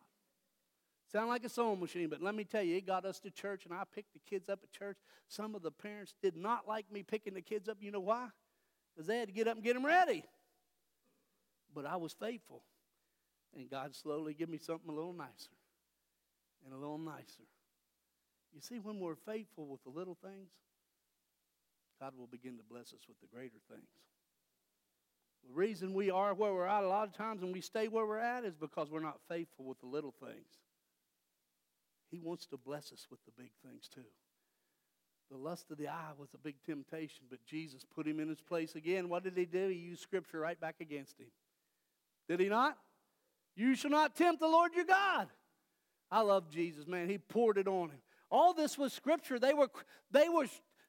Sound 1.12 1.30
like 1.30 1.44
a 1.44 1.50
sewing 1.50 1.80
machine, 1.80 2.10
but 2.10 2.22
let 2.22 2.34
me 2.34 2.44
tell 2.44 2.64
you, 2.64 2.78
it 2.78 2.86
got 2.86 3.06
us 3.06 3.20
to 3.20 3.32
church, 3.32 3.66
and 3.66 3.74
I 3.74 3.84
picked 3.94 4.14
the 4.14 4.20
kids 4.20 4.50
up 4.50 4.60
at 4.64 4.72
church. 4.72 4.98
Some 5.28 5.56
of 5.56 5.62
the 5.62 5.72
parents 5.72 6.14
did 6.22 6.36
not 6.36 6.68
like 6.68 6.92
me 6.92 7.04
picking 7.04 7.34
the 7.34 7.42
kids 7.42 7.70
up. 7.70 7.78
You 7.82 7.92
know 7.92 8.00
why? 8.00 8.30
Because 8.94 9.08
they 9.08 9.18
had 9.18 9.28
to 9.28 9.34
get 9.34 9.48
up 9.48 9.56
and 9.56 9.64
get 9.64 9.74
them 9.74 9.86
ready. 9.86 10.24
But 11.74 11.86
I 11.86 11.98
was 11.98 12.14
faithful, 12.14 12.64
and 13.56 13.70
God 13.70 13.96
slowly 13.96 14.34
gave 14.34 14.50
me 14.50 14.58
something 14.58 14.90
a 14.90 14.94
little 14.94 15.14
nicer 15.14 15.52
and 16.66 16.74
a 16.74 16.78
little 16.78 16.98
nicer. 16.98 17.44
You 18.54 18.62
see, 18.62 18.80
when 18.80 19.00
we're 19.00 19.16
faithful 19.16 19.68
with 19.68 19.84
the 19.84 19.90
little 19.90 20.18
things, 20.22 20.50
God 22.00 22.14
will 22.18 22.28
begin 22.28 22.58
to 22.58 22.64
bless 22.64 22.94
us 22.94 23.02
with 23.08 23.20
the 23.22 23.28
greater 23.28 23.60
things. 23.70 23.90
The 25.48 25.54
reason 25.54 25.94
we 25.94 26.12
are 26.12 26.34
where 26.34 26.54
we're 26.54 26.68
at 26.68 26.84
a 26.84 26.88
lot 26.88 27.08
of 27.08 27.16
times 27.16 27.42
and 27.42 27.54
we 27.54 27.62
stay 27.62 27.88
where 27.88 28.06
we're 28.06 28.18
at 28.18 28.44
is 28.44 28.56
because 28.56 28.90
we're 28.90 29.00
not 29.00 29.20
faithful 29.28 29.66
with 29.66 29.80
the 29.80 29.88
little 29.88 30.14
things. 30.20 30.60
He 32.10 32.20
wants 32.20 32.46
to 32.48 32.58
bless 32.58 32.92
us 32.92 33.08
with 33.10 33.20
the 33.26 33.32
big 33.38 33.52
things 33.66 33.88
too. 33.88 34.02
The 35.32 35.38
lust 35.38 35.72
of 35.72 35.78
the 35.78 35.88
eye 35.88 36.12
was 36.18 36.30
a 36.34 36.38
big 36.38 36.56
temptation, 36.66 37.24
but 37.30 37.44
Jesus 37.46 37.86
put 37.86 38.06
him 38.06 38.20
in 38.20 38.28
his 38.28 38.42
place 38.42 38.76
again. 38.76 39.08
What 39.08 39.24
did 39.24 39.38
he 39.38 39.46
do? 39.46 39.70
He 39.70 39.76
used 39.76 40.02
scripture 40.02 40.40
right 40.40 40.60
back 40.60 40.76
against 40.82 41.18
him. 41.20 41.32
Did 42.28 42.42
he 42.42 42.50
not? 42.50 42.78
You 43.56 43.76
shall 43.76 43.92
not 43.92 44.16
tempt 44.16 44.42
the 44.42 44.48
Lord 44.48 44.74
your 44.76 44.86
God. 44.86 45.30
I 46.12 46.22
love 46.22 46.50
Jesus, 46.50 46.86
man. 46.86 47.08
He 47.08 47.18
poured 47.18 47.58
it 47.58 47.68
on 47.68 47.90
him. 47.90 48.02
All 48.32 48.54
this 48.54 48.78
was 48.78 48.94
scripture. 48.94 49.38
They 49.38 49.54
were, 49.54 49.70
they 50.12 50.30
were 50.30 50.48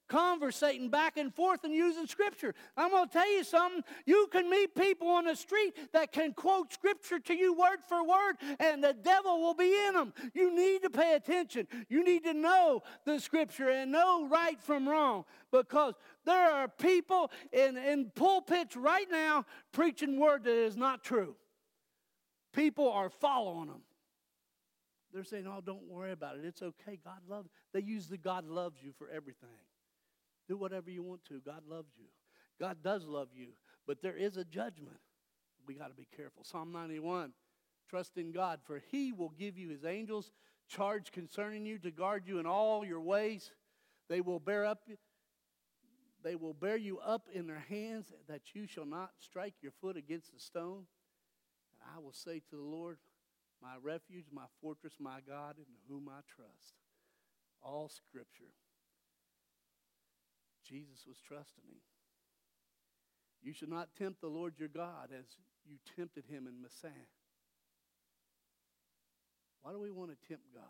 conversating 0.08 0.90
back 0.90 1.16
and 1.16 1.34
forth 1.34 1.64
and 1.64 1.72
using 1.72 2.06
scripture. 2.06 2.54
I'm 2.76 2.90
going 2.90 3.08
to 3.08 3.12
tell 3.12 3.32
you 3.32 3.42
something. 3.44 3.82
You 4.04 4.28
can 4.30 4.50
meet 4.50 4.74
people 4.74 5.08
on 5.08 5.24
the 5.24 5.34
street 5.34 5.74
that 5.92 6.12
can 6.12 6.34
quote 6.34 6.72
scripture 6.72 7.18
to 7.18 7.34
you 7.34 7.54
word 7.54 7.78
for 7.88 8.06
word, 8.06 8.34
and 8.60 8.84
the 8.84 8.92
devil 8.92 9.40
will 9.40 9.54
be 9.54 9.74
in 9.88 9.94
them. 9.94 10.12
You 10.34 10.54
need 10.54 10.82
to 10.82 10.90
pay 10.90 11.14
attention. 11.14 11.66
You 11.88 12.04
need 12.04 12.24
to 12.24 12.34
know 12.34 12.82
the 13.06 13.18
scripture 13.18 13.70
and 13.70 13.90
know 13.90 14.28
right 14.28 14.60
from 14.60 14.86
wrong 14.86 15.24
because 15.50 15.94
there 16.26 16.50
are 16.50 16.68
people 16.68 17.30
in, 17.50 17.78
in 17.78 18.10
pulpits 18.14 18.76
right 18.76 19.06
now 19.10 19.46
preaching 19.72 20.20
word 20.20 20.44
that 20.44 20.54
is 20.54 20.76
not 20.76 21.02
true. 21.02 21.36
People 22.52 22.90
are 22.90 23.08
following 23.08 23.68
them. 23.68 23.80
They're 25.12 25.24
saying, 25.24 25.46
oh, 25.46 25.60
don't 25.64 25.88
worry 25.88 26.12
about 26.12 26.36
it. 26.36 26.44
It's 26.44 26.62
okay. 26.62 26.98
God 27.04 27.20
loves. 27.28 27.50
They 27.72 27.80
use 27.80 28.06
the 28.06 28.16
God 28.16 28.46
loves 28.46 28.82
you 28.82 28.92
for 28.96 29.08
everything. 29.10 29.48
Do 30.48 30.56
whatever 30.56 30.90
you 30.90 31.02
want 31.02 31.24
to. 31.26 31.40
God 31.44 31.62
loves 31.68 31.92
you. 31.98 32.06
God 32.58 32.78
does 32.82 33.04
love 33.06 33.28
you, 33.34 33.48
but 33.86 34.02
there 34.02 34.16
is 34.16 34.36
a 34.36 34.44
judgment. 34.44 34.98
We 35.66 35.74
got 35.74 35.88
to 35.88 35.94
be 35.94 36.06
careful. 36.16 36.44
Psalm 36.44 36.72
91 36.72 37.32
Trust 37.88 38.16
in 38.16 38.32
God, 38.32 38.60
for 38.64 38.80
he 38.90 39.12
will 39.12 39.32
give 39.38 39.58
you 39.58 39.68
his 39.68 39.84
angels 39.84 40.30
charge 40.68 41.12
concerning 41.12 41.66
you 41.66 41.78
to 41.78 41.90
guard 41.90 42.22
you 42.26 42.38
in 42.38 42.46
all 42.46 42.84
your 42.84 43.00
ways. 43.00 43.50
They 44.08 44.20
will 44.20 44.40
bear 44.40 44.64
up 44.64 44.80
they 46.22 46.36
will 46.36 46.54
bear 46.54 46.76
you 46.76 46.98
up 47.00 47.28
in 47.32 47.46
their 47.46 47.64
hands 47.68 48.12
that 48.28 48.54
you 48.54 48.66
shall 48.66 48.86
not 48.86 49.10
strike 49.18 49.54
your 49.60 49.72
foot 49.80 49.96
against 49.96 50.32
a 50.34 50.38
stone. 50.38 50.86
And 51.72 51.90
I 51.96 51.98
will 51.98 52.12
say 52.12 52.38
to 52.38 52.56
the 52.56 52.62
Lord, 52.62 52.98
my 53.62 53.74
refuge, 53.80 54.26
my 54.32 54.46
fortress, 54.60 54.94
my 54.98 55.20
God, 55.26 55.56
in 55.56 55.64
whom 55.88 56.08
I 56.08 56.20
trust. 56.34 56.74
All 57.62 57.88
scripture 57.88 58.52
Jesus 60.68 61.04
was 61.06 61.18
trusting 61.26 61.64
him. 61.64 61.80
You 63.42 63.52
should 63.52 63.68
not 63.68 63.94
tempt 63.98 64.20
the 64.20 64.28
Lord 64.28 64.54
your 64.58 64.68
God 64.68 65.10
as 65.16 65.26
you 65.66 65.76
tempted 65.96 66.24
him 66.28 66.46
in 66.46 66.62
Massah. 66.62 66.88
Why 69.62 69.72
do 69.72 69.80
we 69.80 69.90
want 69.90 70.10
to 70.10 70.28
tempt 70.28 70.44
God? 70.54 70.64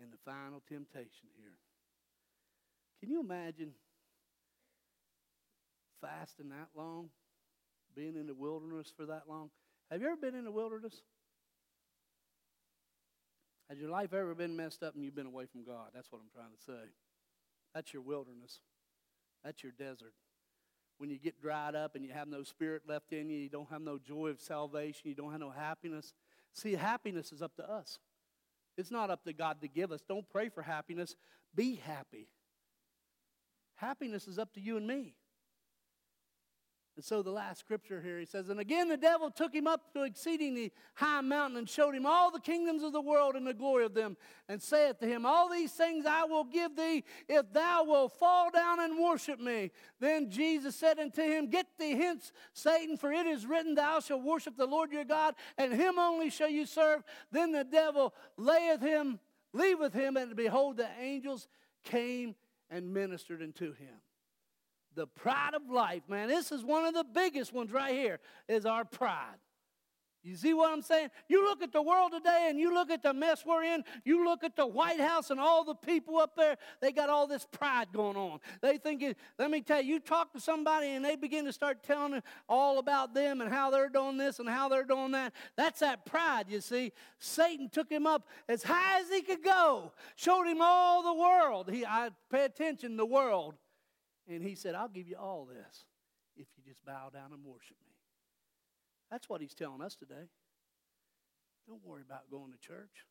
And 0.00 0.12
the 0.12 0.18
final 0.24 0.62
temptation 0.68 1.28
here. 1.38 1.56
Can 3.00 3.10
you 3.10 3.20
imagine 3.20 3.72
fasting 6.00 6.50
that 6.50 6.68
long? 6.76 7.08
Being 7.94 8.16
in 8.16 8.26
the 8.26 8.34
wilderness 8.34 8.92
for 8.94 9.06
that 9.06 9.22
long? 9.26 9.50
Have 9.90 10.00
you 10.00 10.06
ever 10.08 10.16
been 10.16 10.34
in 10.34 10.44
the 10.44 10.50
wilderness? 10.50 11.02
Has 13.68 13.78
your 13.78 13.90
life 13.90 14.12
ever 14.12 14.34
been 14.34 14.56
messed 14.56 14.82
up 14.82 14.94
and 14.94 15.04
you've 15.04 15.14
been 15.14 15.26
away 15.26 15.46
from 15.46 15.64
God? 15.64 15.88
That's 15.94 16.10
what 16.10 16.20
I'm 16.20 16.30
trying 16.32 16.56
to 16.56 16.62
say. 16.62 16.90
That's 17.74 17.92
your 17.92 18.02
wilderness. 18.02 18.60
That's 19.44 19.62
your 19.62 19.72
desert. 19.72 20.14
When 20.98 21.10
you 21.10 21.18
get 21.18 21.40
dried 21.40 21.74
up 21.74 21.94
and 21.94 22.04
you 22.04 22.12
have 22.12 22.28
no 22.28 22.42
spirit 22.42 22.82
left 22.88 23.12
in 23.12 23.28
you, 23.28 23.38
you 23.38 23.48
don't 23.48 23.68
have 23.70 23.82
no 23.82 23.98
joy 23.98 24.28
of 24.28 24.40
salvation, 24.40 25.02
you 25.08 25.14
don't 25.14 25.30
have 25.30 25.40
no 25.40 25.50
happiness. 25.50 26.14
See, 26.52 26.72
happiness 26.72 27.32
is 27.32 27.42
up 27.42 27.54
to 27.56 27.70
us. 27.70 27.98
It's 28.78 28.90
not 28.90 29.10
up 29.10 29.24
to 29.24 29.32
God 29.32 29.60
to 29.60 29.68
give 29.68 29.92
us. 29.92 30.00
Don't 30.08 30.28
pray 30.28 30.48
for 30.48 30.62
happiness. 30.62 31.16
Be 31.54 31.76
happy. 31.76 32.28
Happiness 33.76 34.26
is 34.26 34.38
up 34.38 34.52
to 34.54 34.60
you 34.60 34.76
and 34.76 34.86
me. 34.86 35.14
And 36.96 37.04
so 37.04 37.22
the 37.22 37.30
last 37.30 37.60
scripture 37.60 38.00
here, 38.00 38.18
he 38.18 38.24
says, 38.24 38.48
And 38.48 38.58
again 38.58 38.88
the 38.88 38.96
devil 38.96 39.30
took 39.30 39.54
him 39.54 39.66
up 39.66 39.92
to 39.92 40.04
exceedingly 40.04 40.72
high 40.94 41.20
mountain 41.20 41.58
and 41.58 41.68
showed 41.68 41.94
him 41.94 42.06
all 42.06 42.30
the 42.30 42.40
kingdoms 42.40 42.82
of 42.82 42.94
the 42.94 43.02
world 43.02 43.36
and 43.36 43.46
the 43.46 43.52
glory 43.52 43.84
of 43.84 43.92
them, 43.92 44.16
and 44.48 44.62
saith 44.62 44.98
to 45.00 45.06
him, 45.06 45.26
All 45.26 45.50
these 45.50 45.72
things 45.72 46.06
I 46.06 46.24
will 46.24 46.44
give 46.44 46.74
thee 46.74 47.04
if 47.28 47.52
thou 47.52 47.84
wilt 47.84 48.18
fall 48.18 48.50
down 48.50 48.80
and 48.80 48.98
worship 48.98 49.38
me. 49.38 49.72
Then 50.00 50.30
Jesus 50.30 50.74
said 50.74 50.98
unto 50.98 51.20
him, 51.20 51.50
Get 51.50 51.66
thee 51.78 51.96
hence, 51.96 52.32
Satan, 52.54 52.96
for 52.96 53.12
it 53.12 53.26
is 53.26 53.44
written, 53.44 53.74
Thou 53.74 54.00
shalt 54.00 54.22
worship 54.22 54.56
the 54.56 54.64
Lord 54.64 54.90
your 54.90 55.04
God, 55.04 55.34
and 55.58 55.74
him 55.74 55.98
only 55.98 56.30
shall 56.30 56.48
you 56.48 56.64
serve. 56.64 57.02
Then 57.30 57.52
the 57.52 57.64
devil 57.64 58.14
layeth 58.38 58.80
him, 58.80 59.20
leaveth 59.52 59.92
him, 59.92 60.16
and 60.16 60.34
behold, 60.34 60.78
the 60.78 60.88
angels 60.98 61.46
came 61.84 62.36
and 62.70 62.94
ministered 62.94 63.42
unto 63.42 63.74
him 63.74 64.00
the 64.96 65.06
pride 65.06 65.54
of 65.54 65.70
life, 65.70 66.02
man. 66.08 66.28
This 66.28 66.50
is 66.50 66.64
one 66.64 66.84
of 66.84 66.94
the 66.94 67.04
biggest 67.04 67.52
ones 67.52 67.70
right 67.70 67.94
here, 67.94 68.18
is 68.48 68.66
our 68.66 68.84
pride. 68.84 69.36
You 70.26 70.34
see 70.34 70.54
what 70.54 70.72
I'm 70.72 70.82
saying? 70.82 71.10
You 71.28 71.44
look 71.44 71.62
at 71.62 71.72
the 71.72 71.80
world 71.80 72.10
today 72.10 72.48
and 72.50 72.58
you 72.58 72.74
look 72.74 72.90
at 72.90 73.00
the 73.00 73.14
mess 73.14 73.44
we're 73.46 73.62
in. 73.62 73.84
You 74.04 74.24
look 74.24 74.42
at 74.42 74.56
the 74.56 74.66
White 74.66 74.98
House 74.98 75.30
and 75.30 75.38
all 75.38 75.62
the 75.62 75.76
people 75.76 76.18
up 76.18 76.34
there, 76.34 76.56
they 76.80 76.90
got 76.90 77.08
all 77.08 77.28
this 77.28 77.46
pride 77.52 77.88
going 77.92 78.16
on. 78.16 78.40
They 78.60 78.76
think, 78.76 79.02
it, 79.02 79.16
let 79.38 79.52
me 79.52 79.60
tell 79.60 79.80
you, 79.80 79.94
you 79.94 80.00
talk 80.00 80.32
to 80.32 80.40
somebody 80.40 80.88
and 80.88 81.04
they 81.04 81.14
begin 81.14 81.44
to 81.44 81.52
start 81.52 81.84
telling 81.84 82.20
all 82.48 82.80
about 82.80 83.14
them 83.14 83.40
and 83.40 83.52
how 83.52 83.70
they're 83.70 83.88
doing 83.88 84.16
this 84.16 84.40
and 84.40 84.48
how 84.48 84.68
they're 84.68 84.82
doing 84.82 85.12
that. 85.12 85.32
That's 85.56 85.78
that 85.78 86.04
pride, 86.04 86.46
you 86.48 86.60
see. 86.60 86.90
Satan 87.20 87.68
took 87.68 87.88
him 87.88 88.04
up 88.04 88.26
as 88.48 88.64
high 88.64 89.00
as 89.00 89.08
he 89.08 89.22
could 89.22 89.44
go, 89.44 89.92
showed 90.16 90.48
him 90.48 90.58
all 90.60 91.04
the 91.04 91.14
world. 91.14 91.70
He, 91.70 91.86
I 91.86 92.10
pay 92.32 92.46
attention, 92.46 92.96
the 92.96 93.06
world. 93.06 93.54
And 94.28 94.42
he 94.42 94.54
said, 94.54 94.74
I'll 94.74 94.88
give 94.88 95.08
you 95.08 95.16
all 95.16 95.44
this 95.46 95.84
if 96.36 96.46
you 96.56 96.64
just 96.64 96.84
bow 96.84 97.10
down 97.12 97.32
and 97.32 97.44
worship 97.44 97.76
me. 97.86 97.92
That's 99.10 99.28
what 99.28 99.40
he's 99.40 99.54
telling 99.54 99.82
us 99.82 99.94
today. 99.94 100.28
Don't 101.66 101.84
worry 101.84 102.02
about 102.04 102.30
going 102.30 102.52
to 102.52 102.58
church. 102.58 103.06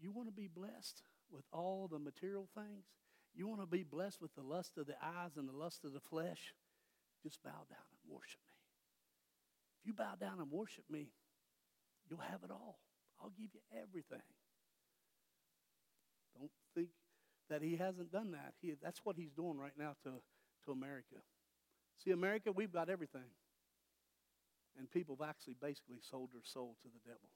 You 0.00 0.12
want 0.12 0.28
to 0.28 0.32
be 0.32 0.48
blessed 0.48 1.02
with 1.30 1.44
all 1.52 1.88
the 1.90 1.98
material 1.98 2.48
things? 2.54 2.84
You 3.34 3.46
want 3.46 3.60
to 3.60 3.66
be 3.66 3.82
blessed 3.82 4.20
with 4.20 4.34
the 4.34 4.42
lust 4.42 4.78
of 4.78 4.86
the 4.86 4.96
eyes 5.02 5.36
and 5.36 5.48
the 5.48 5.56
lust 5.56 5.84
of 5.84 5.92
the 5.92 6.00
flesh? 6.00 6.54
Just 7.22 7.42
bow 7.42 7.50
down 7.68 7.88
and 7.90 8.12
worship 8.12 8.40
me. 8.46 8.54
If 9.80 9.86
you 9.86 9.92
bow 9.92 10.14
down 10.20 10.40
and 10.40 10.50
worship 10.50 10.84
me, 10.90 11.08
you'll 12.08 12.20
have 12.20 12.42
it 12.44 12.50
all. 12.50 12.78
I'll 13.20 13.30
give 13.30 13.50
you 13.52 13.60
everything. 13.72 14.22
Don't 16.38 16.50
think 16.74 16.88
that 17.50 17.62
he 17.62 17.76
hasn't 17.76 18.12
done 18.12 18.32
that. 18.32 18.54
He, 18.60 18.74
that's 18.82 19.00
what 19.04 19.16
he's 19.16 19.32
doing 19.32 19.58
right 19.58 19.72
now 19.78 19.94
to, 20.04 20.10
to 20.64 20.72
America. 20.72 21.16
See, 22.04 22.10
America, 22.10 22.52
we've 22.52 22.72
got 22.72 22.88
everything. 22.88 23.30
And 24.78 24.90
people 24.90 25.16
have 25.20 25.28
actually 25.28 25.56
basically 25.60 25.98
sold 26.10 26.30
their 26.32 26.44
soul 26.44 26.76
to 26.82 26.88
the 26.88 27.00
devil. 27.04 27.28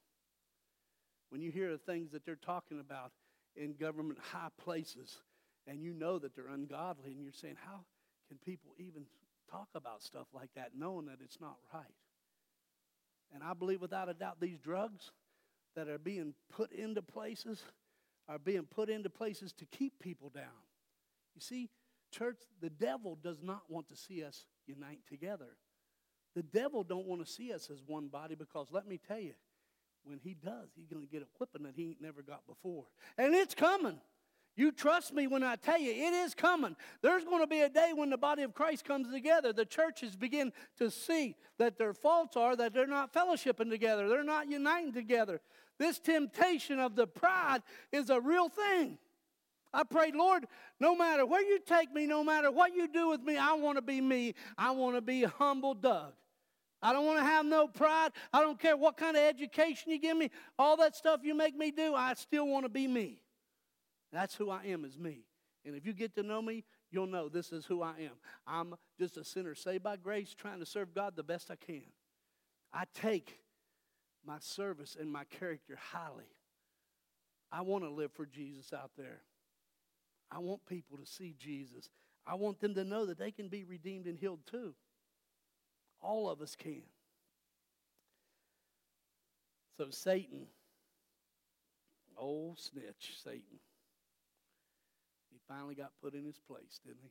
When 1.30 1.40
you 1.40 1.50
hear 1.50 1.70
the 1.72 1.78
things 1.78 2.12
that 2.12 2.24
they're 2.24 2.36
talking 2.36 2.78
about 2.78 3.10
in 3.56 3.72
government 3.72 4.18
high 4.20 4.50
places, 4.62 5.18
and 5.66 5.82
you 5.82 5.92
know 5.92 6.18
that 6.18 6.34
they're 6.34 6.48
ungodly, 6.48 7.12
and 7.12 7.22
you're 7.22 7.32
saying, 7.32 7.56
how 7.64 7.80
can 8.28 8.38
people 8.44 8.72
even 8.78 9.04
talk 9.50 9.68
about 9.74 10.02
stuff 10.02 10.26
like 10.32 10.50
that 10.54 10.70
knowing 10.76 11.06
that 11.06 11.18
it's 11.22 11.40
not 11.40 11.56
right? 11.74 11.84
And 13.34 13.42
I 13.42 13.54
believe 13.54 13.80
without 13.80 14.08
a 14.08 14.14
doubt 14.14 14.40
these 14.40 14.58
drugs 14.58 15.10
that 15.74 15.88
are 15.88 15.98
being 15.98 16.34
put 16.50 16.70
into 16.70 17.02
places 17.02 17.62
are 18.28 18.38
being 18.38 18.64
put 18.64 18.88
into 18.88 19.10
places 19.10 19.52
to 19.54 19.66
keep 19.66 19.98
people 19.98 20.30
down. 20.30 20.44
You 21.34 21.40
see, 21.40 21.70
church, 22.10 22.38
the 22.60 22.70
devil 22.70 23.18
does 23.22 23.42
not 23.42 23.62
want 23.68 23.88
to 23.88 23.96
see 23.96 24.22
us 24.22 24.46
unite 24.66 25.00
together. 25.08 25.56
The 26.34 26.42
devil 26.42 26.82
don't 26.84 27.06
want 27.06 27.24
to 27.24 27.30
see 27.30 27.52
us 27.52 27.68
as 27.70 27.82
one 27.86 28.08
body 28.08 28.34
because 28.34 28.68
let 28.70 28.86
me 28.86 28.98
tell 29.06 29.20
you, 29.20 29.34
when 30.04 30.18
he 30.18 30.34
does, 30.34 30.70
he's 30.74 30.88
going 30.88 31.06
to 31.06 31.10
get 31.10 31.22
a 31.22 31.26
whipping 31.38 31.62
that 31.64 31.74
he 31.76 31.90
ain't 31.90 32.00
never 32.00 32.22
got 32.22 32.46
before. 32.46 32.86
And 33.16 33.34
it's 33.34 33.54
coming. 33.54 34.00
You 34.54 34.70
trust 34.70 35.14
me 35.14 35.26
when 35.26 35.42
I 35.42 35.56
tell 35.56 35.78
you 35.78 35.90
it 35.90 36.12
is 36.12 36.34
coming. 36.34 36.76
There's 37.00 37.24
going 37.24 37.40
to 37.40 37.46
be 37.46 37.60
a 37.60 37.70
day 37.70 37.92
when 37.94 38.10
the 38.10 38.18
body 38.18 38.42
of 38.42 38.52
Christ 38.52 38.84
comes 38.84 39.10
together. 39.10 39.52
The 39.52 39.64
churches 39.64 40.14
begin 40.14 40.52
to 40.78 40.90
see 40.90 41.36
that 41.58 41.78
their 41.78 41.94
faults 41.94 42.36
are 42.36 42.54
that 42.56 42.74
they're 42.74 42.86
not 42.86 43.14
fellowshipping 43.14 43.70
together, 43.70 44.08
they're 44.08 44.24
not 44.24 44.50
uniting 44.50 44.92
together. 44.92 45.40
This 45.82 45.98
temptation 45.98 46.78
of 46.78 46.94
the 46.94 47.08
pride 47.08 47.60
is 47.90 48.08
a 48.08 48.20
real 48.20 48.48
thing. 48.48 48.98
I 49.74 49.82
prayed, 49.82 50.14
Lord, 50.14 50.46
no 50.78 50.94
matter 50.94 51.26
where 51.26 51.42
you 51.42 51.58
take 51.58 51.92
me, 51.92 52.06
no 52.06 52.22
matter 52.22 52.52
what 52.52 52.72
you 52.72 52.86
do 52.86 53.08
with 53.08 53.20
me, 53.20 53.36
I 53.36 53.54
want 53.54 53.78
to 53.78 53.82
be 53.82 54.00
me. 54.00 54.36
I 54.56 54.70
want 54.70 54.94
to 54.94 55.00
be 55.00 55.24
humble 55.24 55.74
Doug. 55.74 56.12
I 56.80 56.92
don't 56.92 57.04
want 57.04 57.18
to 57.18 57.24
have 57.24 57.44
no 57.44 57.66
pride. 57.66 58.12
I 58.32 58.42
don't 58.42 58.60
care 58.60 58.76
what 58.76 58.96
kind 58.96 59.16
of 59.16 59.24
education 59.24 59.90
you 59.90 59.98
give 59.98 60.16
me, 60.16 60.30
all 60.56 60.76
that 60.76 60.94
stuff 60.94 61.22
you 61.24 61.34
make 61.34 61.56
me 61.56 61.72
do, 61.72 61.96
I 61.96 62.14
still 62.14 62.46
want 62.46 62.64
to 62.64 62.68
be 62.68 62.86
me. 62.86 63.20
That's 64.12 64.36
who 64.36 64.50
I 64.50 64.66
am, 64.66 64.84
is 64.84 64.96
me. 64.96 65.24
And 65.64 65.74
if 65.74 65.84
you 65.84 65.94
get 65.94 66.14
to 66.14 66.22
know 66.22 66.40
me, 66.40 66.62
you'll 66.92 67.08
know 67.08 67.28
this 67.28 67.50
is 67.50 67.66
who 67.66 67.82
I 67.82 67.94
am. 68.02 68.14
I'm 68.46 68.76
just 69.00 69.16
a 69.16 69.24
sinner 69.24 69.56
saved 69.56 69.82
by 69.82 69.96
grace, 69.96 70.32
trying 70.32 70.60
to 70.60 70.66
serve 70.66 70.94
God 70.94 71.16
the 71.16 71.24
best 71.24 71.50
I 71.50 71.56
can. 71.56 71.82
I 72.72 72.84
take 72.94 73.41
my 74.26 74.36
service 74.40 74.96
and 74.98 75.10
my 75.10 75.24
character 75.24 75.78
highly. 75.92 76.30
I 77.50 77.62
want 77.62 77.84
to 77.84 77.90
live 77.90 78.12
for 78.12 78.26
Jesus 78.26 78.72
out 78.72 78.90
there. 78.96 79.20
I 80.30 80.38
want 80.38 80.64
people 80.66 80.98
to 80.98 81.06
see 81.06 81.34
Jesus. 81.38 81.90
I 82.26 82.34
want 82.34 82.60
them 82.60 82.74
to 82.74 82.84
know 82.84 83.06
that 83.06 83.18
they 83.18 83.30
can 83.30 83.48
be 83.48 83.64
redeemed 83.64 84.06
and 84.06 84.18
healed 84.18 84.46
too. 84.50 84.74
All 86.00 86.30
of 86.30 86.40
us 86.40 86.56
can. 86.56 86.82
So, 89.76 89.88
Satan, 89.90 90.46
old 92.16 92.58
snitch, 92.58 93.14
Satan 93.22 93.58
he 95.32 95.38
finally 95.48 95.74
got 95.74 95.92
put 96.02 96.14
in 96.14 96.24
his 96.24 96.38
place, 96.38 96.80
didn't 96.84 97.00
he? 97.02 97.10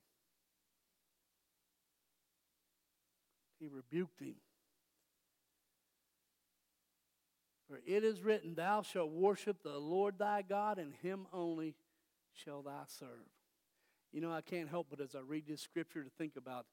He 3.59 3.68
rebuked 3.68 4.20
him. 4.20 4.36
For 7.72 7.80
it 7.86 8.03
is 8.03 8.22
written, 8.22 8.53
Thou 8.53 8.82
shalt 8.82 9.11
worship 9.11 9.63
the 9.63 9.78
Lord 9.78 10.19
thy 10.19 10.41
God, 10.41 10.78
and 10.78 10.93
him 11.01 11.26
only 11.32 11.76
shall 12.34 12.61
thou 12.61 12.84
serve. 12.86 13.32
You 14.11 14.19
know, 14.19 14.34
I 14.34 14.41
can't 14.41 14.67
help 14.67 14.88
but 14.89 14.99
as 14.99 15.15
I 15.15 15.19
read 15.26 15.47
this 15.47 15.61
scripture 15.61 16.03
to 16.03 16.09
think 16.09 16.36
about 16.36 16.65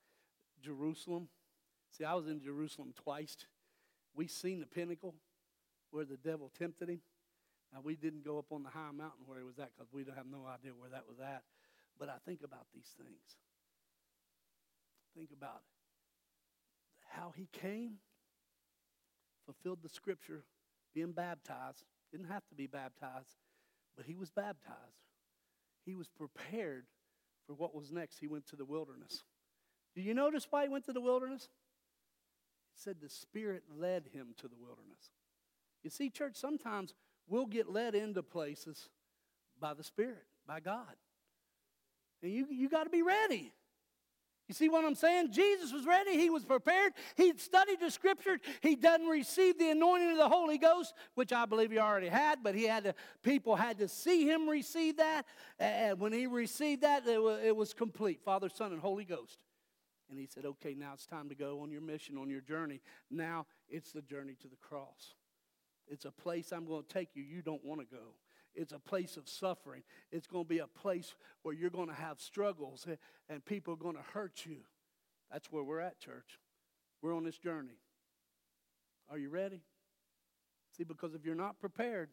Jerusalem. 0.61 1.28
See, 1.96 2.03
I 2.03 2.14
was 2.14 2.26
in 2.26 2.40
Jerusalem 2.40 2.94
twice. 3.01 3.36
We 4.12 4.26
seen 4.26 4.59
the 4.59 4.66
pinnacle 4.66 5.14
where 5.92 6.05
the 6.05 6.16
devil 6.16 6.51
tempted 6.59 6.88
him. 6.88 7.01
Now, 7.72 7.78
we 7.80 7.94
didn't 7.94 8.24
go 8.24 8.36
up 8.36 8.46
on 8.51 8.64
the 8.64 8.70
high 8.70 8.90
mountain 8.90 9.22
where 9.24 9.38
he 9.38 9.44
was 9.44 9.61
at 9.61 9.70
because 9.76 9.92
we 9.92 10.03
don't 10.03 10.16
have 10.16 10.26
no 10.26 10.46
idea 10.53 10.72
where 10.76 10.90
that 10.90 11.05
was 11.09 11.20
at. 11.20 11.44
But 11.96 12.09
I 12.09 12.16
think 12.26 12.40
about 12.42 12.66
these 12.74 12.90
things. 12.99 13.36
Think 15.16 15.30
about 15.32 15.62
how 17.11 17.32
he 17.36 17.49
came, 17.53 17.99
fulfilled 19.46 19.78
the 19.84 19.88
scripture, 19.88 20.42
being 20.99 21.12
baptized. 21.12 21.84
Didn't 22.11 22.26
have 22.26 22.46
to 22.49 22.55
be 22.57 22.66
baptized, 22.66 23.36
but 23.96 24.05
he 24.05 24.16
was 24.16 24.30
baptized. 24.30 25.05
He 25.84 25.94
was 25.94 26.09
prepared 26.09 26.86
for 27.46 27.55
what 27.55 27.74
was 27.74 27.92
next. 27.92 28.18
He 28.18 28.26
went 28.26 28.46
to 28.49 28.57
the 28.57 28.64
wilderness. 28.64 29.22
Do 29.94 30.03
you 30.03 30.12
notice 30.12 30.46
why 30.51 30.64
he 30.64 30.68
went 30.68 30.86
to 30.86 30.92
the 30.92 31.01
wilderness? 31.01 31.42
It 31.42 32.82
said 32.82 32.96
the 33.01 33.09
Spirit 33.09 33.62
led 33.72 34.09
him 34.12 34.28
to 34.38 34.49
the 34.49 34.57
wilderness. 34.57 35.12
You 35.84 35.90
see, 35.90 36.11
church, 36.11 36.34
sometimes 36.34 36.94
we'll 37.28 37.46
get 37.46 37.70
led 37.70 37.94
into 37.94 38.22
places 38.22 38.88
by 39.61 39.74
the 39.74 39.84
Spirit, 39.84 40.24
by 40.46 40.59
God. 40.59 40.96
And 42.22 42.32
you, 42.32 42.46
you 42.51 42.68
got 42.68 42.84
to 42.84 42.90
be 42.90 43.03
ready. 43.03 43.53
You 44.49 44.55
see 44.55 44.70
what 44.70 44.84
I'm 44.84 44.94
saying? 44.94 45.30
Jesus 45.30 45.72
was 45.72 45.84
ready. 45.84 46.12
He 46.16 46.30
was 46.30 46.44
prepared. 46.44 46.94
He'd 47.16 47.38
studied 47.38 47.80
the 47.80 47.90
scriptures. 47.90 48.40
He 48.62 48.76
doesn't 48.76 49.07
receive 49.07 49.59
the 49.59 49.70
anointing 49.70 50.12
of 50.12 50.16
the 50.16 50.28
Holy 50.28 50.57
Ghost, 50.57 50.94
which 51.14 51.34
I 51.34 51.44
believe 51.44 51.70
he 51.70 51.78
already 51.78 52.09
had, 52.09 52.42
but 52.42 52.55
he 52.55 52.64
had 52.64 52.84
to, 52.84 52.94
people 53.22 53.57
had 53.57 53.78
to 53.78 53.88
see 53.88 54.26
him 54.26 54.49
receive 54.49 54.96
that. 54.96 55.26
And 55.59 56.01
when 56.01 56.14
he 56.14 56.26
received 56.26 56.82
that, 56.82 57.07
it 57.07 57.22
was, 57.22 57.40
it 57.44 57.55
was 57.55 57.74
complete 57.74 58.22
Father, 58.24 58.49
Son, 58.49 58.72
and 58.72 58.80
Holy 58.80 59.05
Ghost. 59.05 59.38
And 60.11 60.18
he 60.18 60.26
said, 60.26 60.46
okay, 60.46 60.74
now 60.74 60.92
it's 60.94 61.05
time 61.05 61.28
to 61.28 61.34
go 61.34 61.61
on 61.61 61.70
your 61.70 61.82
mission, 61.82 62.16
on 62.16 62.30
your 62.30 62.40
journey. 62.40 62.80
Now 63.11 63.44
it's 63.68 63.92
the 63.92 64.01
journey 64.01 64.34
to 64.40 64.49
the 64.49 64.57
cross. 64.57 65.14
It's 65.86 66.07
a 66.07 66.11
place 66.11 66.53
I'm 66.53 66.64
going 66.64 66.84
to 66.84 66.88
take 66.88 67.11
you 67.14 67.22
you 67.22 67.42
don't 67.42 67.62
want 67.64 67.80
to 67.80 67.86
go. 67.86 68.14
It's 68.59 68.72
a 68.72 68.78
place 68.80 69.16
of 69.16 69.28
suffering. 69.28 69.84
It's 70.11 70.26
going 70.26 70.44
to 70.44 70.48
be 70.48 70.59
a 70.59 70.66
place 70.66 71.14
where 71.42 71.54
you're 71.54 71.70
going 71.70 71.88
to 71.88 71.94
have 71.94 72.20
struggles 72.20 72.86
eh, 72.90 72.96
and 73.28 73.44
people 73.44 73.72
are 73.74 73.78
going 73.78 73.94
to 73.94 74.02
hurt 74.12 74.44
you. 74.44 74.59
That's 75.30 75.52
where 75.52 75.62
we're 75.62 75.80
at, 75.80 76.00
church. 76.00 76.40
We're 77.00 77.14
on 77.14 77.22
this 77.22 77.38
journey. 77.38 77.78
Are 79.09 79.16
you 79.16 79.30
ready? 79.30 79.62
See, 80.76 80.82
because 80.82 81.14
if 81.14 81.24
you're 81.24 81.36
not 81.36 81.61
prepared, 81.61 82.11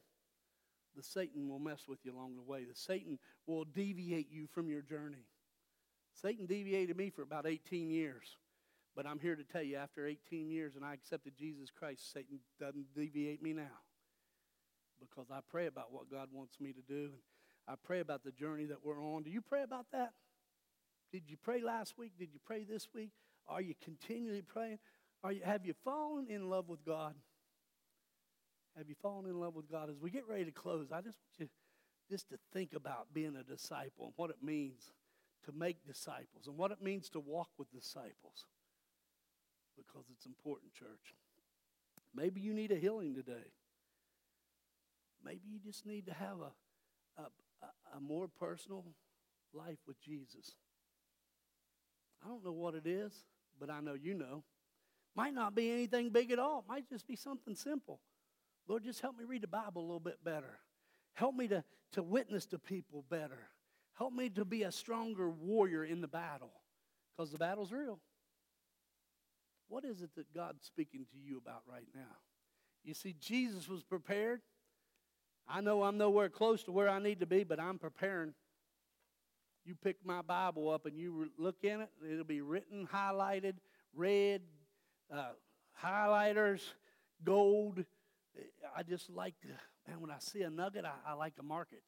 the 0.95 1.01
Satan 1.01 1.49
will 1.49 1.59
mess 1.59 1.87
with 1.87 1.99
you 2.03 2.15
along 2.15 2.35
the 2.35 2.43
way. 2.43 2.63
The 2.63 2.75
Satan 2.75 3.17
will 3.47 3.65
deviate 3.65 4.31
you 4.31 4.45
from 4.45 4.69
your 4.69 4.83
journey. 4.83 5.25
Satan 6.13 6.45
deviated 6.45 6.95
me 6.95 7.09
for 7.09 7.23
about 7.23 7.47
18 7.47 7.89
years. 7.89 8.37
But 8.95 9.07
I'm 9.07 9.19
here 9.19 9.35
to 9.35 9.43
tell 9.43 9.63
you, 9.63 9.77
after 9.77 10.05
18 10.05 10.49
years 10.51 10.75
and 10.75 10.85
I 10.85 10.93
accepted 10.93 11.33
Jesus 11.37 11.69
Christ, 11.69 12.13
Satan 12.13 12.39
doesn't 12.59 12.93
deviate 12.95 13.41
me 13.41 13.51
now 13.51 13.81
because 14.99 15.27
I 15.31 15.39
pray 15.49 15.67
about 15.67 15.91
what 15.91 16.09
God 16.09 16.29
wants 16.31 16.59
me 16.59 16.73
to 16.73 16.81
do. 16.81 17.05
And 17.05 17.13
I 17.67 17.73
pray 17.83 17.99
about 17.99 18.23
the 18.23 18.31
journey 18.31 18.65
that 18.65 18.83
we're 18.83 19.03
on. 19.03 19.23
Do 19.23 19.29
you 19.29 19.41
pray 19.41 19.63
about 19.63 19.87
that? 19.91 20.13
Did 21.11 21.23
you 21.27 21.37
pray 21.41 21.61
last 21.61 21.97
week? 21.97 22.13
Did 22.17 22.29
you 22.33 22.39
pray 22.45 22.63
this 22.63 22.87
week? 22.93 23.11
Are 23.47 23.61
you 23.61 23.73
continually 23.83 24.41
praying? 24.41 24.79
Are 25.23 25.31
you, 25.31 25.41
have 25.43 25.65
you 25.65 25.73
fallen 25.83 26.27
in 26.29 26.49
love 26.49 26.67
with 26.67 26.83
God? 26.85 27.15
Have 28.77 28.89
you 28.89 28.95
fallen 29.01 29.25
in 29.25 29.39
love 29.39 29.55
with 29.55 29.71
God? 29.71 29.89
As 29.89 29.99
we 29.99 30.09
get 30.09 30.27
ready 30.27 30.45
to 30.45 30.51
close, 30.51 30.87
I 30.91 31.01
just 31.01 31.17
want 31.17 31.39
you 31.39 31.47
just 32.09 32.29
to 32.29 32.37
think 32.53 32.73
about 32.73 33.07
being 33.13 33.35
a 33.35 33.43
disciple 33.43 34.05
and 34.05 34.13
what 34.17 34.29
it 34.29 34.37
means 34.43 34.91
to 35.45 35.51
make 35.51 35.85
disciples 35.85 36.47
and 36.47 36.57
what 36.57 36.71
it 36.71 36.81
means 36.81 37.09
to 37.11 37.19
walk 37.19 37.49
with 37.57 37.71
disciples 37.71 38.45
because 39.75 40.05
it's 40.11 40.25
important, 40.25 40.73
church. 40.73 41.15
Maybe 42.13 42.41
you 42.41 42.53
need 42.53 42.71
a 42.71 42.75
healing 42.75 43.13
today. 43.13 43.51
Maybe 45.25 45.41
you 45.51 45.59
just 45.59 45.85
need 45.85 46.05
to 46.05 46.13
have 46.13 46.37
a, 46.39 47.21
a, 47.21 47.97
a 47.97 47.99
more 47.99 48.27
personal 48.27 48.85
life 49.53 49.79
with 49.87 49.99
Jesus. 49.99 50.55
I 52.23 52.27
don't 52.27 52.45
know 52.45 52.51
what 52.51 52.75
it 52.75 52.85
is, 52.85 53.11
but 53.59 53.69
I 53.69 53.79
know 53.79 53.93
you 53.93 54.13
know. 54.13 54.43
Might 55.15 55.33
not 55.33 55.55
be 55.55 55.71
anything 55.71 56.09
big 56.09 56.31
at 56.31 56.39
all. 56.39 56.63
Might 56.67 56.89
just 56.89 57.07
be 57.07 57.15
something 57.15 57.55
simple. 57.55 57.99
Lord, 58.67 58.83
just 58.83 59.01
help 59.01 59.17
me 59.17 59.23
read 59.25 59.43
the 59.43 59.47
Bible 59.47 59.81
a 59.81 59.85
little 59.85 59.99
bit 59.99 60.23
better. 60.23 60.59
Help 61.13 61.35
me 61.35 61.47
to, 61.47 61.63
to 61.93 62.03
witness 62.03 62.45
to 62.47 62.59
people 62.59 63.05
better. 63.09 63.49
Help 63.93 64.13
me 64.13 64.29
to 64.29 64.43
be 64.43 64.63
a 64.63 64.71
stronger 64.71 65.29
warrior 65.29 65.85
in 65.85 66.01
the 66.01 66.07
battle 66.07 66.51
because 67.15 67.31
the 67.31 67.37
battle's 67.37 67.71
real. 67.71 67.99
What 69.69 69.85
is 69.85 70.01
it 70.01 70.09
that 70.15 70.33
God's 70.33 70.65
speaking 70.65 71.05
to 71.11 71.17
you 71.17 71.37
about 71.37 71.61
right 71.67 71.87
now? 71.95 72.17
You 72.83 72.93
see, 72.93 73.15
Jesus 73.19 73.67
was 73.69 73.83
prepared. 73.83 74.41
I 75.47 75.61
know 75.61 75.83
I'm 75.83 75.97
nowhere 75.97 76.29
close 76.29 76.63
to 76.63 76.71
where 76.71 76.89
I 76.89 76.99
need 76.99 77.19
to 77.19 77.25
be, 77.25 77.43
but 77.43 77.59
I'm 77.59 77.77
preparing. 77.77 78.33
You 79.63 79.75
pick 79.75 79.97
my 80.03 80.21
Bible 80.21 80.69
up 80.69 80.85
and 80.85 80.97
you 80.97 81.29
look 81.37 81.63
in 81.63 81.81
it, 81.81 81.89
it'll 82.11 82.23
be 82.23 82.41
written, 82.41 82.87
highlighted, 82.91 83.55
red, 83.93 84.41
uh, 85.11 85.31
highlighters, 85.83 86.61
gold. 87.23 87.83
I 88.75 88.83
just 88.83 89.09
like 89.09 89.35
man, 89.87 90.01
when 90.01 90.11
I 90.11 90.19
see 90.19 90.41
a 90.41 90.49
nugget, 90.49 90.85
I, 90.85 91.11
I 91.11 91.13
like 91.13 91.35
to 91.35 91.43
mark 91.43 91.69
it. 91.71 91.83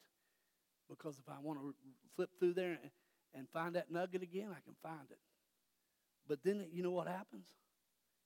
Because 0.88 1.18
if 1.18 1.28
I 1.28 1.38
want 1.42 1.58
to 1.60 1.74
flip 2.16 2.30
through 2.38 2.54
there 2.54 2.78
and, 2.82 2.90
and 3.34 3.48
find 3.52 3.74
that 3.74 3.90
nugget 3.90 4.22
again, 4.22 4.48
I 4.50 4.60
can 4.64 4.74
find 4.82 5.10
it. 5.10 5.18
But 6.26 6.40
then 6.44 6.66
you 6.72 6.82
know 6.82 6.90
what 6.90 7.08
happens? 7.08 7.46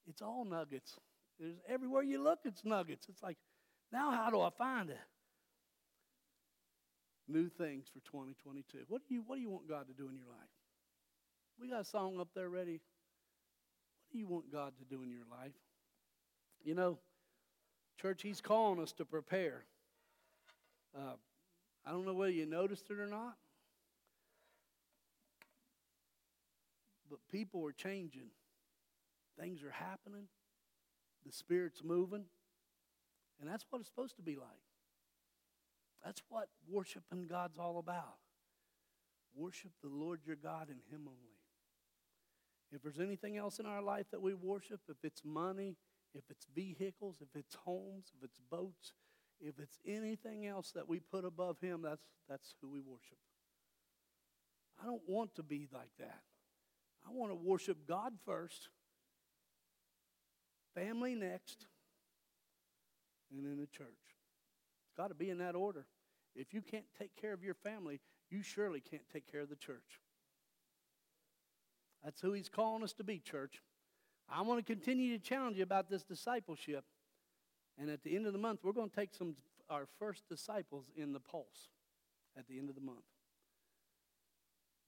It's 0.09 0.23
all 0.23 0.45
nuggets. 0.45 0.97
There's 1.39 1.57
everywhere 1.69 2.03
you 2.03 2.23
look, 2.23 2.41
it's 2.45 2.65
nuggets. 2.65 3.07
It's 3.09 3.23
like, 3.23 3.37
now 3.93 4.11
how 4.11 4.31
do 4.31 4.41
I 4.41 4.51
find 4.51 4.91
it? 4.91 4.99
New 7.33 7.49
things 7.49 7.87
for 7.93 8.01
2022. 8.01 8.85
What 8.89 9.03
do 9.09 9.15
you 9.15 9.23
what 9.27 9.37
do 9.37 9.43
you 9.43 9.51
want 9.51 9.69
God 9.69 9.87
to 9.89 9.95
do 9.95 10.09
in 10.09 10.17
your 10.17 10.27
life? 10.29 10.51
We 11.61 11.69
got 11.69 11.81
a 11.81 11.85
song 11.85 12.21
up 12.21 12.29
there 12.35 12.49
ready. 12.49 12.81
What 14.01 14.13
do 14.13 14.19
you 14.19 14.27
want 14.27 14.53
God 14.53 14.73
to 14.79 14.85
do 14.85 15.03
in 15.03 15.11
your 15.11 15.25
life? 15.31 15.53
You 16.65 16.75
know, 16.75 16.99
church, 18.01 18.23
He's 18.23 18.41
calling 18.41 18.81
us 18.81 18.93
to 18.93 19.05
prepare. 19.05 19.65
Uh, 20.97 21.15
I 21.87 21.91
don't 21.91 22.05
know 22.05 22.15
whether 22.15 22.33
you 22.33 22.47
noticed 22.47 22.91
it 22.91 22.99
or 22.99 23.07
not, 23.07 23.37
but 27.11 27.19
people 27.31 27.67
are 27.67 27.73
changing. 27.73 28.31
Things 29.41 29.63
are 29.63 29.71
happening. 29.71 30.29
The 31.25 31.33
Spirit's 31.33 31.83
moving. 31.83 32.25
And 33.41 33.51
that's 33.51 33.65
what 33.71 33.81
it's 33.81 33.89
supposed 33.89 34.17
to 34.17 34.23
be 34.23 34.37
like. 34.37 34.72
That's 36.05 36.23
what 36.29 36.49
worshiping 36.69 37.27
God's 37.29 37.59
all 37.59 37.79
about. 37.79 38.19
Worship 39.35 39.73
the 39.83 39.89
Lord 39.89 40.21
your 40.27 40.37
God 40.37 40.69
and 40.69 40.81
Him 40.91 41.07
only. 41.07 41.39
If 42.73 42.83
there's 42.83 43.01
anything 43.01 43.37
else 43.37 43.59
in 43.59 43.67
our 43.67 43.83
life 43.83 44.07
that 44.11 44.23
we 44.23 44.35
worship, 44.35 44.81
if 44.89 44.97
it's 45.03 45.23
money, 45.25 45.77
if 46.15 46.25
it's 46.31 46.47
vehicles, 46.55 47.17
if 47.21 47.29
it's 47.35 47.55
homes, 47.65 48.13
if 48.17 48.25
it's 48.25 48.41
boats, 48.51 48.93
if 49.41 49.59
it's 49.59 49.79
anything 49.87 50.47
else 50.47 50.73
that 50.73 50.89
we 50.89 51.01
put 51.01 51.25
above 51.25 51.61
Him, 51.61 51.83
that's, 51.83 52.05
that's 52.29 52.55
who 52.61 52.69
we 52.69 52.81
worship. 52.81 53.19
I 54.83 54.87
don't 54.87 55.03
want 55.07 55.35
to 55.37 55.43
be 55.43 55.69
like 55.73 55.91
that. 55.99 56.21
I 57.07 57.11
want 57.13 57.31
to 57.31 57.37
worship 57.37 57.87
God 57.87 58.15
first, 58.25 58.69
family 60.75 61.15
next, 61.15 61.67
and 63.31 63.45
then 63.45 63.59
the 63.59 63.67
church. 63.67 63.89
It's 64.87 64.97
got 64.97 65.09
to 65.09 65.15
be 65.15 65.31
in 65.31 65.39
that 65.39 65.55
order. 65.55 65.87
If 66.35 66.55
you 66.55 66.63
can't 66.63 66.87
take 66.99 67.15
care 67.17 67.33
of 67.33 67.45
your 67.45 67.55
family, 67.55 68.01
you 68.31 68.43
surely 68.43 68.81
can't 68.81 69.09
take 69.13 69.31
care 69.31 69.41
of 69.41 69.49
the 69.49 69.57
church. 69.57 70.01
That's 72.03 72.21
who 72.21 72.33
he's 72.33 72.49
calling 72.49 72.83
us 72.83 72.93
to 72.95 73.05
be, 73.05 73.19
church. 73.19 73.63
I 74.29 74.43
want 74.43 74.59
to 74.59 74.65
continue 74.65 75.17
to 75.17 75.23
challenge 75.23 75.57
you 75.59 75.63
about 75.63 75.91
this 75.91 76.03
discipleship. 76.03 76.85
And 77.79 77.91
at 77.91 78.03
the 78.03 78.17
end 78.17 78.27
of 78.27 78.33
the 78.33 78.39
month, 78.39 78.61
we're 78.63 78.73
going 78.73 78.91
to 78.91 78.97
take 78.97 79.15
some 79.15 79.37
our 79.71 79.87
first 79.99 80.29
disciples 80.29 80.85
in 80.97 81.13
the 81.13 81.21
pulse 81.21 81.73
at 82.37 82.47
the 82.47 82.59
end 82.59 82.69
of 82.69 82.75
the 82.75 82.81
month. 82.81 83.09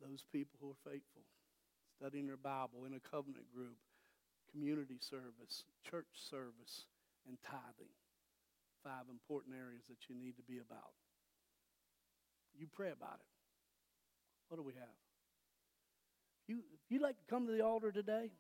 Those 0.00 0.24
people 0.30 0.58
who 0.60 0.70
are 0.70 0.90
faithful, 0.90 1.22
studying 1.96 2.26
their 2.26 2.36
Bible 2.36 2.84
in 2.84 2.92
a 2.92 3.00
covenant 3.00 3.48
group, 3.54 3.78
community 4.50 4.98
service, 5.00 5.64
church 5.88 6.12
service, 6.12 6.84
and 7.26 7.38
tithing. 7.42 7.94
Five 8.82 9.08
important 9.08 9.54
areas 9.56 9.84
that 9.88 10.08
you 10.08 10.14
need 10.14 10.36
to 10.36 10.42
be 10.42 10.58
about. 10.58 10.92
You 12.58 12.66
pray 12.72 12.90
about 12.90 13.14
it. 13.14 13.26
What 14.48 14.56
do 14.56 14.62
we 14.62 14.74
have? 14.74 14.88
You, 16.46 16.58
if 16.58 16.90
you'd 16.90 17.02
like 17.02 17.16
to 17.16 17.24
come 17.28 17.46
to 17.46 17.52
the 17.52 17.62
altar 17.62 17.90
today, 17.90 18.30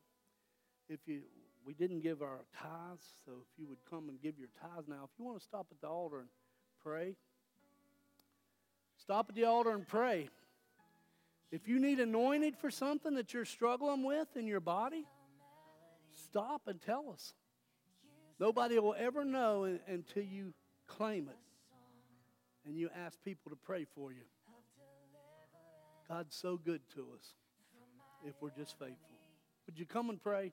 if 0.88 1.00
you 1.06 1.22
we 1.66 1.72
didn't 1.72 2.00
give 2.00 2.20
our 2.20 2.44
tithes, 2.60 3.06
so 3.24 3.32
if 3.40 3.58
you 3.58 3.66
would 3.68 3.78
come 3.88 4.10
and 4.10 4.20
give 4.20 4.38
your 4.38 4.48
tithes 4.60 4.86
now, 4.86 5.04
if 5.04 5.10
you 5.18 5.24
want 5.24 5.38
to 5.38 5.44
stop 5.44 5.66
at 5.70 5.80
the 5.80 5.86
altar 5.86 6.20
and 6.20 6.28
pray, 6.82 7.16
stop 8.98 9.26
at 9.30 9.34
the 9.34 9.44
altar 9.44 9.70
and 9.70 9.88
pray. 9.88 10.28
If 11.50 11.66
you 11.66 11.78
need 11.78 12.00
anointed 12.00 12.58
for 12.58 12.70
something 12.70 13.14
that 13.14 13.32
you're 13.32 13.46
struggling 13.46 14.02
with 14.02 14.28
in 14.36 14.46
your 14.46 14.60
body, 14.60 15.06
stop 16.12 16.62
and 16.66 16.80
tell 16.82 17.10
us. 17.10 17.32
Nobody 18.38 18.78
will 18.78 18.96
ever 18.98 19.24
know 19.24 19.78
until 19.86 20.22
you 20.22 20.52
claim 20.86 21.28
it 21.28 21.43
and 22.66 22.76
you 22.76 22.90
ask 22.94 23.22
people 23.22 23.50
to 23.50 23.56
pray 23.56 23.86
for 23.94 24.12
you. 24.12 24.22
God's 26.08 26.34
so 26.34 26.56
good 26.56 26.80
to 26.94 27.06
us 27.16 27.34
if 28.26 28.34
we're 28.40 28.50
just 28.50 28.78
faithful. 28.78 29.16
Would 29.66 29.78
you 29.78 29.86
come 29.86 30.10
and 30.10 30.22
pray? 30.22 30.52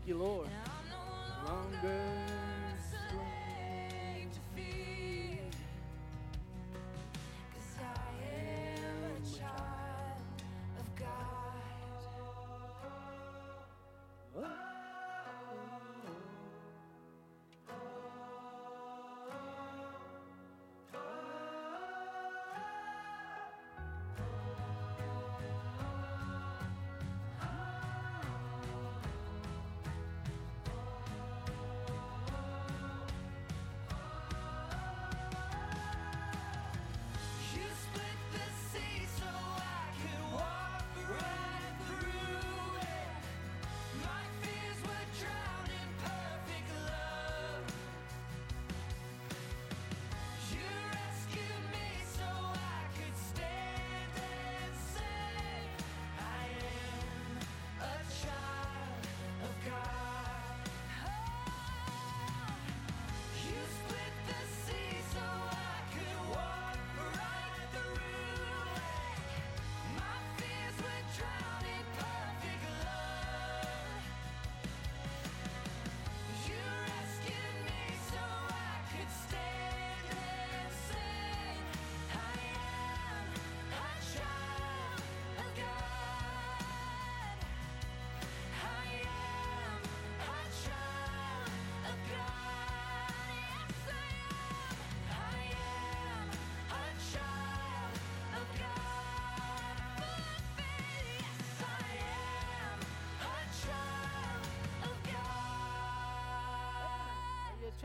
Thank 0.00 0.16
you, 0.16 0.24
Lord. 0.24 0.48
Longer 1.46 2.49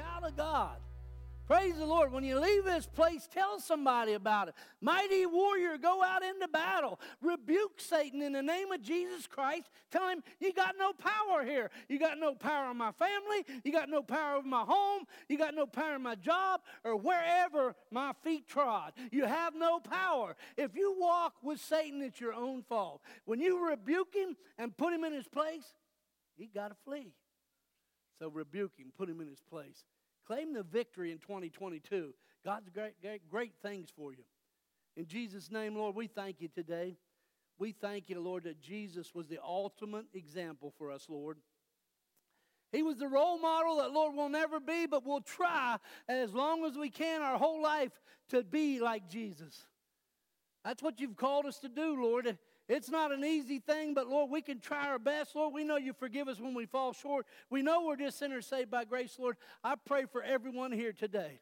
child 0.06 0.26
of 0.26 0.38
God. 0.38 0.78
Praise 1.48 1.78
the 1.78 1.86
Lord. 1.86 2.12
When 2.12 2.24
you 2.24 2.40
leave 2.40 2.66
this 2.66 2.88
place, 2.88 3.30
tell 3.32 3.60
somebody 3.60 4.14
about 4.14 4.48
it. 4.48 4.56
Mighty 4.82 5.28
warrior, 5.28 5.78
go 5.78 6.04
out 6.04 6.24
into 6.24 6.48
battle. 6.48 7.00
Rebuke 7.22 7.80
Satan 7.80 8.24
in 8.24 8.34
the 8.34 8.42
name 8.42 8.72
of 8.72 8.82
Jesus 8.82 9.28
Christ. 9.28 9.70
Tell 9.92 10.10
him, 10.10 10.24
You 10.40 10.54
got 10.54 10.74
no 10.80 10.92
power 10.92 11.46
here. 11.46 11.70
You 11.88 12.00
got 12.00 12.18
no 12.18 12.34
power 12.34 12.72
in 12.72 12.78
my 12.78 12.92
family. 12.94 13.46
You 13.64 13.72
got 13.72 13.90
no 13.90 14.02
power 14.02 14.38
over 14.38 14.48
my 14.48 14.64
home. 14.64 15.04
You 15.30 15.38
got 15.38 15.54
no 15.54 15.68
power 15.68 15.98
in 15.98 16.02
my 16.02 16.16
job 16.16 16.62
or 16.84 16.96
wherever 16.96 17.76
my 17.92 18.14
feet 18.24 18.48
trod. 18.48 18.94
You 19.12 19.26
have 19.26 19.54
no 19.54 19.80
power. 19.80 20.36
If 20.58 20.76
you 20.76 20.96
walk 20.98 21.36
with 21.44 21.60
Satan, 21.60 22.02
it's 22.02 22.20
your 22.20 22.34
own 22.34 22.64
fault. 22.64 23.02
When 23.26 23.40
you 23.40 23.70
rebuke 23.70 24.16
him 24.16 24.36
and 24.58 24.76
put 24.76 24.94
him 24.94 25.04
in 25.04 25.14
his 25.14 25.28
place, 25.28 25.76
he 26.36 26.48
got 26.48 26.70
to 26.70 26.76
flee. 26.86 27.14
So 28.18 28.30
rebuke 28.30 28.72
him, 28.78 28.92
put 28.98 29.10
him 29.10 29.22
in 29.22 29.28
his 29.28 29.42
place. 29.42 29.84
Claim 30.26 30.54
the 30.54 30.64
victory 30.64 31.12
in 31.12 31.20
2022. 31.20 32.14
God's 32.44 32.70
great, 32.70 33.00
great, 33.02 33.30
great 33.30 33.54
things 33.62 33.90
for 33.96 34.12
you. 34.12 34.24
In 34.98 35.08
Jesus' 35.08 35.52
name, 35.52 35.76
Lord, 35.76 35.96
we 35.96 36.08
thank 36.08 36.42
you 36.42 36.48
today. 36.48 36.98
We 37.58 37.72
thank 37.72 38.10
you, 38.10 38.20
Lord, 38.20 38.44
that 38.44 38.62
Jesus 38.62 39.14
was 39.14 39.28
the 39.28 39.40
ultimate 39.44 40.06
example 40.14 40.74
for 40.78 40.92
us, 40.92 41.08
Lord. 41.10 41.38
He 42.72 42.84
was 42.84 42.98
the 42.98 43.08
role 43.08 43.40
model 43.40 43.78
that, 43.78 43.92
Lord, 43.92 44.16
will 44.16 44.30
never 44.30 44.60
be, 44.60 44.86
but 44.86 45.06
we'll 45.06 45.22
try 45.22 45.78
as 46.10 46.34
long 46.34 46.66
as 46.66 46.78
we 46.78 46.90
can 46.90 47.22
our 47.22 47.38
whole 47.38 47.62
life 47.62 47.92
to 48.30 48.44
be 48.44 48.80
like 48.80 49.10
Jesus. 49.10 49.66
That's 50.64 50.84
what 50.84 51.00
you've 51.00 51.16
called 51.16 51.46
us 51.46 51.60
to 51.60 51.70
do, 51.70 52.02
Lord. 52.04 52.38
It's 52.68 52.90
not 52.90 53.12
an 53.12 53.24
easy 53.24 53.60
thing, 53.60 53.94
but 53.94 54.08
Lord, 54.08 54.32
we 54.32 54.42
can 54.42 54.60
try 54.60 54.88
our 54.88 54.98
best. 55.00 55.36
Lord, 55.36 55.54
we 55.54 55.64
know 55.64 55.78
you 55.78 55.94
forgive 55.94 56.28
us 56.28 56.40
when 56.40 56.56
we 56.56 56.66
fall 56.66 56.94
short. 56.94 57.28
We 57.50 57.62
know 57.62 57.86
we're 57.86 57.96
just 57.96 58.18
sinners 58.18 58.48
saved 58.48 58.72
by 58.72 58.86
grace, 58.86 59.18
Lord. 59.20 59.38
I 59.64 59.76
pray 59.76 60.06
for 60.06 60.24
everyone 60.24 60.72
here 60.72 60.94
today. 60.94 61.40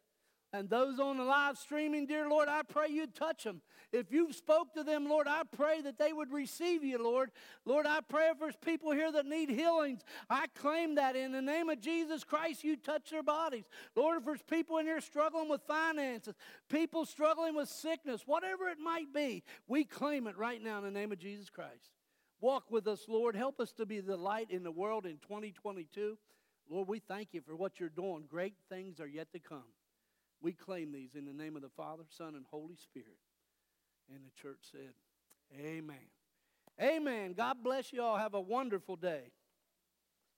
And 0.53 0.69
those 0.69 0.99
on 0.99 1.17
the 1.17 1.23
live 1.23 1.57
streaming, 1.57 2.05
dear 2.05 2.29
Lord, 2.29 2.47
I 2.47 2.61
pray 2.61 2.87
you'd 2.89 3.15
touch 3.15 3.43
them. 3.43 3.61
If 3.91 4.11
you've 4.11 4.35
spoke 4.35 4.75
to 4.75 4.83
them, 4.83 5.09
Lord, 5.09 5.27
I 5.27 5.41
pray 5.51 5.81
that 5.81 5.97
they 5.97 6.13
would 6.13 6.31
receive 6.31 6.83
you, 6.83 7.03
Lord. 7.03 7.31
Lord, 7.65 7.87
I 7.87 8.01
pray 8.01 8.29
if 8.29 8.39
there's 8.39 8.55
people 8.55 8.91
here 8.91 9.11
that 9.11 9.25
need 9.25 9.49
healings, 9.49 10.01
I 10.29 10.45
claim 10.53 10.95
that 10.95 11.15
in 11.15 11.31
the 11.31 11.41
name 11.41 11.69
of 11.69 11.81
Jesus 11.81 12.23
Christ, 12.23 12.63
you 12.63 12.77
touch 12.77 13.09
their 13.09 13.23
bodies. 13.23 13.65
Lord, 13.95 14.19
if 14.19 14.25
there's 14.25 14.43
people 14.43 14.77
in 14.77 14.85
here 14.85 15.01
struggling 15.01 15.49
with 15.49 15.61
finances, 15.63 16.35
people 16.69 17.05
struggling 17.05 17.55
with 17.55 17.67
sickness, 17.67 18.21
whatever 18.27 18.69
it 18.69 18.79
might 18.79 19.11
be, 19.11 19.43
we 19.67 19.83
claim 19.83 20.27
it 20.27 20.37
right 20.37 20.61
now 20.61 20.77
in 20.77 20.83
the 20.83 20.91
name 20.91 21.11
of 21.11 21.17
Jesus 21.17 21.49
Christ. 21.49 21.91
Walk 22.41 22.69
with 22.69 22.87
us, 22.87 23.05
Lord. 23.07 23.35
Help 23.35 23.59
us 23.59 23.71
to 23.73 23.87
be 23.87 24.01
the 24.01 24.17
light 24.17 24.51
in 24.51 24.63
the 24.63 24.71
world 24.71 25.07
in 25.07 25.17
2022. 25.17 26.15
Lord, 26.69 26.87
we 26.87 26.99
thank 26.99 27.29
you 27.31 27.41
for 27.41 27.55
what 27.55 27.79
you're 27.79 27.89
doing. 27.89 28.25
Great 28.29 28.53
things 28.69 28.99
are 28.99 29.07
yet 29.07 29.31
to 29.33 29.39
come. 29.39 29.63
We 30.43 30.51
claim 30.51 30.91
these 30.91 31.15
in 31.15 31.25
the 31.25 31.33
name 31.33 31.55
of 31.55 31.61
the 31.61 31.69
Father, 31.69 32.03
Son, 32.09 32.35
and 32.35 32.45
Holy 32.51 32.75
Spirit. 32.75 33.17
And 34.13 34.19
the 34.25 34.41
church 34.41 34.59
said, 34.71 34.93
Amen. 35.57 35.95
Amen. 36.81 37.33
God 37.33 37.57
bless 37.63 37.93
you 37.93 38.03
all. 38.03 38.17
Have 38.17 38.33
a 38.33 38.41
wonderful 38.41 38.97
day. 38.97 39.31